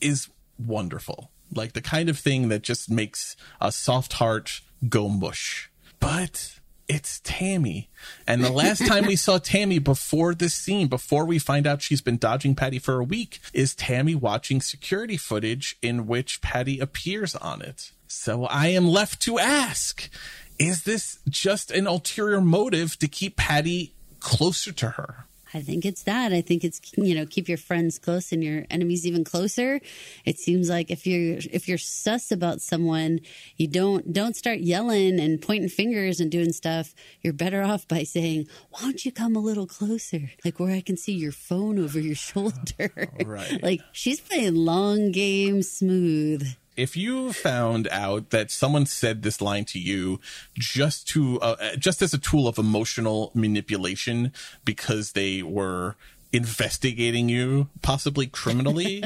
[0.00, 0.28] is
[0.58, 1.30] wonderful.
[1.52, 5.70] Like the kind of thing that just makes a soft heart go mush.
[5.98, 7.90] But it's Tammy.
[8.26, 12.00] And the last time we saw Tammy before this scene, before we find out she's
[12.00, 17.34] been dodging Patty for a week, is Tammy watching security footage in which Patty appears
[17.36, 17.92] on it.
[18.08, 20.10] So I am left to ask
[20.58, 25.26] is this just an ulterior motive to keep Patty closer to her?
[25.54, 26.32] I think it's that.
[26.32, 29.80] I think it's you know keep your friends close and your enemies even closer.
[30.24, 33.20] It seems like if you're if you're sus about someone,
[33.56, 36.94] you don't don't start yelling and pointing fingers and doing stuff.
[37.20, 40.80] You're better off by saying, "Why don't you come a little closer, like where I
[40.80, 43.62] can see your phone over your shoulder?" Right.
[43.62, 49.64] like she's playing long game smooth if you found out that someone said this line
[49.66, 50.20] to you
[50.54, 54.32] just to uh, just as a tool of emotional manipulation
[54.64, 55.96] because they were
[56.32, 59.04] investigating you possibly criminally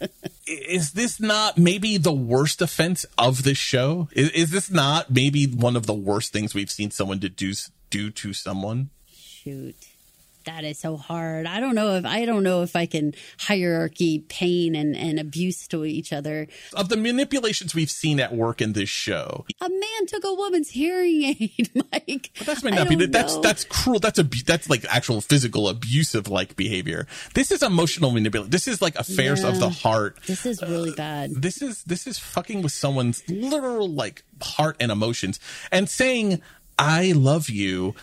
[0.46, 4.08] is this not maybe the worst offense of this show?
[4.12, 7.52] Is, is, this not maybe one of the worst things we've seen someone to do
[7.90, 8.90] do to someone?
[9.14, 9.76] Shoot
[10.44, 11.46] that is so hard.
[11.46, 15.66] I don't know if I don't know if I can hierarchy pain and, and abuse
[15.68, 16.48] to each other.
[16.74, 19.44] Of the manipulations we've seen at work in this show.
[19.60, 22.30] A man took a woman's hearing aid, Mike.
[22.38, 23.98] But that's be that's that's cruel.
[23.98, 27.06] That's a that's like actual physical abusive like behavior.
[27.34, 28.50] This is emotional manipulation.
[28.50, 29.48] This is like affairs Yeah.
[29.48, 30.18] of the heart.
[30.26, 31.30] This is really uh, bad.
[31.42, 35.38] This is this is fucking with someone's literal like heart and emotions
[35.70, 36.40] and saying
[36.78, 37.94] I love you.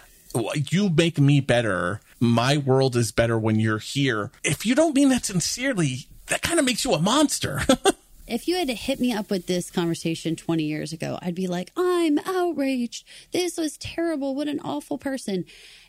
[0.69, 2.01] You make me better.
[2.19, 4.31] My world is better when you're here.
[4.43, 7.61] If you don't mean that sincerely, that kind of makes you a monster.
[8.29, 11.47] If you had to hit me up with this conversation 20 years ago, I'd be
[11.47, 13.03] like, I'm outraged.
[13.31, 14.35] This was terrible.
[14.35, 15.45] What an awful person.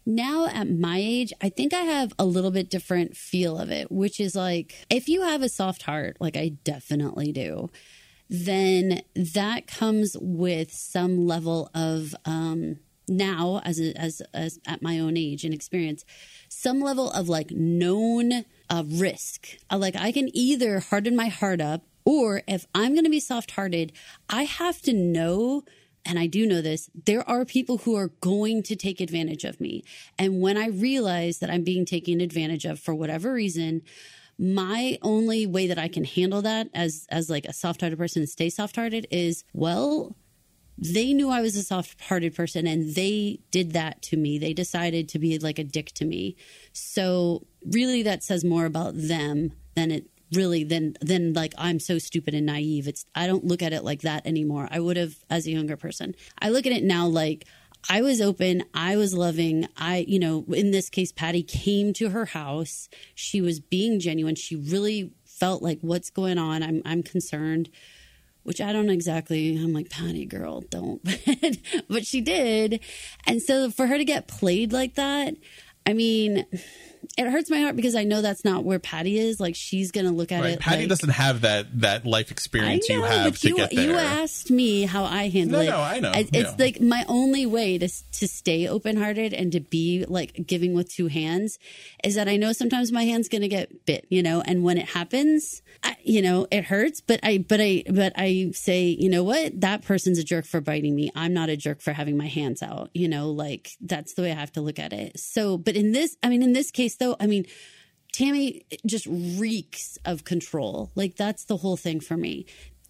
[0.06, 3.92] Now, at my age, I think I have a little bit different feel of it,
[3.92, 7.68] which is like, if you have a soft heart, like I definitely do,
[8.30, 12.78] then that comes with some level of, um,
[13.10, 16.04] now as a, as as at my own age and experience
[16.48, 21.60] some level of like known uh, risk Uh, like i can either harden my heart
[21.60, 23.92] up or if i'm going to be soft hearted
[24.28, 25.62] i have to know
[26.04, 29.60] and I do know this, there are people who are going to take advantage of
[29.60, 29.84] me.
[30.18, 33.82] And when I realize that I'm being taken advantage of for whatever reason,
[34.38, 38.48] my only way that I can handle that as as like a soft-hearted person stay
[38.48, 40.16] soft-hearted is well
[40.80, 44.38] they knew I was a soft-hearted person and they did that to me.
[44.38, 46.36] They decided to be like a dick to me.
[46.72, 51.98] So really that says more about them than it really than than like I'm so
[51.98, 52.88] stupid and naive.
[52.88, 54.68] It's I don't look at it like that anymore.
[54.70, 56.14] I would have as a younger person.
[56.40, 57.44] I look at it now like
[57.88, 59.66] I was open, I was loving.
[59.76, 62.88] I, you know, in this case Patty came to her house.
[63.14, 64.34] She was being genuine.
[64.34, 66.62] She really felt like what's going on?
[66.62, 67.70] I'm I'm concerned
[68.42, 71.02] which I don't exactly, I'm like, Patty girl, don't.
[71.88, 72.80] but she did.
[73.26, 75.34] And so for her to get played like that,
[75.86, 76.46] I mean,
[77.18, 79.40] it hurts my heart because I know that's not where Patty is.
[79.40, 80.52] Like she's gonna look at Right.
[80.54, 80.60] it.
[80.60, 83.70] Patty like, doesn't have that that life experience I know, you have to you, get
[83.74, 83.84] there.
[83.90, 85.70] You asked me how I handle No, it.
[85.70, 86.54] no, I know, It- It's yeah.
[86.58, 90.92] like my only way to to stay open hearted and to be like giving with
[90.92, 91.58] two hands
[92.04, 94.88] is that I know sometimes my hand's gonna get bit, you know, and when it
[94.90, 97.00] happens, I, you know, it hurts.
[97.00, 100.60] But I, but I, but I say, you know what, that person's a jerk for
[100.60, 101.10] biting me.
[101.14, 102.90] I'm not a jerk for having my hands out.
[102.94, 105.18] You know, like that's the way I have to look at it.
[105.18, 107.46] So, but in this, I mean, in this case though, I mean.
[108.12, 110.90] Tammy just reeks of control.
[110.94, 112.46] Like that's the whole thing for me.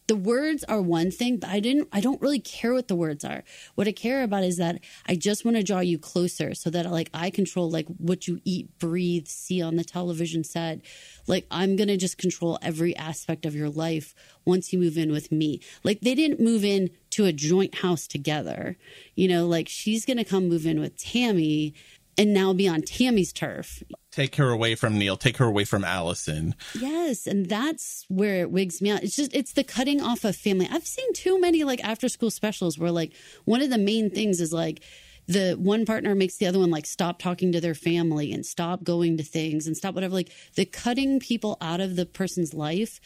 [0.06, 3.24] The words are one thing, but I didn't I don't really care what the words
[3.24, 3.44] are.
[3.77, 6.90] What I care about is that I just want to draw you closer so that
[6.90, 10.81] like I control like what you eat, breathe, see on the television set.
[11.28, 14.12] Like I'm going to just control every aspect of your life
[14.44, 15.60] once you move in with me.
[15.85, 18.77] Like they didn't move in to a joint house together.
[19.14, 21.72] You know, like she's going to come move in with Tammy
[22.19, 23.82] and now be on Tammy's turf.
[24.11, 25.16] Take her away from Neil.
[25.16, 26.55] Take her away from Allison.
[26.78, 29.03] Yes, and that's where it wigs me out.
[29.03, 30.69] It's just it's the cutting off of family.
[30.70, 33.12] I've seen too many like after school specials where like
[33.45, 34.82] one of the main things is like
[35.28, 38.82] the one partner makes the other one like stop talking to their family and stop
[38.82, 40.15] going to things and stop whatever.
[40.15, 43.01] Like the cutting people out of the person's life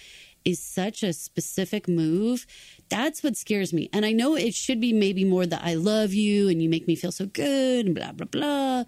[0.45, 2.47] is such a specific move.
[2.91, 3.89] That's what scares me.
[3.93, 6.87] And I know it should be maybe more that I love you and you make
[6.87, 8.85] me feel so good and blah blah blah.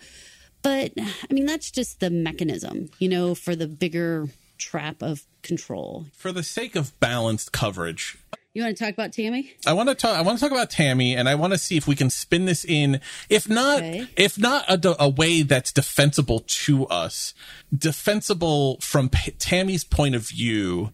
[0.63, 4.29] But I mean, that's just the mechanism, you know, for the bigger
[4.59, 6.07] trap of control.
[6.13, 8.17] For the sake of balanced coverage,
[8.55, 9.53] You want to talk about Tammy?
[9.67, 10.17] I want to talk.
[10.17, 12.47] I want to talk about Tammy, and I want to see if we can spin
[12.47, 14.09] this in, if not, Okay.
[14.17, 17.35] if not a, a way that's defensible to us,
[17.77, 20.91] defensible from P- Tammy's point of view.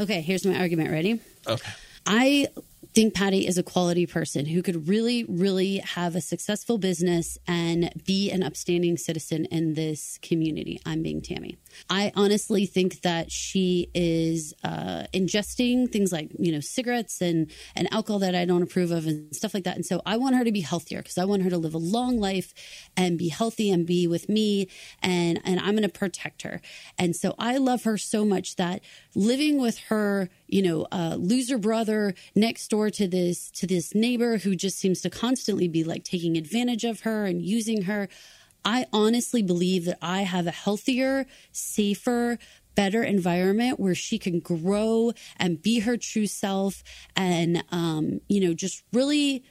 [0.00, 0.90] Okay, here's my argument.
[0.90, 1.20] Ready?
[1.46, 1.70] Okay.
[2.06, 2.48] I
[2.94, 7.90] think Patty is a quality person who could really, really have a successful business and
[8.04, 10.80] be an upstanding citizen in this community.
[10.84, 11.56] I'm being Tammy.
[11.88, 17.92] I honestly think that she is uh, ingesting things like you know cigarettes and and
[17.92, 19.76] alcohol that I don't approve of and stuff like that.
[19.76, 21.78] And so I want her to be healthier because I want her to live a
[21.78, 22.52] long life
[22.96, 24.68] and be healthy and be with me
[25.02, 26.60] and and I'm going to protect her.
[26.98, 28.82] And so I love her so much that
[29.14, 30.86] living with her, you know,
[31.16, 35.84] loser brother next door to this to this neighbor who just seems to constantly be
[35.84, 38.08] like taking advantage of her and using her.
[38.64, 42.38] I honestly believe that I have a healthier, safer,
[42.74, 46.82] better environment where she can grow and be her true self
[47.16, 49.44] and, um, you know, just really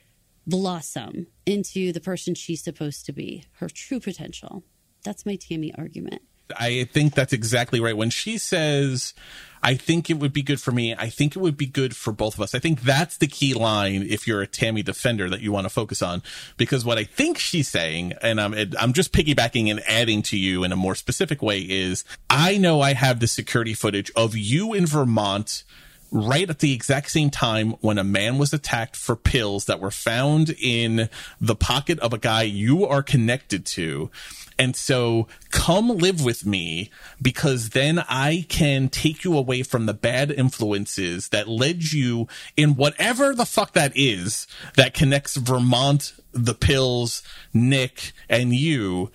[0.46, 4.64] blossom into the person she's supposed to be, her true potential.
[5.04, 6.22] That's my Tammy argument.
[6.58, 7.96] I think that's exactly right.
[7.96, 9.14] When she says,
[9.62, 12.14] I think it would be good for me, I think it would be good for
[12.14, 12.56] both of us.
[12.56, 15.70] I think that's the key line if you're a Tammy defender that you want to
[15.70, 16.24] focus on.
[16.58, 20.64] Because what I think she's saying, and I'm, I'm just piggybacking and adding to you
[20.64, 24.74] in a more specific way, is I know I have the security footage of you
[24.74, 25.64] in Vermont
[26.12, 29.92] right at the exact same time when a man was attacked for pills that were
[29.92, 31.10] found in
[31.40, 34.10] the pocket of a guy you are connected to.
[34.58, 36.92] And so come live with me
[37.22, 42.28] because then I can take you away from the bad influences that led you
[42.58, 47.24] in whatever the fuck that is that connects Vermont, the pills,
[47.54, 49.12] Nick, and you.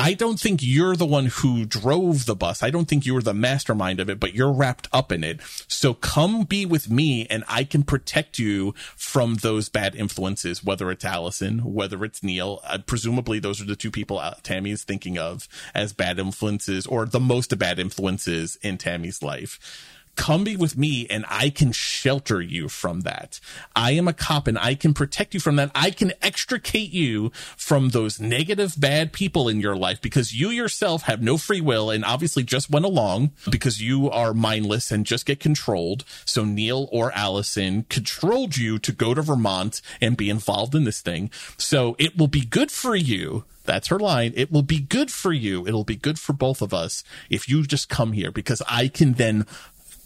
[0.00, 2.62] I don't think you're the one who drove the bus.
[2.62, 5.40] I don't think you were the mastermind of it, but you're wrapped up in it.
[5.66, 10.92] So come be with me and I can protect you from those bad influences, whether
[10.92, 12.60] it's Allison, whether it's Neil.
[12.62, 16.86] Uh, presumably those are the two people uh, Tammy is thinking of as bad influences
[16.86, 19.58] or the most bad influences in Tammy's life.
[20.18, 23.38] Come be with me and I can shelter you from that.
[23.76, 25.70] I am a cop and I can protect you from that.
[25.76, 31.02] I can extricate you from those negative, bad people in your life because you yourself
[31.02, 35.24] have no free will and obviously just went along because you are mindless and just
[35.24, 36.04] get controlled.
[36.24, 41.00] So Neil or Allison controlled you to go to Vermont and be involved in this
[41.00, 41.30] thing.
[41.56, 44.32] So it will be good for you that's her line.
[44.34, 45.66] It will be good for you.
[45.66, 49.12] It'll be good for both of us if you just come here because I can
[49.12, 49.46] then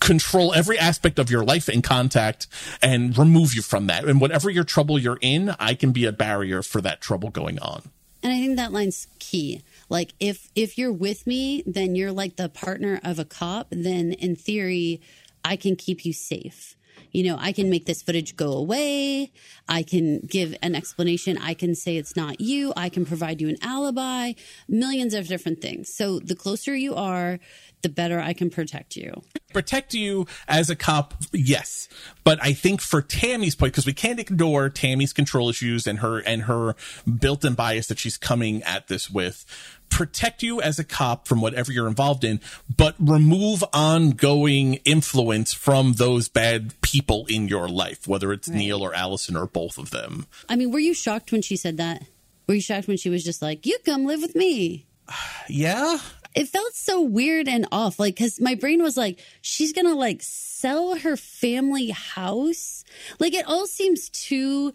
[0.02, 2.48] control every aspect of your life and contact
[2.82, 4.04] and remove you from that.
[4.04, 7.58] And whatever your trouble you're in, I can be a barrier for that trouble going
[7.60, 7.82] on.
[8.22, 9.62] And I think that line's key.
[9.88, 14.12] Like if if you're with me, then you're like the partner of a cop, then
[14.12, 15.00] in theory
[15.44, 16.76] I can keep you safe.
[17.12, 19.32] You know, I can make this footage go away.
[19.68, 21.38] I can give an explanation.
[21.38, 22.72] I can say it's not you.
[22.76, 24.32] I can provide you an alibi,
[24.68, 25.94] millions of different things.
[25.94, 27.38] So the closer you are,
[27.82, 29.22] the better I can protect you.
[29.52, 31.88] Protect you as a cop, yes.
[32.24, 36.20] But I think for Tammy's point, because we can't ignore Tammy's control issues and her
[36.20, 36.74] and her
[37.18, 39.44] built-in bias that she's coming at this with.
[39.92, 42.40] Protect you as a cop from whatever you're involved in,
[42.74, 48.56] but remove ongoing influence from those bad people in your life, whether it's right.
[48.56, 50.26] Neil or Allison or both of them.
[50.48, 52.02] I mean, were you shocked when she said that?
[52.48, 54.86] Were you shocked when she was just like, "You come live with me"?
[55.48, 55.98] Yeah,
[56.34, 57.98] it felt so weird and off.
[57.98, 62.84] Like, cause my brain was like, she's gonna like sell her family house.
[63.18, 64.72] Like, it all seems too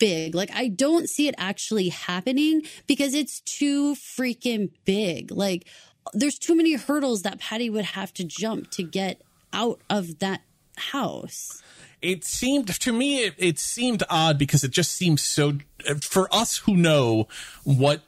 [0.00, 0.34] big.
[0.34, 5.30] Like, I don't see it actually happening because it's too freaking big.
[5.30, 5.68] Like,
[6.12, 9.22] there's too many hurdles that Patty would have to jump to get
[9.52, 10.42] out of that
[10.76, 11.62] house
[12.02, 15.58] it seemed to me it, it, seemed odd because it just seems so
[16.00, 17.28] for us who know
[17.64, 18.02] what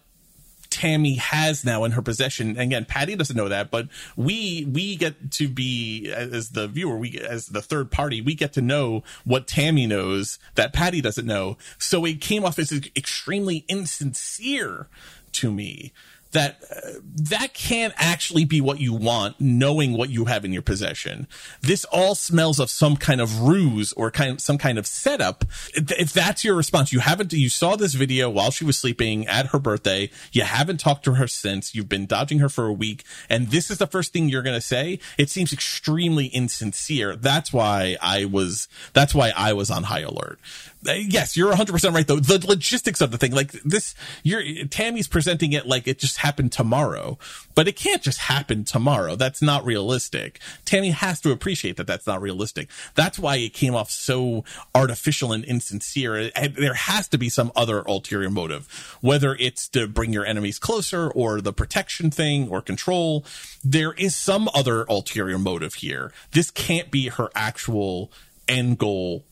[0.82, 2.48] Tammy has now in her possession.
[2.48, 3.86] And again, Patty doesn't know that, but
[4.16, 8.52] we we get to be as the viewer, we as the third party, we get
[8.54, 11.56] to know what Tammy knows that Patty doesn't know.
[11.78, 14.88] So it came off as extremely insincere
[15.34, 15.92] to me
[16.32, 20.62] that uh, that can't actually be what you want knowing what you have in your
[20.62, 21.26] possession.
[21.60, 25.44] This all smells of some kind of ruse or kind of some kind of setup.
[25.74, 29.46] If that's your response you haven't you saw this video while she was sleeping at
[29.48, 30.10] her birthday.
[30.32, 31.74] You haven't talked to her since.
[31.74, 33.04] You've been dodging her for a week.
[33.28, 34.98] And this is the first thing you're going to say?
[35.18, 37.16] It seems extremely insincere.
[37.16, 40.38] That's why i was that's why i was on high alert.
[40.86, 42.18] Uh, yes, you're 100% right though.
[42.18, 46.52] The logistics of the thing, like this, you're, Tammy's presenting it like it just happened
[46.52, 47.18] tomorrow,
[47.54, 49.16] but it can't just happen tomorrow.
[49.16, 50.40] That's not realistic.
[50.64, 52.68] Tammy has to appreciate that that's not realistic.
[52.94, 54.44] That's why it came off so
[54.74, 56.30] artificial and insincere.
[56.30, 61.10] There has to be some other ulterior motive, whether it's to bring your enemies closer
[61.10, 63.24] or the protection thing or control.
[63.64, 66.12] There is some other ulterior motive here.
[66.30, 68.10] This can't be her actual
[68.48, 69.24] end goal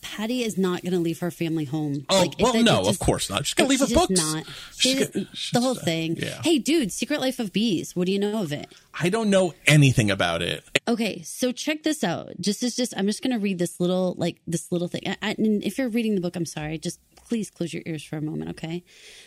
[0.00, 2.06] Patty is not going to leave her family home.
[2.08, 3.46] Oh like, well, no, just, of course not.
[3.46, 4.20] She's going to leave her books.
[4.20, 4.44] Not.
[4.76, 6.16] She's, she's, she's the whole thing.
[6.16, 6.40] Yeah.
[6.42, 7.94] Hey, dude, Secret Life of Bees.
[7.96, 8.72] What do you know of it?
[9.00, 10.64] I don't know anything about it.
[10.86, 12.32] Okay, so check this out.
[12.40, 15.02] Just is just I'm just going to read this little like this little thing.
[15.06, 16.78] I, I, if you're reading the book, I'm sorry.
[16.78, 18.82] Just please close your ears for a moment, okay?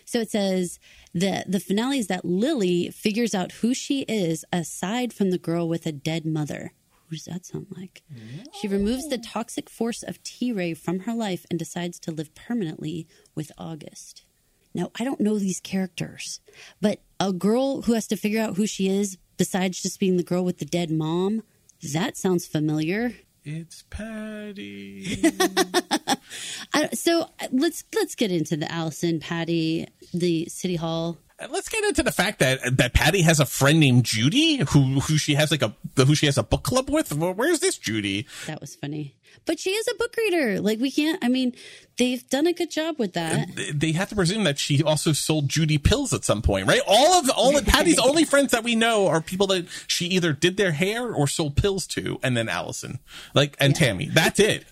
[0.05, 0.79] So it says
[1.13, 5.67] the the finale is that Lily figures out who she is aside from the girl
[5.69, 6.73] with a dead mother.
[7.11, 8.03] What does that sound like?
[8.61, 12.33] She removes the toxic force of T Ray from her life and decides to live
[12.33, 13.05] permanently
[13.35, 14.23] with August.
[14.73, 16.39] Now, I don't know these characters,
[16.79, 20.23] but a girl who has to figure out who she is besides just being the
[20.23, 21.43] girl with the dead mom,
[21.91, 23.11] that sounds familiar.
[23.43, 25.15] It's Patty.
[26.93, 31.83] so uh, let's let's get into the Allison Patty, the City Hall uh, let's get
[31.83, 35.51] into the fact that that Patty has a friend named Judy who who she has
[35.51, 37.13] like a who she has a book club with.
[37.13, 38.27] Where's this Judy?
[38.47, 39.15] That was funny.
[39.45, 40.59] But she is a book reader.
[40.61, 41.23] Like we can't.
[41.23, 41.55] I mean,
[41.97, 43.47] they've done a good job with that.
[43.73, 46.81] They have to presume that she also sold Judy pills at some point, right?
[46.87, 50.33] All of all of Patty's only friends that we know are people that she either
[50.33, 52.99] did their hair or sold pills to, and then Allison,
[53.33, 53.79] like and yeah.
[53.79, 54.05] Tammy.
[54.05, 54.65] That's it.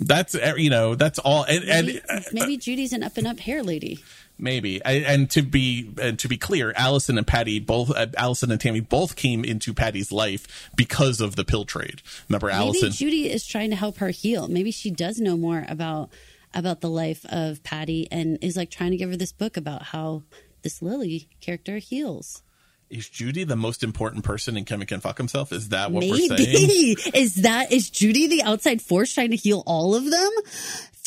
[0.00, 1.44] That's eh, you know that's all.
[1.44, 4.02] And, maybe, and maybe Judy's an up and up hair lady
[4.38, 4.82] maybe.
[4.84, 8.80] And to be and to be clear allison and patty both uh, allison and tammy
[8.80, 12.02] both came into patty's life because of the pill trade.
[12.28, 12.92] Remember maybe allison?
[12.92, 14.48] Judy is trying to help her heal.
[14.48, 16.10] Maybe she does know more about
[16.54, 19.82] about the life of patty and is like trying to give her this book about
[19.82, 20.22] how
[20.62, 22.42] this lily character heals
[22.90, 25.52] is Judy the most important person in Kevin Can Fuck Himself?
[25.52, 26.28] Is that what Maybe.
[26.30, 26.96] we're saying?
[27.14, 30.30] Is that is Judy the outside force trying to heal all of them?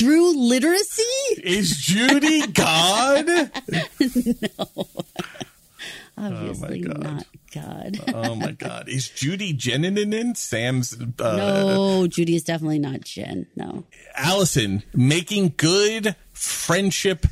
[0.02, 1.04] through literacy?
[1.44, 3.28] Is Judy God?
[3.28, 3.46] no.
[6.18, 7.04] Obviously God.
[7.04, 8.00] not God.
[8.14, 8.90] oh my God.
[8.90, 10.94] Is Judy Jenin in Sam's?
[11.20, 13.46] Uh, no, Judy is definitely not Jen.
[13.56, 13.86] No.
[14.16, 17.26] Allison making good friendship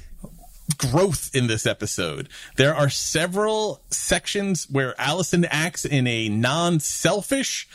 [0.79, 2.27] growth in this episode.
[2.55, 7.69] There are several sections where Allison acts in a non selfish,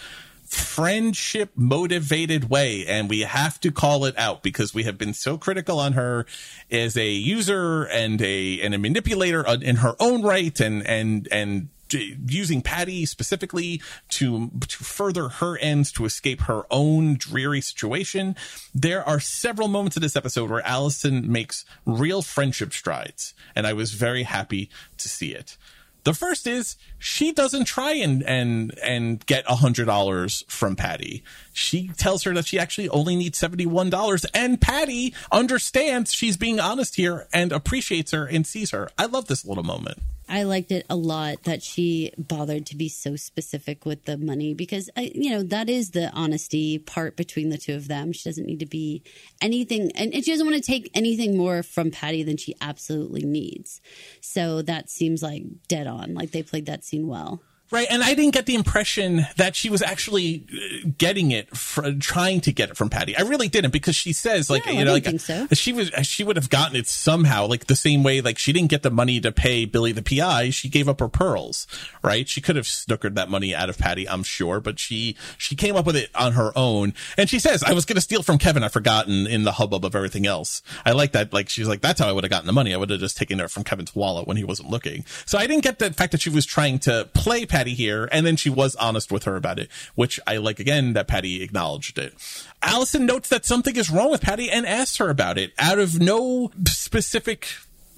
[0.45, 5.37] friendship motivated way and we have to call it out because we have been so
[5.37, 6.27] critical on her
[6.71, 11.69] as a user and a and a manipulator in her own right and and and
[11.95, 13.81] using Patty specifically
[14.11, 18.37] to to further her ends to escape her own dreary situation.
[18.75, 23.73] There are several moments in this episode where Allison makes real friendship strides, and I
[23.73, 25.57] was very happy to see it.
[26.05, 31.25] The first is she doesn't try and and and get hundred dollars from Patty.
[31.53, 36.37] She tells her that she actually only needs seventy one dollars, and Patty understands she's
[36.37, 38.91] being honest here and appreciates her and sees her.
[38.99, 39.99] I love this little moment.
[40.35, 44.53] I liked it a lot that she bothered to be so specific with the money
[44.53, 48.11] because I, you know that is the honesty part between the two of them.
[48.13, 49.05] She doesn't need to be
[49.41, 53.81] anything, and she doesn't want to take anything more from Patty than she absolutely needs.
[54.21, 56.15] So that seems like dead on.
[56.15, 57.41] Like they played that scene well.
[57.75, 61.93] Right, and I didn't get the impression that she was actually uh, getting it, for,
[61.95, 63.17] trying to get it from Patty.
[63.17, 65.49] I really didn't because she says like No, you know like so.
[65.55, 68.71] she was she would have gotten it somehow like the same way like she didn't
[68.71, 70.51] get the money to pay Billy the PI.
[70.51, 71.67] She gave up her pearls,
[72.01, 72.29] right?
[72.29, 75.75] She could have snookered that money out of Patty, I'm sure, but she she came
[75.75, 76.95] up with it on her own.
[77.19, 78.63] And she says, "I was going to steal from Kevin.
[78.63, 81.33] I've forgotten in the hubbub of everything else." I like that.
[81.33, 82.73] Like she's like, "That's how I would have gotten the money.
[82.73, 85.49] I would have just taken it from Kevin's wallet when he wasn't looking." So I
[85.49, 88.51] didn't get the fact that she was trying to play Patty here, and then she
[88.51, 92.15] was honest with her about it, which I like again that Patty acknowledged it.
[92.63, 96.01] Allison notes that something is wrong with Patty and asks her about it out of
[96.01, 97.49] no specific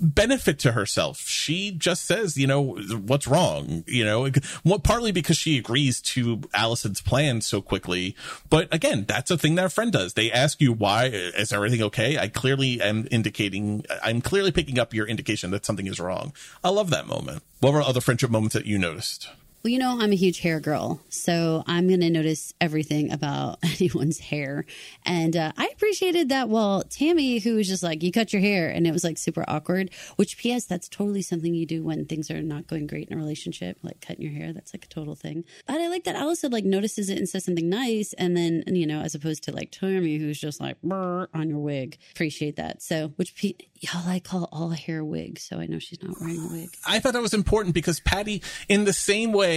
[0.01, 1.21] benefit to herself.
[1.21, 4.29] She just says, you know, what's wrong, you know,
[4.63, 8.15] what partly because she agrees to Allison's plan so quickly.
[8.51, 10.15] But again, that's a thing that a friend does.
[10.15, 12.19] They ask you why is everything okay?
[12.19, 16.33] I clearly am indicating, I'm clearly picking up your indication that something is wrong.
[16.63, 17.43] I love that moment.
[17.61, 19.31] What were other friendship moments that you noticed?
[19.67, 23.59] Well, you know, I'm a huge hair girl, so I'm going to notice everything about
[23.65, 24.65] anyone's hair.
[25.05, 26.49] And uh, I appreciated that.
[26.49, 29.45] Well, Tammy, who was just like, you cut your hair, and it was like super
[29.49, 33.15] awkward, which, P.S., that's totally something you do when things are not going great in
[33.15, 34.53] a relationship, like cutting your hair.
[34.53, 35.43] That's like a total thing.
[35.67, 38.13] But I like that Allison like notices it and says something nice.
[38.13, 41.99] And then, you know, as opposed to like Tammy, who's just like, on your wig.
[42.13, 42.83] Appreciate that.
[42.83, 46.39] So, which, P- y'all, I call all hair wigs, so I know she's not wearing
[46.39, 46.69] a wig.
[46.87, 49.56] I thought that was important because Patty, in the same way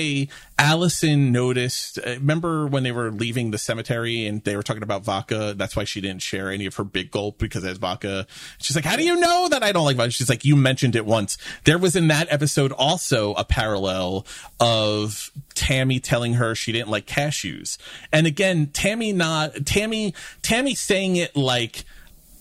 [0.57, 5.03] Allison noticed, uh, remember when they were leaving the cemetery and they were talking about
[5.03, 5.53] vodka?
[5.55, 8.27] That's why she didn't share any of her big gulp because there's vodka.
[8.59, 10.11] She's like, How do you know that I don't like vodka?
[10.11, 11.37] She's like, You mentioned it once.
[11.63, 14.25] There was in that episode also a parallel
[14.59, 17.77] of Tammy telling her she didn't like cashews.
[18.11, 21.85] And again, Tammy not, Tammy, Tammy saying it like,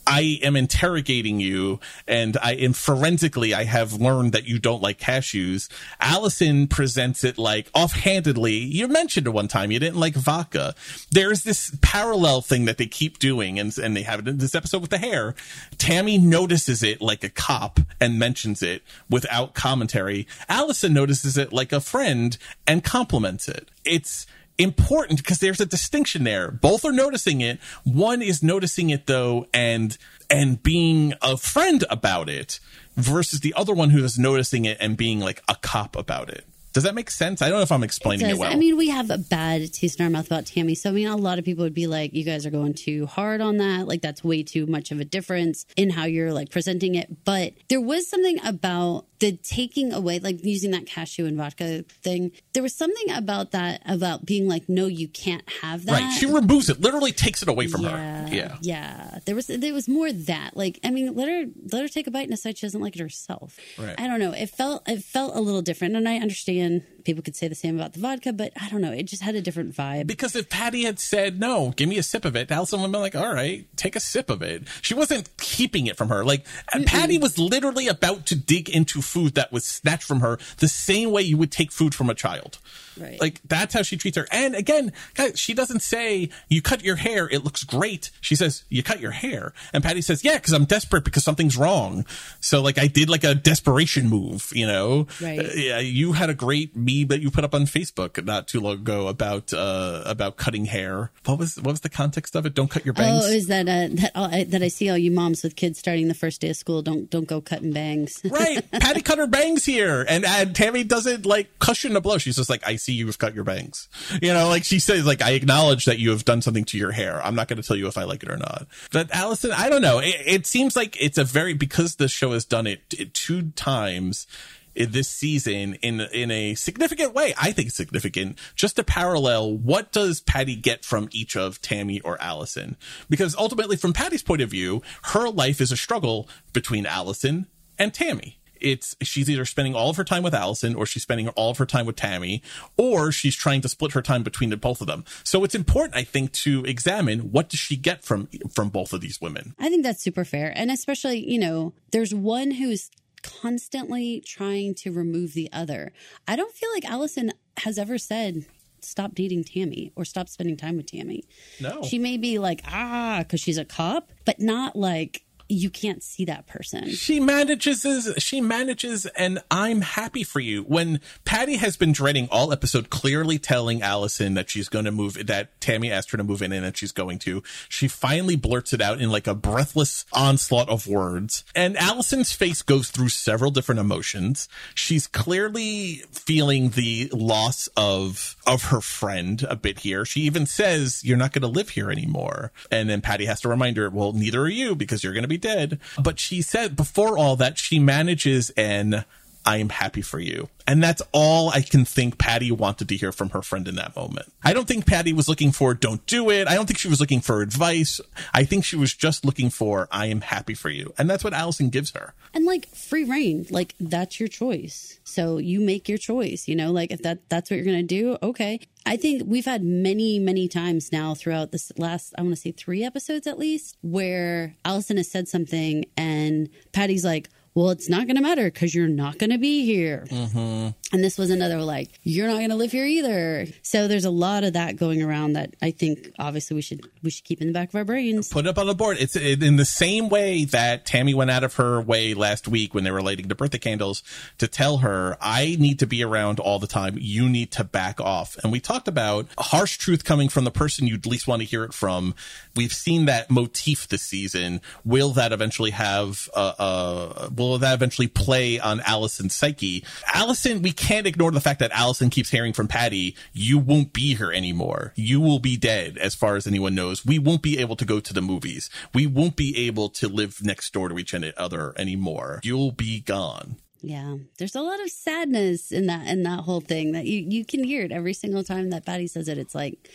[0.08, 4.98] I am interrogating you and I am forensically I have learned that you don't like
[4.98, 5.68] cashews.
[6.00, 8.56] Allison presents it like offhandedly.
[8.56, 10.74] You mentioned it one time you didn't like vodka.
[11.10, 14.54] There's this parallel thing that they keep doing and and they have it in this
[14.54, 15.34] episode with the hair.
[15.76, 20.26] Tammy notices it like a cop and mentions it without commentary.
[20.48, 23.68] Allison notices it like a friend and compliments it.
[23.84, 24.26] It's
[24.58, 26.50] important because there's a distinction there.
[26.50, 27.60] Both are noticing it.
[27.84, 29.96] One is noticing it though and
[30.28, 32.60] and being a friend about it
[32.96, 36.44] versus the other one who is noticing it and being like a cop about it.
[36.72, 37.42] Does that make sense?
[37.42, 38.38] I don't know if I'm explaining it, does.
[38.38, 38.52] well.
[38.52, 40.74] I mean, we have a bad taste in our mouth about Tammy.
[40.74, 43.06] So, I mean, a lot of people would be like, you guys are going too
[43.06, 43.88] hard on that.
[43.88, 47.24] Like, that's way too much of a difference in how you're like presenting it.
[47.24, 52.30] But there was something about the taking away, like using that cashew and vodka thing.
[52.52, 55.92] There was something about that, about being like, no, you can't have that.
[55.92, 56.18] right.
[56.18, 58.34] She removes it, literally takes it away from yeah, her.
[58.34, 58.56] Yeah.
[58.60, 59.18] Yeah.
[59.24, 60.56] There was there was more that.
[60.56, 62.94] Like, I mean, let her let her take a bite and decide she doesn't like
[62.94, 63.58] it herself.
[63.78, 63.98] Right.
[63.98, 64.32] I don't know.
[64.32, 65.96] It felt it felt a little different.
[65.96, 68.82] And I understand in people could say the same about the vodka, but I don't
[68.82, 68.92] know.
[68.92, 70.06] It just had a different vibe.
[70.06, 72.92] Because if Patty had said, no, give me a sip of it, Allison would have
[72.92, 74.64] been like, all right, take a sip of it.
[74.82, 76.22] She wasn't keeping it from her.
[76.22, 76.44] Like,
[76.84, 81.10] Patty was literally about to dig into food that was snatched from her the same
[81.10, 82.58] way you would take food from a child.
[83.00, 83.18] Right.
[83.20, 84.26] Like, that's how she treats her.
[84.30, 88.10] And again, guys, she doesn't say, you cut your hair, it looks great.
[88.20, 89.54] She says, you cut your hair.
[89.72, 92.04] And Patty says, yeah, because I'm desperate because something's wrong.
[92.40, 95.06] So, like, I did like a desperation move, you know?
[95.22, 95.38] Right.
[95.38, 98.60] Uh, yeah, you had a great meeting that you put up on Facebook not too
[98.60, 101.10] long ago about uh, about cutting hair.
[101.24, 102.54] What was what was the context of it?
[102.54, 103.24] Don't cut your bangs.
[103.24, 106.08] Oh, is that uh, that I, that I see all you moms with kids starting
[106.08, 106.82] the first day of school?
[106.82, 108.20] Don't don't go cutting bangs.
[108.30, 112.18] right, Patty cut her bangs here, and and Tammy doesn't like cushion a blow.
[112.18, 113.88] She's just like, I see you've cut your bangs.
[114.22, 116.92] You know, like she says, like I acknowledge that you have done something to your
[116.92, 117.22] hair.
[117.24, 118.66] I'm not going to tell you if I like it or not.
[118.92, 119.98] But Allison, I don't know.
[119.98, 123.50] It, it seems like it's a very because the show has done it, it two
[123.50, 124.26] times
[124.74, 127.34] this season in in a significant way.
[127.40, 128.38] I think significant.
[128.54, 132.76] Just to parallel, what does Patty get from each of Tammy or Allison?
[133.08, 137.46] Because ultimately, from Patty's point of view, her life is a struggle between Allison
[137.78, 141.28] and Tammy it's she's either spending all of her time with Allison or she's spending
[141.30, 142.42] all of her time with Tammy
[142.76, 145.04] or she's trying to split her time between the both of them.
[145.24, 149.00] So it's important I think to examine what does she get from from both of
[149.00, 149.54] these women.
[149.58, 150.52] I think that's super fair.
[150.54, 152.90] And especially, you know, there's one who's
[153.22, 155.92] constantly trying to remove the other.
[156.26, 158.46] I don't feel like Allison has ever said
[158.80, 161.24] stop dating Tammy or stop spending time with Tammy.
[161.60, 161.82] No.
[161.82, 166.24] She may be like, ah, because she's a cop, but not like you can't see
[166.26, 166.90] that person.
[166.90, 167.86] She manages
[168.18, 170.62] she manages and I'm happy for you.
[170.62, 175.26] When Patty has been dreading all episode clearly telling Allison that she's going to move
[175.26, 178.72] that Tammy asked her to move in and that she's going to, she finally blurts
[178.72, 181.44] it out in like a breathless onslaught of words.
[181.54, 184.48] And Allison's face goes through several different emotions.
[184.74, 190.04] She's clearly feeling the loss of of her friend a bit here.
[190.04, 193.48] She even says, "You're not going to live here anymore." And then Patty has to
[193.48, 195.78] remind her, "Well, neither are you because you're going to be dead.
[196.02, 199.04] But she said before all that, she manages an
[199.44, 200.48] I am happy for you.
[200.66, 203.96] And that's all I can think Patty wanted to hear from her friend in that
[203.96, 204.30] moment.
[204.44, 206.46] I don't think Patty was looking for don't do it.
[206.46, 208.00] I don't think she was looking for advice.
[208.34, 210.92] I think she was just looking for I am happy for you.
[210.98, 212.12] And that's what Allison gives her.
[212.34, 215.00] And like free reign, like that's your choice.
[215.04, 217.82] So you make your choice, you know, like if that that's what you're going to
[217.82, 218.60] do, okay.
[218.84, 222.52] I think we've had many, many times now throughout this last, I want to say
[222.52, 227.28] three episodes at least, where Allison has said something and Patty's like,
[227.58, 230.06] well, it's not going to matter because you're not going to be here.
[230.08, 230.68] Mm-hmm.
[230.92, 233.46] And this was another like, you're not going to live here either.
[233.62, 237.10] So there's a lot of that going around that I think obviously we should we
[237.10, 238.28] should keep in the back of our brains.
[238.28, 238.98] Put it up on the board.
[239.00, 242.84] It's in the same way that Tammy went out of her way last week when
[242.84, 244.04] they were lighting the birthday candles
[244.38, 246.96] to tell her, I need to be around all the time.
[246.96, 248.36] You need to back off.
[248.44, 251.64] And we talked about harsh truth coming from the person you'd least want to hear
[251.64, 252.14] it from.
[252.54, 254.60] We've seen that motif this season.
[254.84, 259.82] Will that eventually have uh, uh will that eventually play on Allison's psyche?
[260.12, 264.14] Allison, we can't ignore the fact that Allison keeps hearing from Patty, you won't be
[264.14, 264.92] here anymore.
[264.96, 267.06] You will be dead as far as anyone knows.
[267.06, 268.68] We won't be able to go to the movies.
[268.92, 272.40] We won't be able to live next door to each other anymore.
[272.42, 273.56] You'll be gone.
[273.80, 277.44] Yeah, there's a lot of sadness in that in that whole thing that you you
[277.44, 279.38] can hear it every single time that Patty says it.
[279.38, 279.88] It's like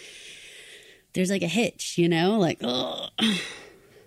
[1.13, 3.09] there's like a hitch, you know, like oh.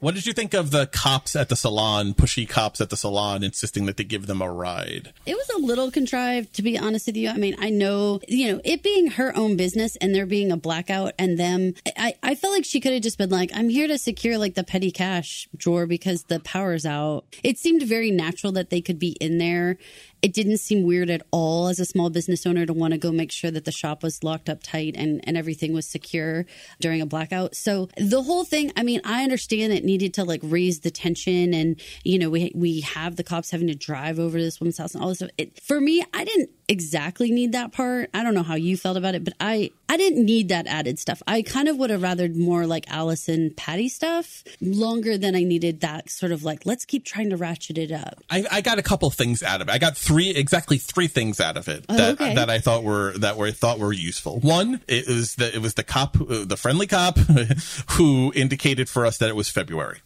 [0.00, 3.42] What did you think of the cops at the salon, pushy cops at the salon,
[3.42, 5.12] insisting that they give them a ride?
[5.24, 7.30] It was a little contrived, to be honest with you.
[7.30, 10.56] I mean, I know, you know, it being her own business and there being a
[10.56, 13.88] blackout and them, I, I felt like she could have just been like, I'm here
[13.88, 17.24] to secure like the petty cash drawer because the power's out.
[17.42, 19.78] It seemed very natural that they could be in there
[20.22, 23.12] it didn't seem weird at all as a small business owner to want to go
[23.12, 26.46] make sure that the shop was locked up tight and, and everything was secure
[26.80, 27.54] during a blackout.
[27.54, 31.54] So the whole thing, I mean, I understand it needed to like raise the tension
[31.54, 34.78] and, you know, we, we have the cops having to drive over to this woman's
[34.78, 35.30] house and all this stuff.
[35.38, 38.10] It, for me, I didn't exactly need that part.
[38.12, 40.98] I don't know how you felt about it, but I I didn't need that added
[40.98, 41.22] stuff.
[41.26, 45.80] I kind of would have rathered more like Allison Patty stuff longer than I needed
[45.80, 48.20] that sort of like let's keep trying to ratchet it up.
[48.30, 49.72] I, I got a couple things out of it.
[49.72, 52.34] I got three exactly three things out of it Oh, that okay.
[52.34, 54.40] that I thought were that were thought were useful.
[54.40, 57.18] One, it was the it was the cop, the friendly cop,
[57.90, 60.00] who indicated for us that it was February.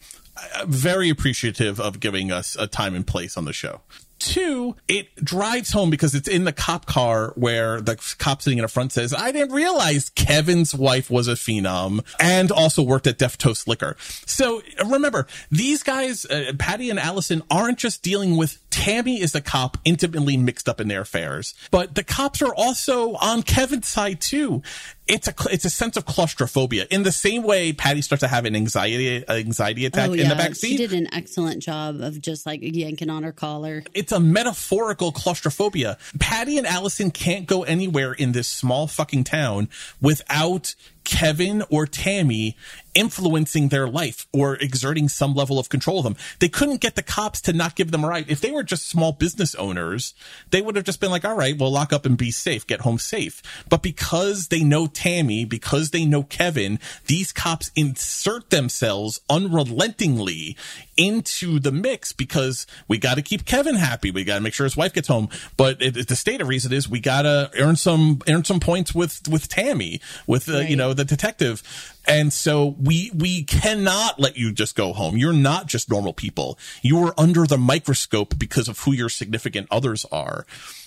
[0.67, 3.81] Very appreciative of giving us a time and place on the show.
[4.21, 8.63] Two, it drives home because it's in the cop car where the cop sitting in
[8.63, 13.17] the front says, I didn't realize Kevin's wife was a phenom and also worked at
[13.17, 13.97] Def Toast Liquor.
[14.27, 19.41] So remember, these guys, uh, Patty and Allison, aren't just dealing with Tammy is the
[19.41, 24.21] cop intimately mixed up in their affairs, but the cops are also on Kevin's side
[24.21, 24.63] too.
[25.11, 28.45] It's a it's a sense of claustrophobia in the same way Patty starts to have
[28.45, 32.47] an anxiety anxiety attack oh, in the back She did an excellent job of just
[32.47, 33.83] like yanking on her collar.
[33.93, 35.99] It's a metaphorical claustrophobia.
[36.19, 39.69] Patty and Allison can't go anywhere in this small fucking town
[40.01, 40.75] without
[41.05, 42.57] Kevin or Tammy
[42.95, 46.17] influencing their life or exerting some level of control of them.
[46.41, 48.31] They couldn't get the cops to not give them a ride.
[48.31, 50.15] If they were just small business owners,
[50.51, 52.81] they would have just been like, all right, well, lock up and be safe, get
[52.81, 53.43] home safe.
[53.69, 60.57] But because they know Tammy, because they know Kevin, these cops insert themselves unrelentingly
[60.99, 64.11] into the mix because we got to keep Kevin happy.
[64.11, 65.31] We got to make sure his wife gets home.
[65.57, 68.61] But it, it- the state of reason is we got to earn some earn some
[68.61, 71.63] points with with Tammy, with uh, you know the detective.
[72.07, 75.17] And so we we cannot let you just go home.
[75.17, 76.59] You're not just normal people.
[76.83, 80.45] You are under the microscope because of who your significant others are.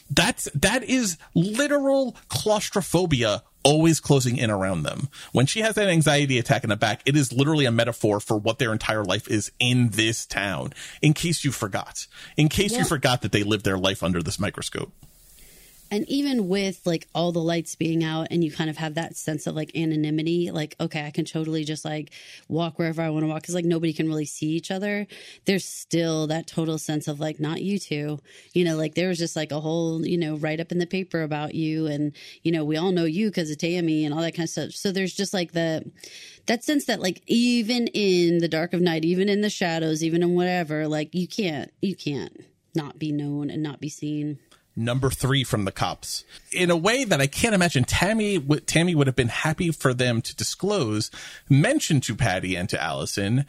[0.09, 5.07] That's that is literal claustrophobia always closing in around them.
[5.31, 8.37] When she has that anxiety attack in the back, it is literally a metaphor for
[8.37, 10.73] what their entire life is in this town.
[11.01, 12.05] In case you forgot.
[12.35, 12.79] In case Yeah.
[12.79, 14.91] you forgot that they live their life under this microscope.
[15.93, 19.15] And even with like all the lights being out and you kind of have that
[19.15, 22.09] sense of like anonymity, like, okay, I can totally just like
[22.47, 25.05] walk wherever I want to walk because like nobody can really see each other.
[25.45, 28.17] There's still that total sense of like, not you two,
[28.53, 30.87] you know, like there was just like a whole, you know, write up in the
[30.87, 31.85] paper about you.
[31.85, 34.49] And, you know, we all know you because of Tammy and all that kind of
[34.49, 34.71] stuff.
[34.71, 35.91] So there's just like the,
[36.47, 40.23] that sense that like even in the dark of night, even in the shadows, even
[40.23, 42.35] in whatever, like you can't, you can't
[42.73, 44.39] not be known and not be seen.
[44.75, 48.95] Number three from the cops in a way that I can't imagine Tammy would Tammy
[48.95, 51.11] would have been happy for them to disclose,
[51.49, 53.45] mention to Patty and to Allison.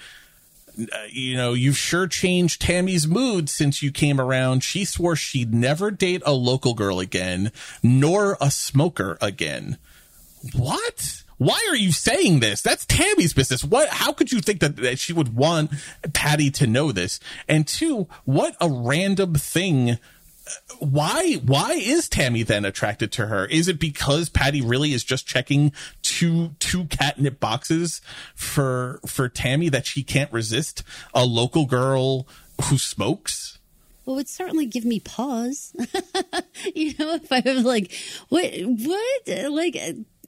[0.78, 4.62] uh, You know, you've sure changed Tammy's mood since you came around.
[4.64, 7.52] She swore she'd never date a local girl again,
[7.82, 9.78] nor a smoker again.
[10.55, 11.22] What?
[11.36, 12.62] Why are you saying this?
[12.62, 13.64] That's Tammy's business.
[13.64, 13.88] What?
[13.88, 15.72] How could you think that, that she would want
[16.12, 17.18] Patty to know this?
[17.48, 19.98] And two, what a random thing
[20.78, 23.46] why why is Tammy then attracted to her?
[23.46, 25.72] Is it because Patty really is just checking
[26.02, 28.00] two two catnip boxes
[28.34, 30.82] for for Tammy that she can't resist
[31.14, 32.26] a local girl
[32.64, 33.58] who smokes?
[34.04, 35.74] Well, it would certainly give me pause.
[36.74, 37.90] you know, if I was like,
[38.28, 39.78] what, what, like,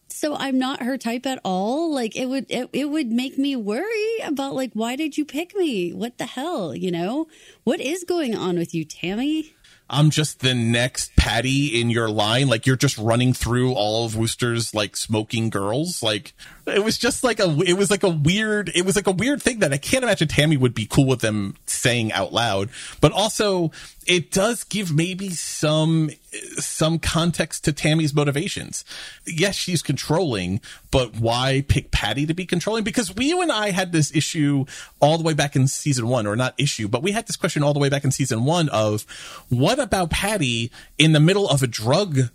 [0.08, 1.92] so I'm not her type at all.
[1.92, 5.54] Like, it would, it, it would make me worry about like, why did you pick
[5.54, 5.92] me?
[5.92, 6.74] What the hell?
[6.74, 7.28] You know,
[7.64, 9.54] what is going on with you, Tammy?
[9.88, 12.48] I'm just the next Patty in your line.
[12.48, 16.02] Like you're just running through all of Worcester's like smoking girls.
[16.02, 16.34] Like
[16.66, 19.40] it was just like a, it was like a weird, it was like a weird
[19.40, 22.70] thing that I can't imagine Tammy would be cool with them saying out loud.
[23.00, 23.70] But also
[24.06, 26.10] it does give maybe some,
[26.56, 28.84] some context to Tammy's motivations.
[29.26, 30.60] Yes, she's controlling,
[30.90, 32.84] but why pick Patty to be controlling?
[32.84, 34.64] Because we, you and I had this issue
[35.00, 37.62] all the way back in season one, or not issue, but we had this question
[37.62, 39.04] all the way back in season one of
[39.48, 42.30] what about Patty in the middle of a drug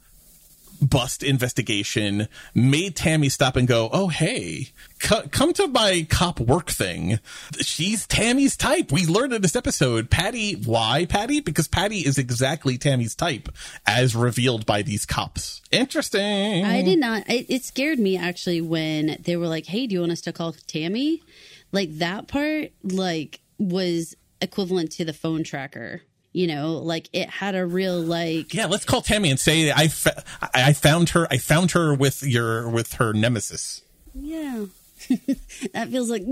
[0.81, 6.69] bust investigation made Tammy stop and go, "Oh, hey, c- come to my cop work
[6.69, 7.19] thing."
[7.61, 8.91] She's Tammy's type.
[8.91, 10.53] We learned in this episode, Patty.
[10.53, 11.39] Why Patty?
[11.39, 13.49] Because Patty is exactly Tammy's type,
[13.85, 15.61] as revealed by these cops.
[15.71, 16.65] Interesting.
[16.65, 17.29] I did not.
[17.29, 20.33] It, it scared me actually when they were like, "Hey, do you want us to
[20.33, 21.21] call Tammy?"
[21.71, 26.01] Like that part, like was equivalent to the phone tracker.
[26.33, 28.53] You know, like it had a real like.
[28.53, 31.27] Yeah, let's call Tammy and say I, fa- I found her.
[31.29, 33.81] I found her with your with her nemesis.
[34.13, 34.65] Yeah,
[35.73, 36.23] that feels like.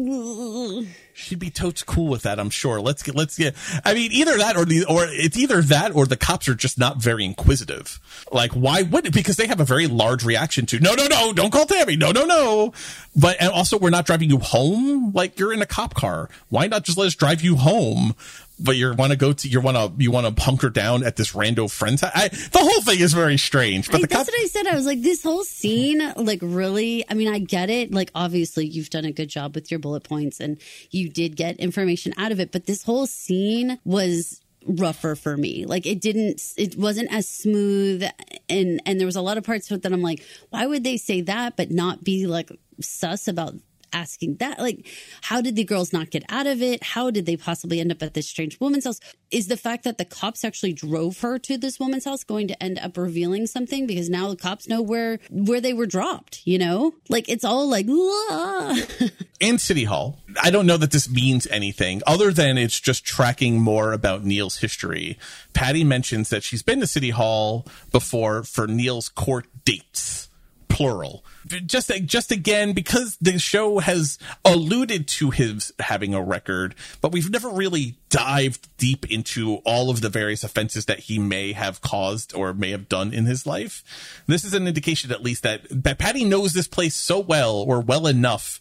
[1.14, 2.80] She'd be totes cool with that, I'm sure.
[2.80, 3.54] Let's get, let's get,
[3.84, 6.80] I mean, either that or the, or it's either that or the cops are just
[6.80, 8.00] not very inquisitive.
[8.32, 11.34] Like, why would it because they have a very large reaction to, no, no, no,
[11.34, 11.98] don't call Tammy.
[11.98, 12.74] No, no, no.
[13.18, 15.12] But, and also we're not driving you home.
[15.12, 16.30] Like, you're in a cop car.
[16.48, 18.16] Why not just let us drive you home?
[18.62, 21.16] But you want to go to, you want to, you want to hunker down at
[21.16, 22.12] this rando friend's house.
[22.14, 24.68] I, the whole thing is very strange, but I, the that's cops, what I said.
[24.68, 27.06] I was like, this whole scene, like, really.
[27.10, 27.94] I mean, I get it.
[27.94, 30.60] Like, obviously, you've done a good job with your bullet points, and
[30.92, 32.52] you did get information out of it.
[32.52, 35.66] But this whole scene was rougher for me.
[35.66, 36.42] Like, it didn't.
[36.58, 38.04] It wasn't as smooth,
[38.50, 40.84] and and there was a lot of parts of it that I'm like, why would
[40.84, 43.56] they say that, but not be like sus about
[43.94, 44.86] asking that like
[45.22, 48.02] how did the girls not get out of it how did they possibly end up
[48.02, 49.00] at this strange woman's house
[49.32, 52.64] is the fact that the cops actually drove her to this woman's house going to
[52.64, 56.58] end up revealing something because now the cops know where where they were dropped you
[56.58, 57.86] know like it's all like
[59.40, 60.20] in City Hall.
[60.42, 64.58] I don't know that this means anything other than it's just tracking more about Neil's
[64.58, 65.18] history.
[65.54, 70.30] Patty mentions that she's been to City Hall before for Neil's court dates.
[70.68, 71.26] plural.
[71.48, 77.30] Just just again because the show has alluded to his having a record, but we've
[77.30, 82.34] never really dived deep into all of the various offenses that he may have caused
[82.36, 83.84] or may have done in his life.
[84.28, 87.80] This is an indication, at least, that that Patty knows this place so well or
[87.80, 88.60] well enough,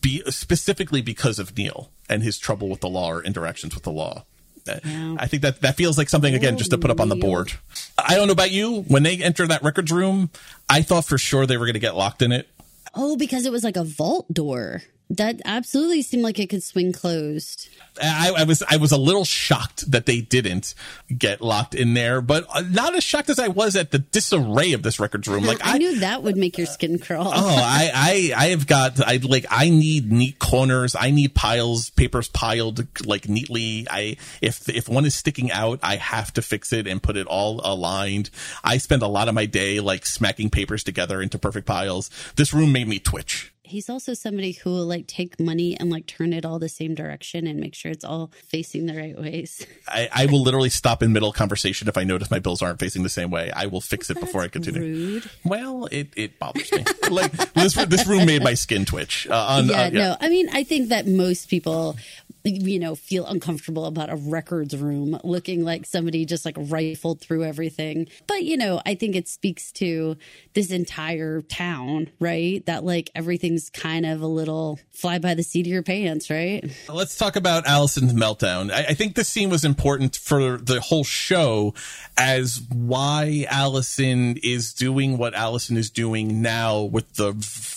[0.00, 3.92] be specifically because of Neil and his trouble with the law or interactions with the
[3.92, 4.24] law.
[4.66, 5.16] Yeah.
[5.18, 7.52] I think that that feels like something again just to put up on the board.
[7.98, 8.82] I don't know about you.
[8.82, 10.30] When they enter that records room,
[10.68, 12.48] I thought for sure they were going to get locked in it.
[12.94, 14.82] Oh, because it was like a vault door.
[15.10, 17.68] That absolutely seemed like it could swing closed.
[18.00, 20.74] I, I, was I was a little shocked that they didn't
[21.16, 24.72] get locked in there, but uh, not as shocked as I was at the disarray
[24.72, 25.44] of this records room.
[25.44, 27.26] Like I, I knew that would make your skin crawl.
[27.26, 30.94] Oh, I, I I have got I like I need neat corners.
[30.94, 33.88] I need piles, papers piled like neatly.
[33.90, 37.26] I if if one is sticking out, I have to fix it and put it
[37.26, 38.30] all aligned.
[38.62, 42.10] I spend a lot of my day like smacking papers together into perfect piles.
[42.36, 46.06] This room made me twitch he's also somebody who will like take money and like
[46.06, 49.66] turn it all the same direction and make sure it's all facing the right ways.
[49.88, 53.02] I, I will literally stop in middle conversation if I notice my bills aren't facing
[53.02, 53.50] the same way.
[53.54, 54.80] I will fix it That's before I continue.
[54.80, 55.30] Rude.
[55.44, 56.84] Well, it, it bothers me.
[57.10, 59.26] like this this room made my skin twitch.
[59.28, 60.16] Uh, on, yeah, uh, yeah, no.
[60.20, 61.96] I mean, I think that most people
[62.44, 67.44] you know, feel uncomfortable about a records room looking like somebody just like rifled through
[67.44, 68.08] everything.
[68.26, 70.16] But, you know, I think it speaks to
[70.54, 72.64] this entire town, right?
[72.66, 76.64] That like everything's kind of a little fly by the seat of your pants, right?
[76.88, 78.72] Let's talk about Allison's meltdown.
[78.72, 81.74] I, I think this scene was important for the whole show
[82.16, 87.32] as why Allison is doing what Allison is doing now with the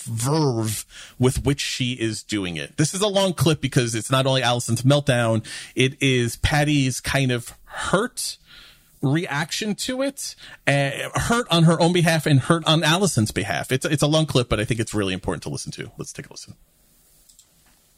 [0.06, 0.85] verve
[1.19, 2.77] with which she is doing it.
[2.77, 5.43] This is a long clip because it's not only Allison's meltdown,
[5.75, 8.38] it is Patty's kind of hurt
[9.01, 10.35] reaction to it,
[10.67, 13.71] uh, hurt on her own behalf and hurt on Allison's behalf.
[13.71, 15.91] It's it's a long clip, but I think it's really important to listen to.
[15.97, 16.53] Let's take a listen.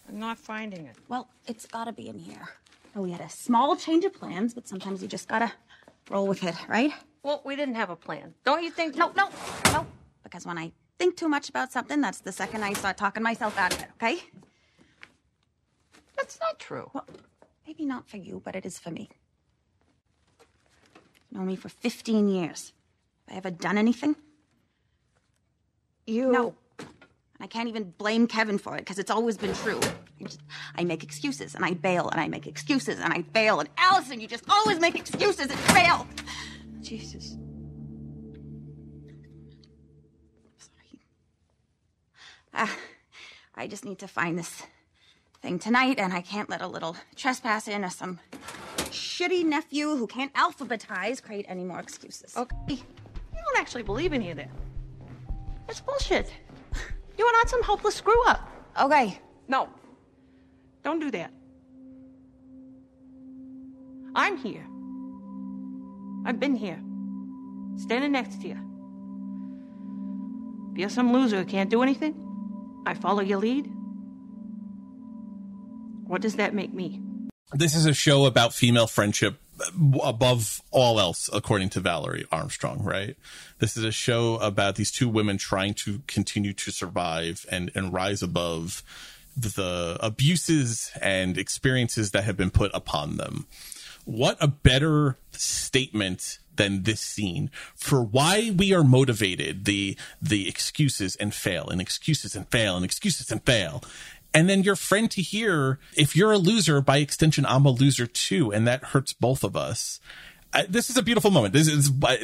[0.08, 0.96] I'm not finding it.
[1.10, 2.48] Well, it's got to be in here.
[2.96, 5.52] Oh, we had a small change of plans, but sometimes you just gotta
[6.10, 6.94] roll with it, right?
[7.22, 8.34] Well, we didn't have a plan.
[8.46, 8.96] Don't you think?
[8.96, 9.30] No, no,
[9.74, 9.86] no.
[10.24, 13.58] Because when I think too much about something, that's the second I start talking myself
[13.58, 14.24] out of it, okay?
[16.26, 16.90] That's not true.
[16.92, 17.06] Well,
[17.68, 19.10] maybe not for you, but it is for me.
[21.30, 22.74] You've known me for 15 years.
[23.28, 24.16] Have I ever done anything?
[26.08, 26.32] You.
[26.32, 26.56] No.
[26.80, 26.88] And
[27.42, 29.80] I can't even blame Kevin for it because it's always been true.
[30.20, 30.40] I, just,
[30.76, 33.60] I make excuses and I bail and I make excuses and I bail.
[33.60, 36.08] And Allison, you just always make excuses and fail.
[36.82, 37.38] Jesus.
[40.58, 41.02] Sorry.
[42.52, 42.68] Uh,
[43.54, 44.64] I just need to find this
[45.46, 48.20] thing tonight, and I can't let a little trespass in or some
[48.90, 52.36] shitty nephew who can't alphabetize create any more excuses.
[52.36, 52.56] Okay.
[52.68, 54.50] You don't actually believe any of that.
[55.70, 56.34] It's bullshit.
[57.18, 58.42] You are not some hopeless screw up.
[58.82, 59.18] Okay.
[59.48, 59.70] No.
[60.84, 61.32] Don't do that.
[64.14, 64.68] I'm here.
[66.26, 66.82] I've been here.
[67.78, 68.58] Standing next to you.
[70.74, 72.14] If you're some loser who can't do anything,
[72.86, 73.72] I follow your lead?
[76.08, 77.02] What does that make me?
[77.54, 79.40] This is a show about female friendship
[80.04, 83.16] above all else, according to Valerie Armstrong, right?
[83.60, 87.94] This is a show about these two women trying to continue to survive and, and
[87.94, 88.84] rise above
[89.38, 93.48] the abuses and experiences that have been put upon them.
[94.06, 101.16] What a better statement than this scene for why we are motivated the the excuses
[101.18, 103.84] and fail and excuses and fail and excuses and fail
[104.36, 108.06] and then your friend to hear if you're a loser by extension i'm a loser
[108.06, 110.00] too and that hurts both of us
[110.70, 111.54] this is a beautiful moment.
[111.54, 112.16] This is uh,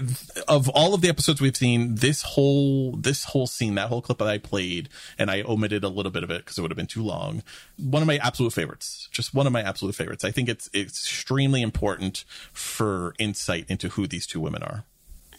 [0.48, 1.96] of all of the episodes we've seen.
[1.96, 5.90] This whole this whole scene, that whole clip that I played, and I omitted a
[5.90, 7.44] little bit of it because it would have been too long.
[7.78, 9.10] One of my absolute favorites.
[9.12, 10.24] Just one of my absolute favorites.
[10.24, 12.24] I think it's, it's extremely important
[12.54, 14.86] for insight into who these two women are.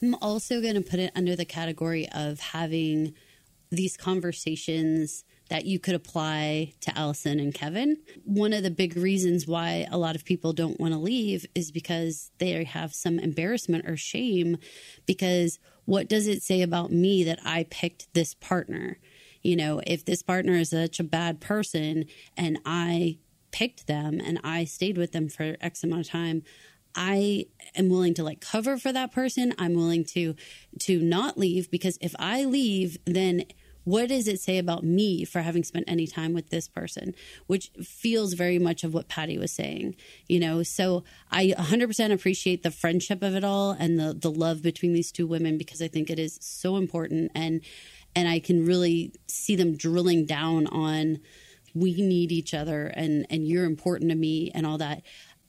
[0.02, 3.14] I'm also going to put it under the category of having
[3.70, 7.98] these conversations that you could apply to Allison and Kevin.
[8.24, 11.70] One of the big reasons why a lot of people don't want to leave is
[11.70, 14.56] because they have some embarrassment or shame
[15.04, 18.96] because what does it say about me that I picked this partner?
[19.42, 23.18] You know, if this partner is such a bad person and I
[23.50, 26.44] picked them and I stayed with them for X amount of time,
[26.94, 29.52] I am willing to like cover for that person.
[29.58, 30.34] I'm willing to
[30.80, 33.44] to not leave because if I leave, then
[33.84, 37.14] what does it say about me for having spent any time with this person?
[37.46, 39.96] Which feels very much of what patty was saying
[40.28, 40.62] you know?
[40.62, 45.12] So i 100% appreciate the friendship of it all and the the love between these
[45.12, 47.60] two women because i think it is so important and
[48.14, 51.18] and I can really see them drilling down on
[51.74, 55.02] we need each other and and you're important to me and all that.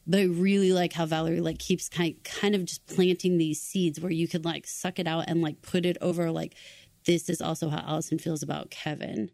[0.05, 3.99] But I really like how Valerie like keeps kind kind of just planting these seeds
[3.99, 6.55] where you could like suck it out and like put it over like
[7.05, 9.31] this is also how Allison feels about Kevin.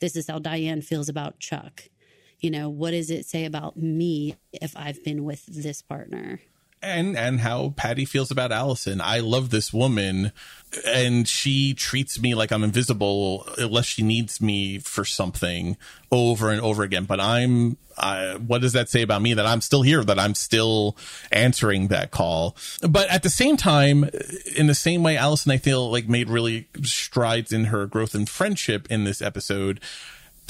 [0.00, 1.84] This is how Diane feels about Chuck.
[2.40, 6.40] You know, what does it say about me if I've been with this partner?
[6.82, 9.00] And and how Patty feels about Allison.
[9.00, 10.32] I love this woman,
[10.86, 15.76] and she treats me like I'm invisible unless she needs me for something
[16.10, 17.04] over and over again.
[17.04, 19.34] But I'm, I, what does that say about me?
[19.34, 20.96] That I'm still here, that I'm still
[21.30, 22.56] answering that call.
[22.86, 24.10] But at the same time,
[24.56, 28.28] in the same way, Allison, I feel like made really strides in her growth and
[28.28, 29.80] friendship in this episode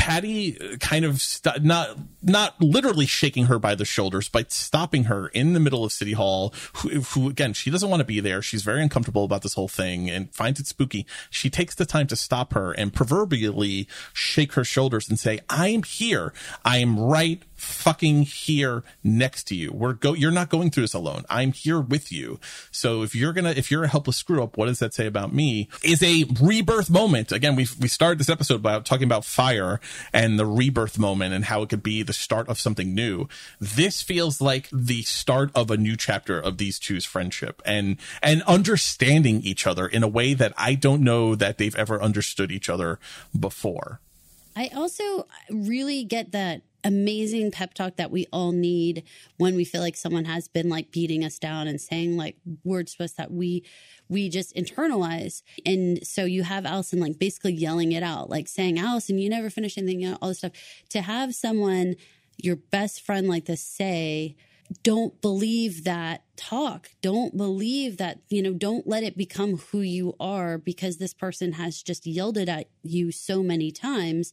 [0.02, 5.04] Patty uh, kind of st- not not literally shaking her by the shoulders, but stopping
[5.04, 6.52] her in the middle of City Hall.
[6.78, 8.42] Who, who, again, she doesn't want to be there.
[8.42, 11.06] She's very uncomfortable about this whole thing and finds it spooky.
[11.30, 15.84] She takes the time to stop her and proverbially shake her shoulders and say, "I'm
[15.84, 16.32] here.
[16.64, 19.70] I am right fucking here next to you.
[19.72, 21.24] We're go you're not going through this alone.
[21.30, 22.40] I'm here with you.
[22.70, 25.32] So if you're gonna if you're a helpless screw up, what does that say about
[25.32, 25.68] me?
[25.82, 27.30] Is a rebirth moment.
[27.30, 29.80] Again, we we started this episode about talking about fire
[30.12, 33.28] and the rebirth moment and how it could be the start of something new.
[33.60, 38.42] This feels like the start of a new chapter of these two's friendship and and
[38.42, 42.68] understanding each other in a way that I don't know that they've ever understood each
[42.68, 42.98] other
[43.38, 44.00] before.
[44.54, 49.04] I also really get that amazing pep talk that we all need
[49.36, 52.94] when we feel like someone has been like beating us down and saying like words
[52.94, 53.64] to us that we
[54.08, 55.42] we just internalize.
[55.64, 59.50] And so you have allison like basically yelling it out like saying allison you never
[59.50, 60.52] finish anything all this stuff.
[60.90, 61.96] To have someone
[62.38, 64.36] your best friend like this say
[64.82, 66.90] don't believe that talk.
[67.00, 71.52] Don't believe that, you know, don't let it become who you are because this person
[71.52, 74.32] has just yelled at you so many times.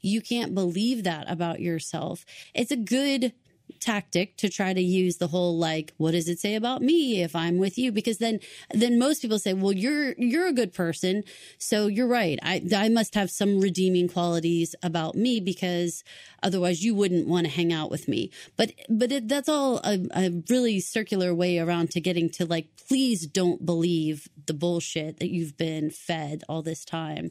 [0.00, 2.24] You can't believe that about yourself.
[2.54, 3.32] It's a good
[3.80, 7.34] tactic to try to use the whole like what does it say about me if
[7.36, 7.92] i'm with you?
[7.92, 8.40] Because then
[8.70, 11.22] then most people say well you're you're a good person.
[11.58, 12.38] So you're right.
[12.42, 16.02] I i must have some redeeming qualities about me because
[16.42, 18.30] otherwise you wouldn't want to hang out with me.
[18.56, 22.68] But but it, that's all a, a really circular way around to getting to like
[22.88, 27.30] please don't believe the bullshit that you've been fed all this time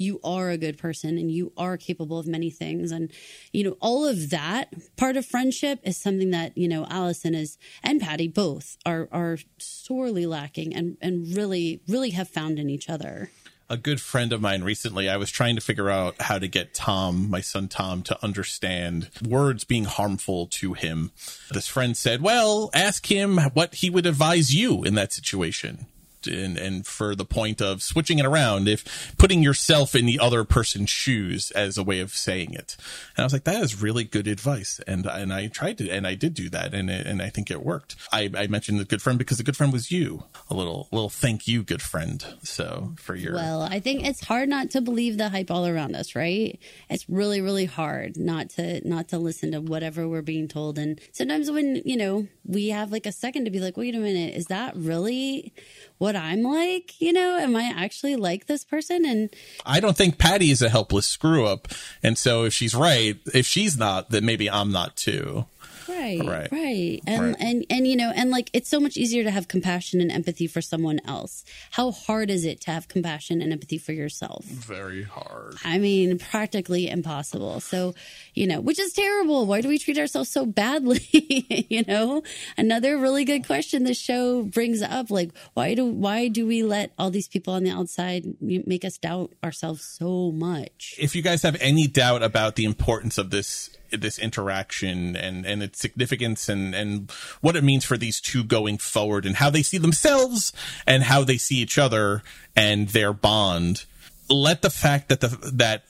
[0.00, 2.90] you are a good person and you are capable of many things.
[2.90, 3.12] And,
[3.52, 7.58] you know, all of that part of friendship is something that, you know, Allison is
[7.82, 12.88] and Patty both are are sorely lacking and, and really, really have found in each
[12.88, 13.30] other
[13.68, 16.74] a good friend of mine recently, I was trying to figure out how to get
[16.74, 21.12] Tom, my son Tom, to understand words being harmful to him.
[21.52, 25.86] This friend said, Well, ask him what he would advise you in that situation
[26.26, 30.44] and, and for the point of switching it around, if putting yourself in the other
[30.44, 32.76] person's shoes as a way of saying it.
[33.16, 34.80] And I was like, that is really good advice.
[34.86, 36.74] And, and I tried to, and I did do that.
[36.74, 37.96] And, and I think it worked.
[38.12, 40.24] I, I mentioned the good friend because the good friend was you.
[40.48, 42.24] A little, little thank you, good friend.
[42.42, 43.34] So for your.
[43.34, 46.58] Well, I think it's hard not to believe the hype all around us, right?
[46.88, 50.78] It's really, really hard not to, not to listen to whatever we're being told.
[50.78, 53.98] And sometimes when, you know, we have like a second to be like, wait a
[53.98, 55.52] minute, is that really
[55.98, 57.00] what I'm like?
[57.00, 59.04] You know, am I actually like this person?
[59.04, 59.30] And
[59.64, 61.68] I don't think Patty is a helpless screw up.
[62.02, 65.46] And so if she's right, if she's not, then maybe I'm not too.
[65.90, 67.36] Right, right, right, and right.
[67.40, 70.46] and and you know, and like it's so much easier to have compassion and empathy
[70.46, 71.44] for someone else.
[71.72, 74.44] How hard is it to have compassion and empathy for yourself?
[74.44, 75.56] Very hard.
[75.64, 77.60] I mean, practically impossible.
[77.60, 77.94] So,
[78.34, 79.46] you know, which is terrible.
[79.46, 81.06] Why do we treat ourselves so badly?
[81.70, 82.22] you know,
[82.56, 86.92] another really good question the show brings up, like, why do why do we let
[86.98, 90.94] all these people on the outside make us doubt ourselves so much?
[90.98, 95.62] If you guys have any doubt about the importance of this this interaction and and
[95.62, 97.10] its significance and and
[97.40, 100.52] what it means for these two going forward and how they see themselves
[100.86, 102.22] and how they see each other
[102.56, 103.84] and their bond.
[104.28, 105.84] Let the fact that the that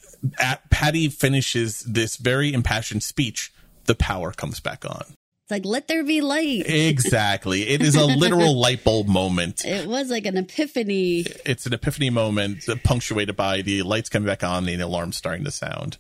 [0.71, 3.53] Patty finishes this very impassioned speech
[3.87, 5.05] the power comes back on.
[5.51, 6.63] It's like let there be light.
[6.67, 7.69] Exactly.
[7.69, 9.65] It is a literal light bulb moment.
[9.65, 11.25] It was like an epiphany.
[11.45, 15.45] It's an epiphany moment punctuated by the lights coming back on and the alarm starting
[15.45, 15.99] to sound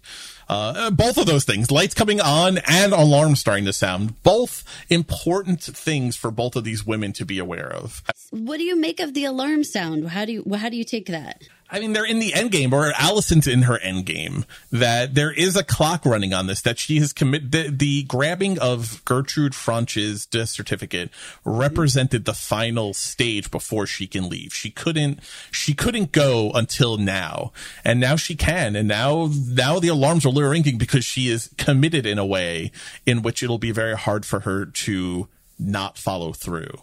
[0.50, 5.62] uh, both of those things, lights coming on and alarms starting to sound, both important
[5.62, 8.02] things for both of these women to be aware of.
[8.30, 10.08] What do you make of the alarm sound?
[10.08, 11.44] How do you how do you take that?
[11.72, 14.44] I mean, they're in the end game, or Allison's in her end game.
[14.72, 16.62] That there is a clock running on this.
[16.62, 21.10] That she has committed the, the grabbing of Gertrude Franch's death certificate
[21.44, 24.52] represented the final stage before she can leave.
[24.52, 25.20] She couldn't.
[25.50, 27.52] She couldn't go until now,
[27.84, 28.74] and now she can.
[28.74, 32.72] And now, now the alarms are ringing because she is committed in a way
[33.06, 36.80] in which it'll be very hard for her to not follow through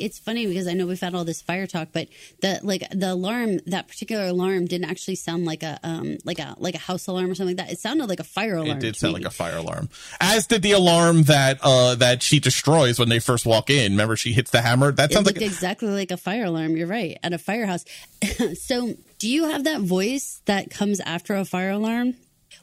[0.00, 2.08] it's funny because I know we've had all this fire talk, but
[2.40, 6.56] the like the alarm, that particular alarm didn't actually sound like a um like a
[6.58, 7.72] like a house alarm or something like that.
[7.72, 8.78] It sounded like a fire alarm.
[8.78, 9.20] It did sound me.
[9.20, 9.88] like a fire alarm.
[10.20, 13.92] As did the alarm that uh that she destroys when they first walk in.
[13.92, 14.90] Remember she hits the hammer?
[14.90, 16.76] That sounds like exactly like a fire alarm.
[16.76, 17.18] You're right.
[17.22, 17.84] At a firehouse.
[18.54, 22.14] so do you have that voice that comes after a fire alarm?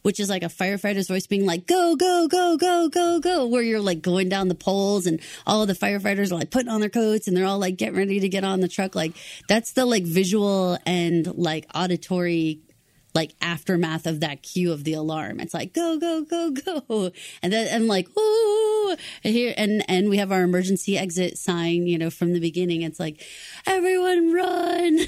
[0.07, 3.61] Which is like a firefighter's voice being like, go, go, go, go, go, go, where
[3.61, 6.89] you're like going down the poles and all the firefighters are like putting on their
[6.89, 8.95] coats and they're all like getting ready to get on the truck.
[8.95, 9.11] Like
[9.49, 12.61] that's the like visual and like auditory
[13.13, 15.41] like aftermath of that cue of the alarm.
[15.41, 17.11] It's like go go go go,
[17.43, 21.97] and then and like ooh, here and and we have our emergency exit sign, you
[21.97, 22.83] know, from the beginning.
[22.83, 23.21] It's like
[23.65, 24.99] everyone run.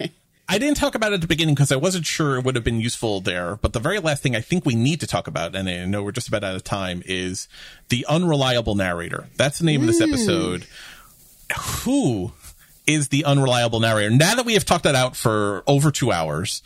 [0.50, 2.64] I didn't talk about it at the beginning because I wasn't sure it would have
[2.64, 3.56] been useful there.
[3.56, 6.02] But the very last thing I think we need to talk about, and I know
[6.02, 7.48] we're just about out of time, is
[7.90, 9.26] the unreliable narrator.
[9.36, 9.82] That's the name mm.
[9.82, 10.08] of this hmm.
[10.08, 10.66] episode.
[11.82, 12.32] Who
[12.86, 14.10] is the unreliable narrator?
[14.10, 16.62] Now that we have talked that out for over two hours,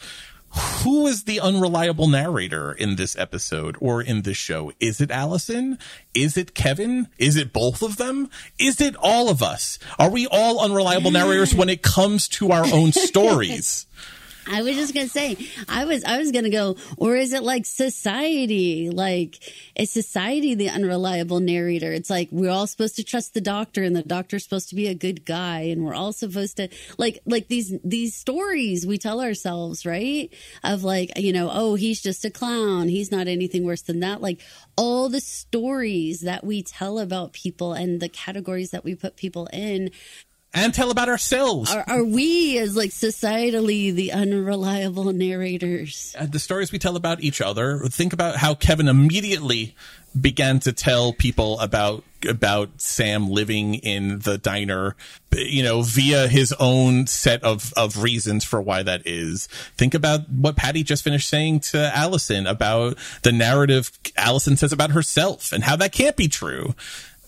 [0.54, 4.72] who is the unreliable narrator in this episode or in this show?
[4.80, 5.78] Is it Allison?
[6.14, 7.08] Is it Kevin?
[7.18, 8.28] Is it both of them?
[8.58, 9.78] Is it all of us?
[9.98, 13.86] Are we all unreliable narrators when it comes to our own stories?
[14.46, 15.36] I was just gonna say,
[15.68, 18.90] I was, I was gonna go, or is it like society?
[18.90, 19.38] Like,
[19.76, 21.92] is society the unreliable narrator?
[21.92, 24.88] It's like we're all supposed to trust the doctor, and the doctor's supposed to be
[24.88, 29.20] a good guy, and we're all supposed to like, like these these stories we tell
[29.20, 30.32] ourselves, right?
[30.64, 32.88] Of like, you know, oh, he's just a clown.
[32.88, 34.20] He's not anything worse than that.
[34.20, 34.40] Like
[34.76, 39.48] all the stories that we tell about people and the categories that we put people
[39.52, 39.90] in
[40.54, 41.72] and tell about ourselves.
[41.72, 46.14] Are, are, we, as like societally, the unreliable narrators?
[46.18, 47.78] Uh, the stories we tell about each other.
[47.86, 49.74] Think about how Kevin immediately
[50.18, 54.94] began to tell people about about Sam living in the diner,
[55.32, 59.46] you know, via his own set of of reasons for why that is.
[59.76, 64.90] Think about what Patty just finished saying to Allison about the narrative Allison says about
[64.90, 66.74] herself and how that can't be true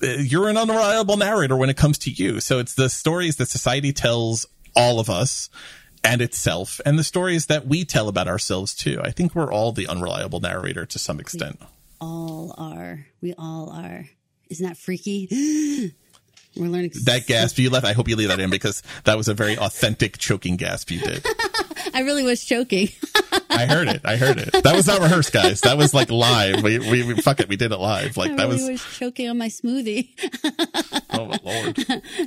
[0.03, 2.41] Uh, you're an unreliable narrator when it comes to you.
[2.41, 5.51] So it's the stories that society tells all of us
[6.03, 9.01] and itself and the stories that we tell about ourselves too.
[9.03, 11.59] I think we're all the unreliable narrator to some extent.
[11.61, 11.67] We
[12.01, 13.07] all are.
[13.23, 14.07] We all are.
[14.51, 15.95] Isn't that freaky?
[16.57, 17.85] We're learning that gasp you left.
[17.85, 21.01] I hope you leave that in because that was a very authentic choking gasp you
[21.01, 21.27] did.
[21.95, 22.91] I really was choking.
[23.55, 24.01] I heard it.
[24.05, 24.53] I heard it.
[24.65, 25.61] That was not rehearsed, guys.
[25.61, 26.63] That was like live.
[26.63, 27.49] We, we, we fuck it.
[27.49, 28.17] We did it live.
[28.17, 28.85] Like I that really was...
[28.85, 30.09] was choking on my smoothie.
[31.11, 31.77] oh my lord.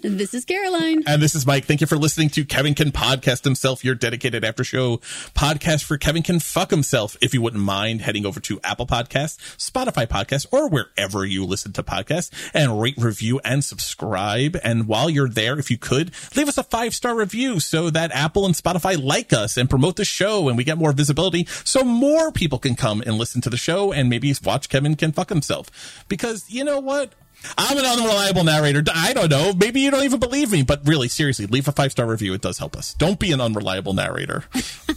[0.01, 1.03] This is Caroline.
[1.05, 1.65] And this is Mike.
[1.65, 4.97] Thank you for listening to Kevin Can Podcast Himself, your dedicated after show
[5.35, 7.17] podcast for Kevin Can Fuck Himself.
[7.21, 11.73] If you wouldn't mind heading over to Apple Podcasts, Spotify Podcasts, or wherever you listen
[11.73, 14.57] to podcasts and rate, review, and subscribe.
[14.63, 18.11] And while you're there, if you could, leave us a five star review so that
[18.11, 21.16] Apple and Spotify like us and promote the show and we get more visibility
[21.65, 25.11] so more people can come and listen to the show and maybe watch Kevin can
[25.11, 26.05] fuck himself.
[26.07, 27.13] Because you know what?
[27.57, 28.83] I'm an unreliable narrator.
[28.93, 29.53] I don't know.
[29.53, 32.33] Maybe you don't even believe me, but really, seriously, leave a five star review.
[32.33, 32.93] It does help us.
[32.95, 34.45] Don't be an unreliable narrator.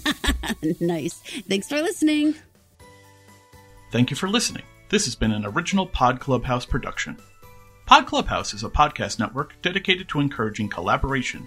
[0.81, 1.15] nice.
[1.49, 2.35] Thanks for listening.
[3.93, 4.63] Thank you for listening.
[4.89, 7.19] This has been an original Pod Clubhouse production.
[7.87, 11.47] Pod Clubhouse is a podcast network dedicated to encouraging collaboration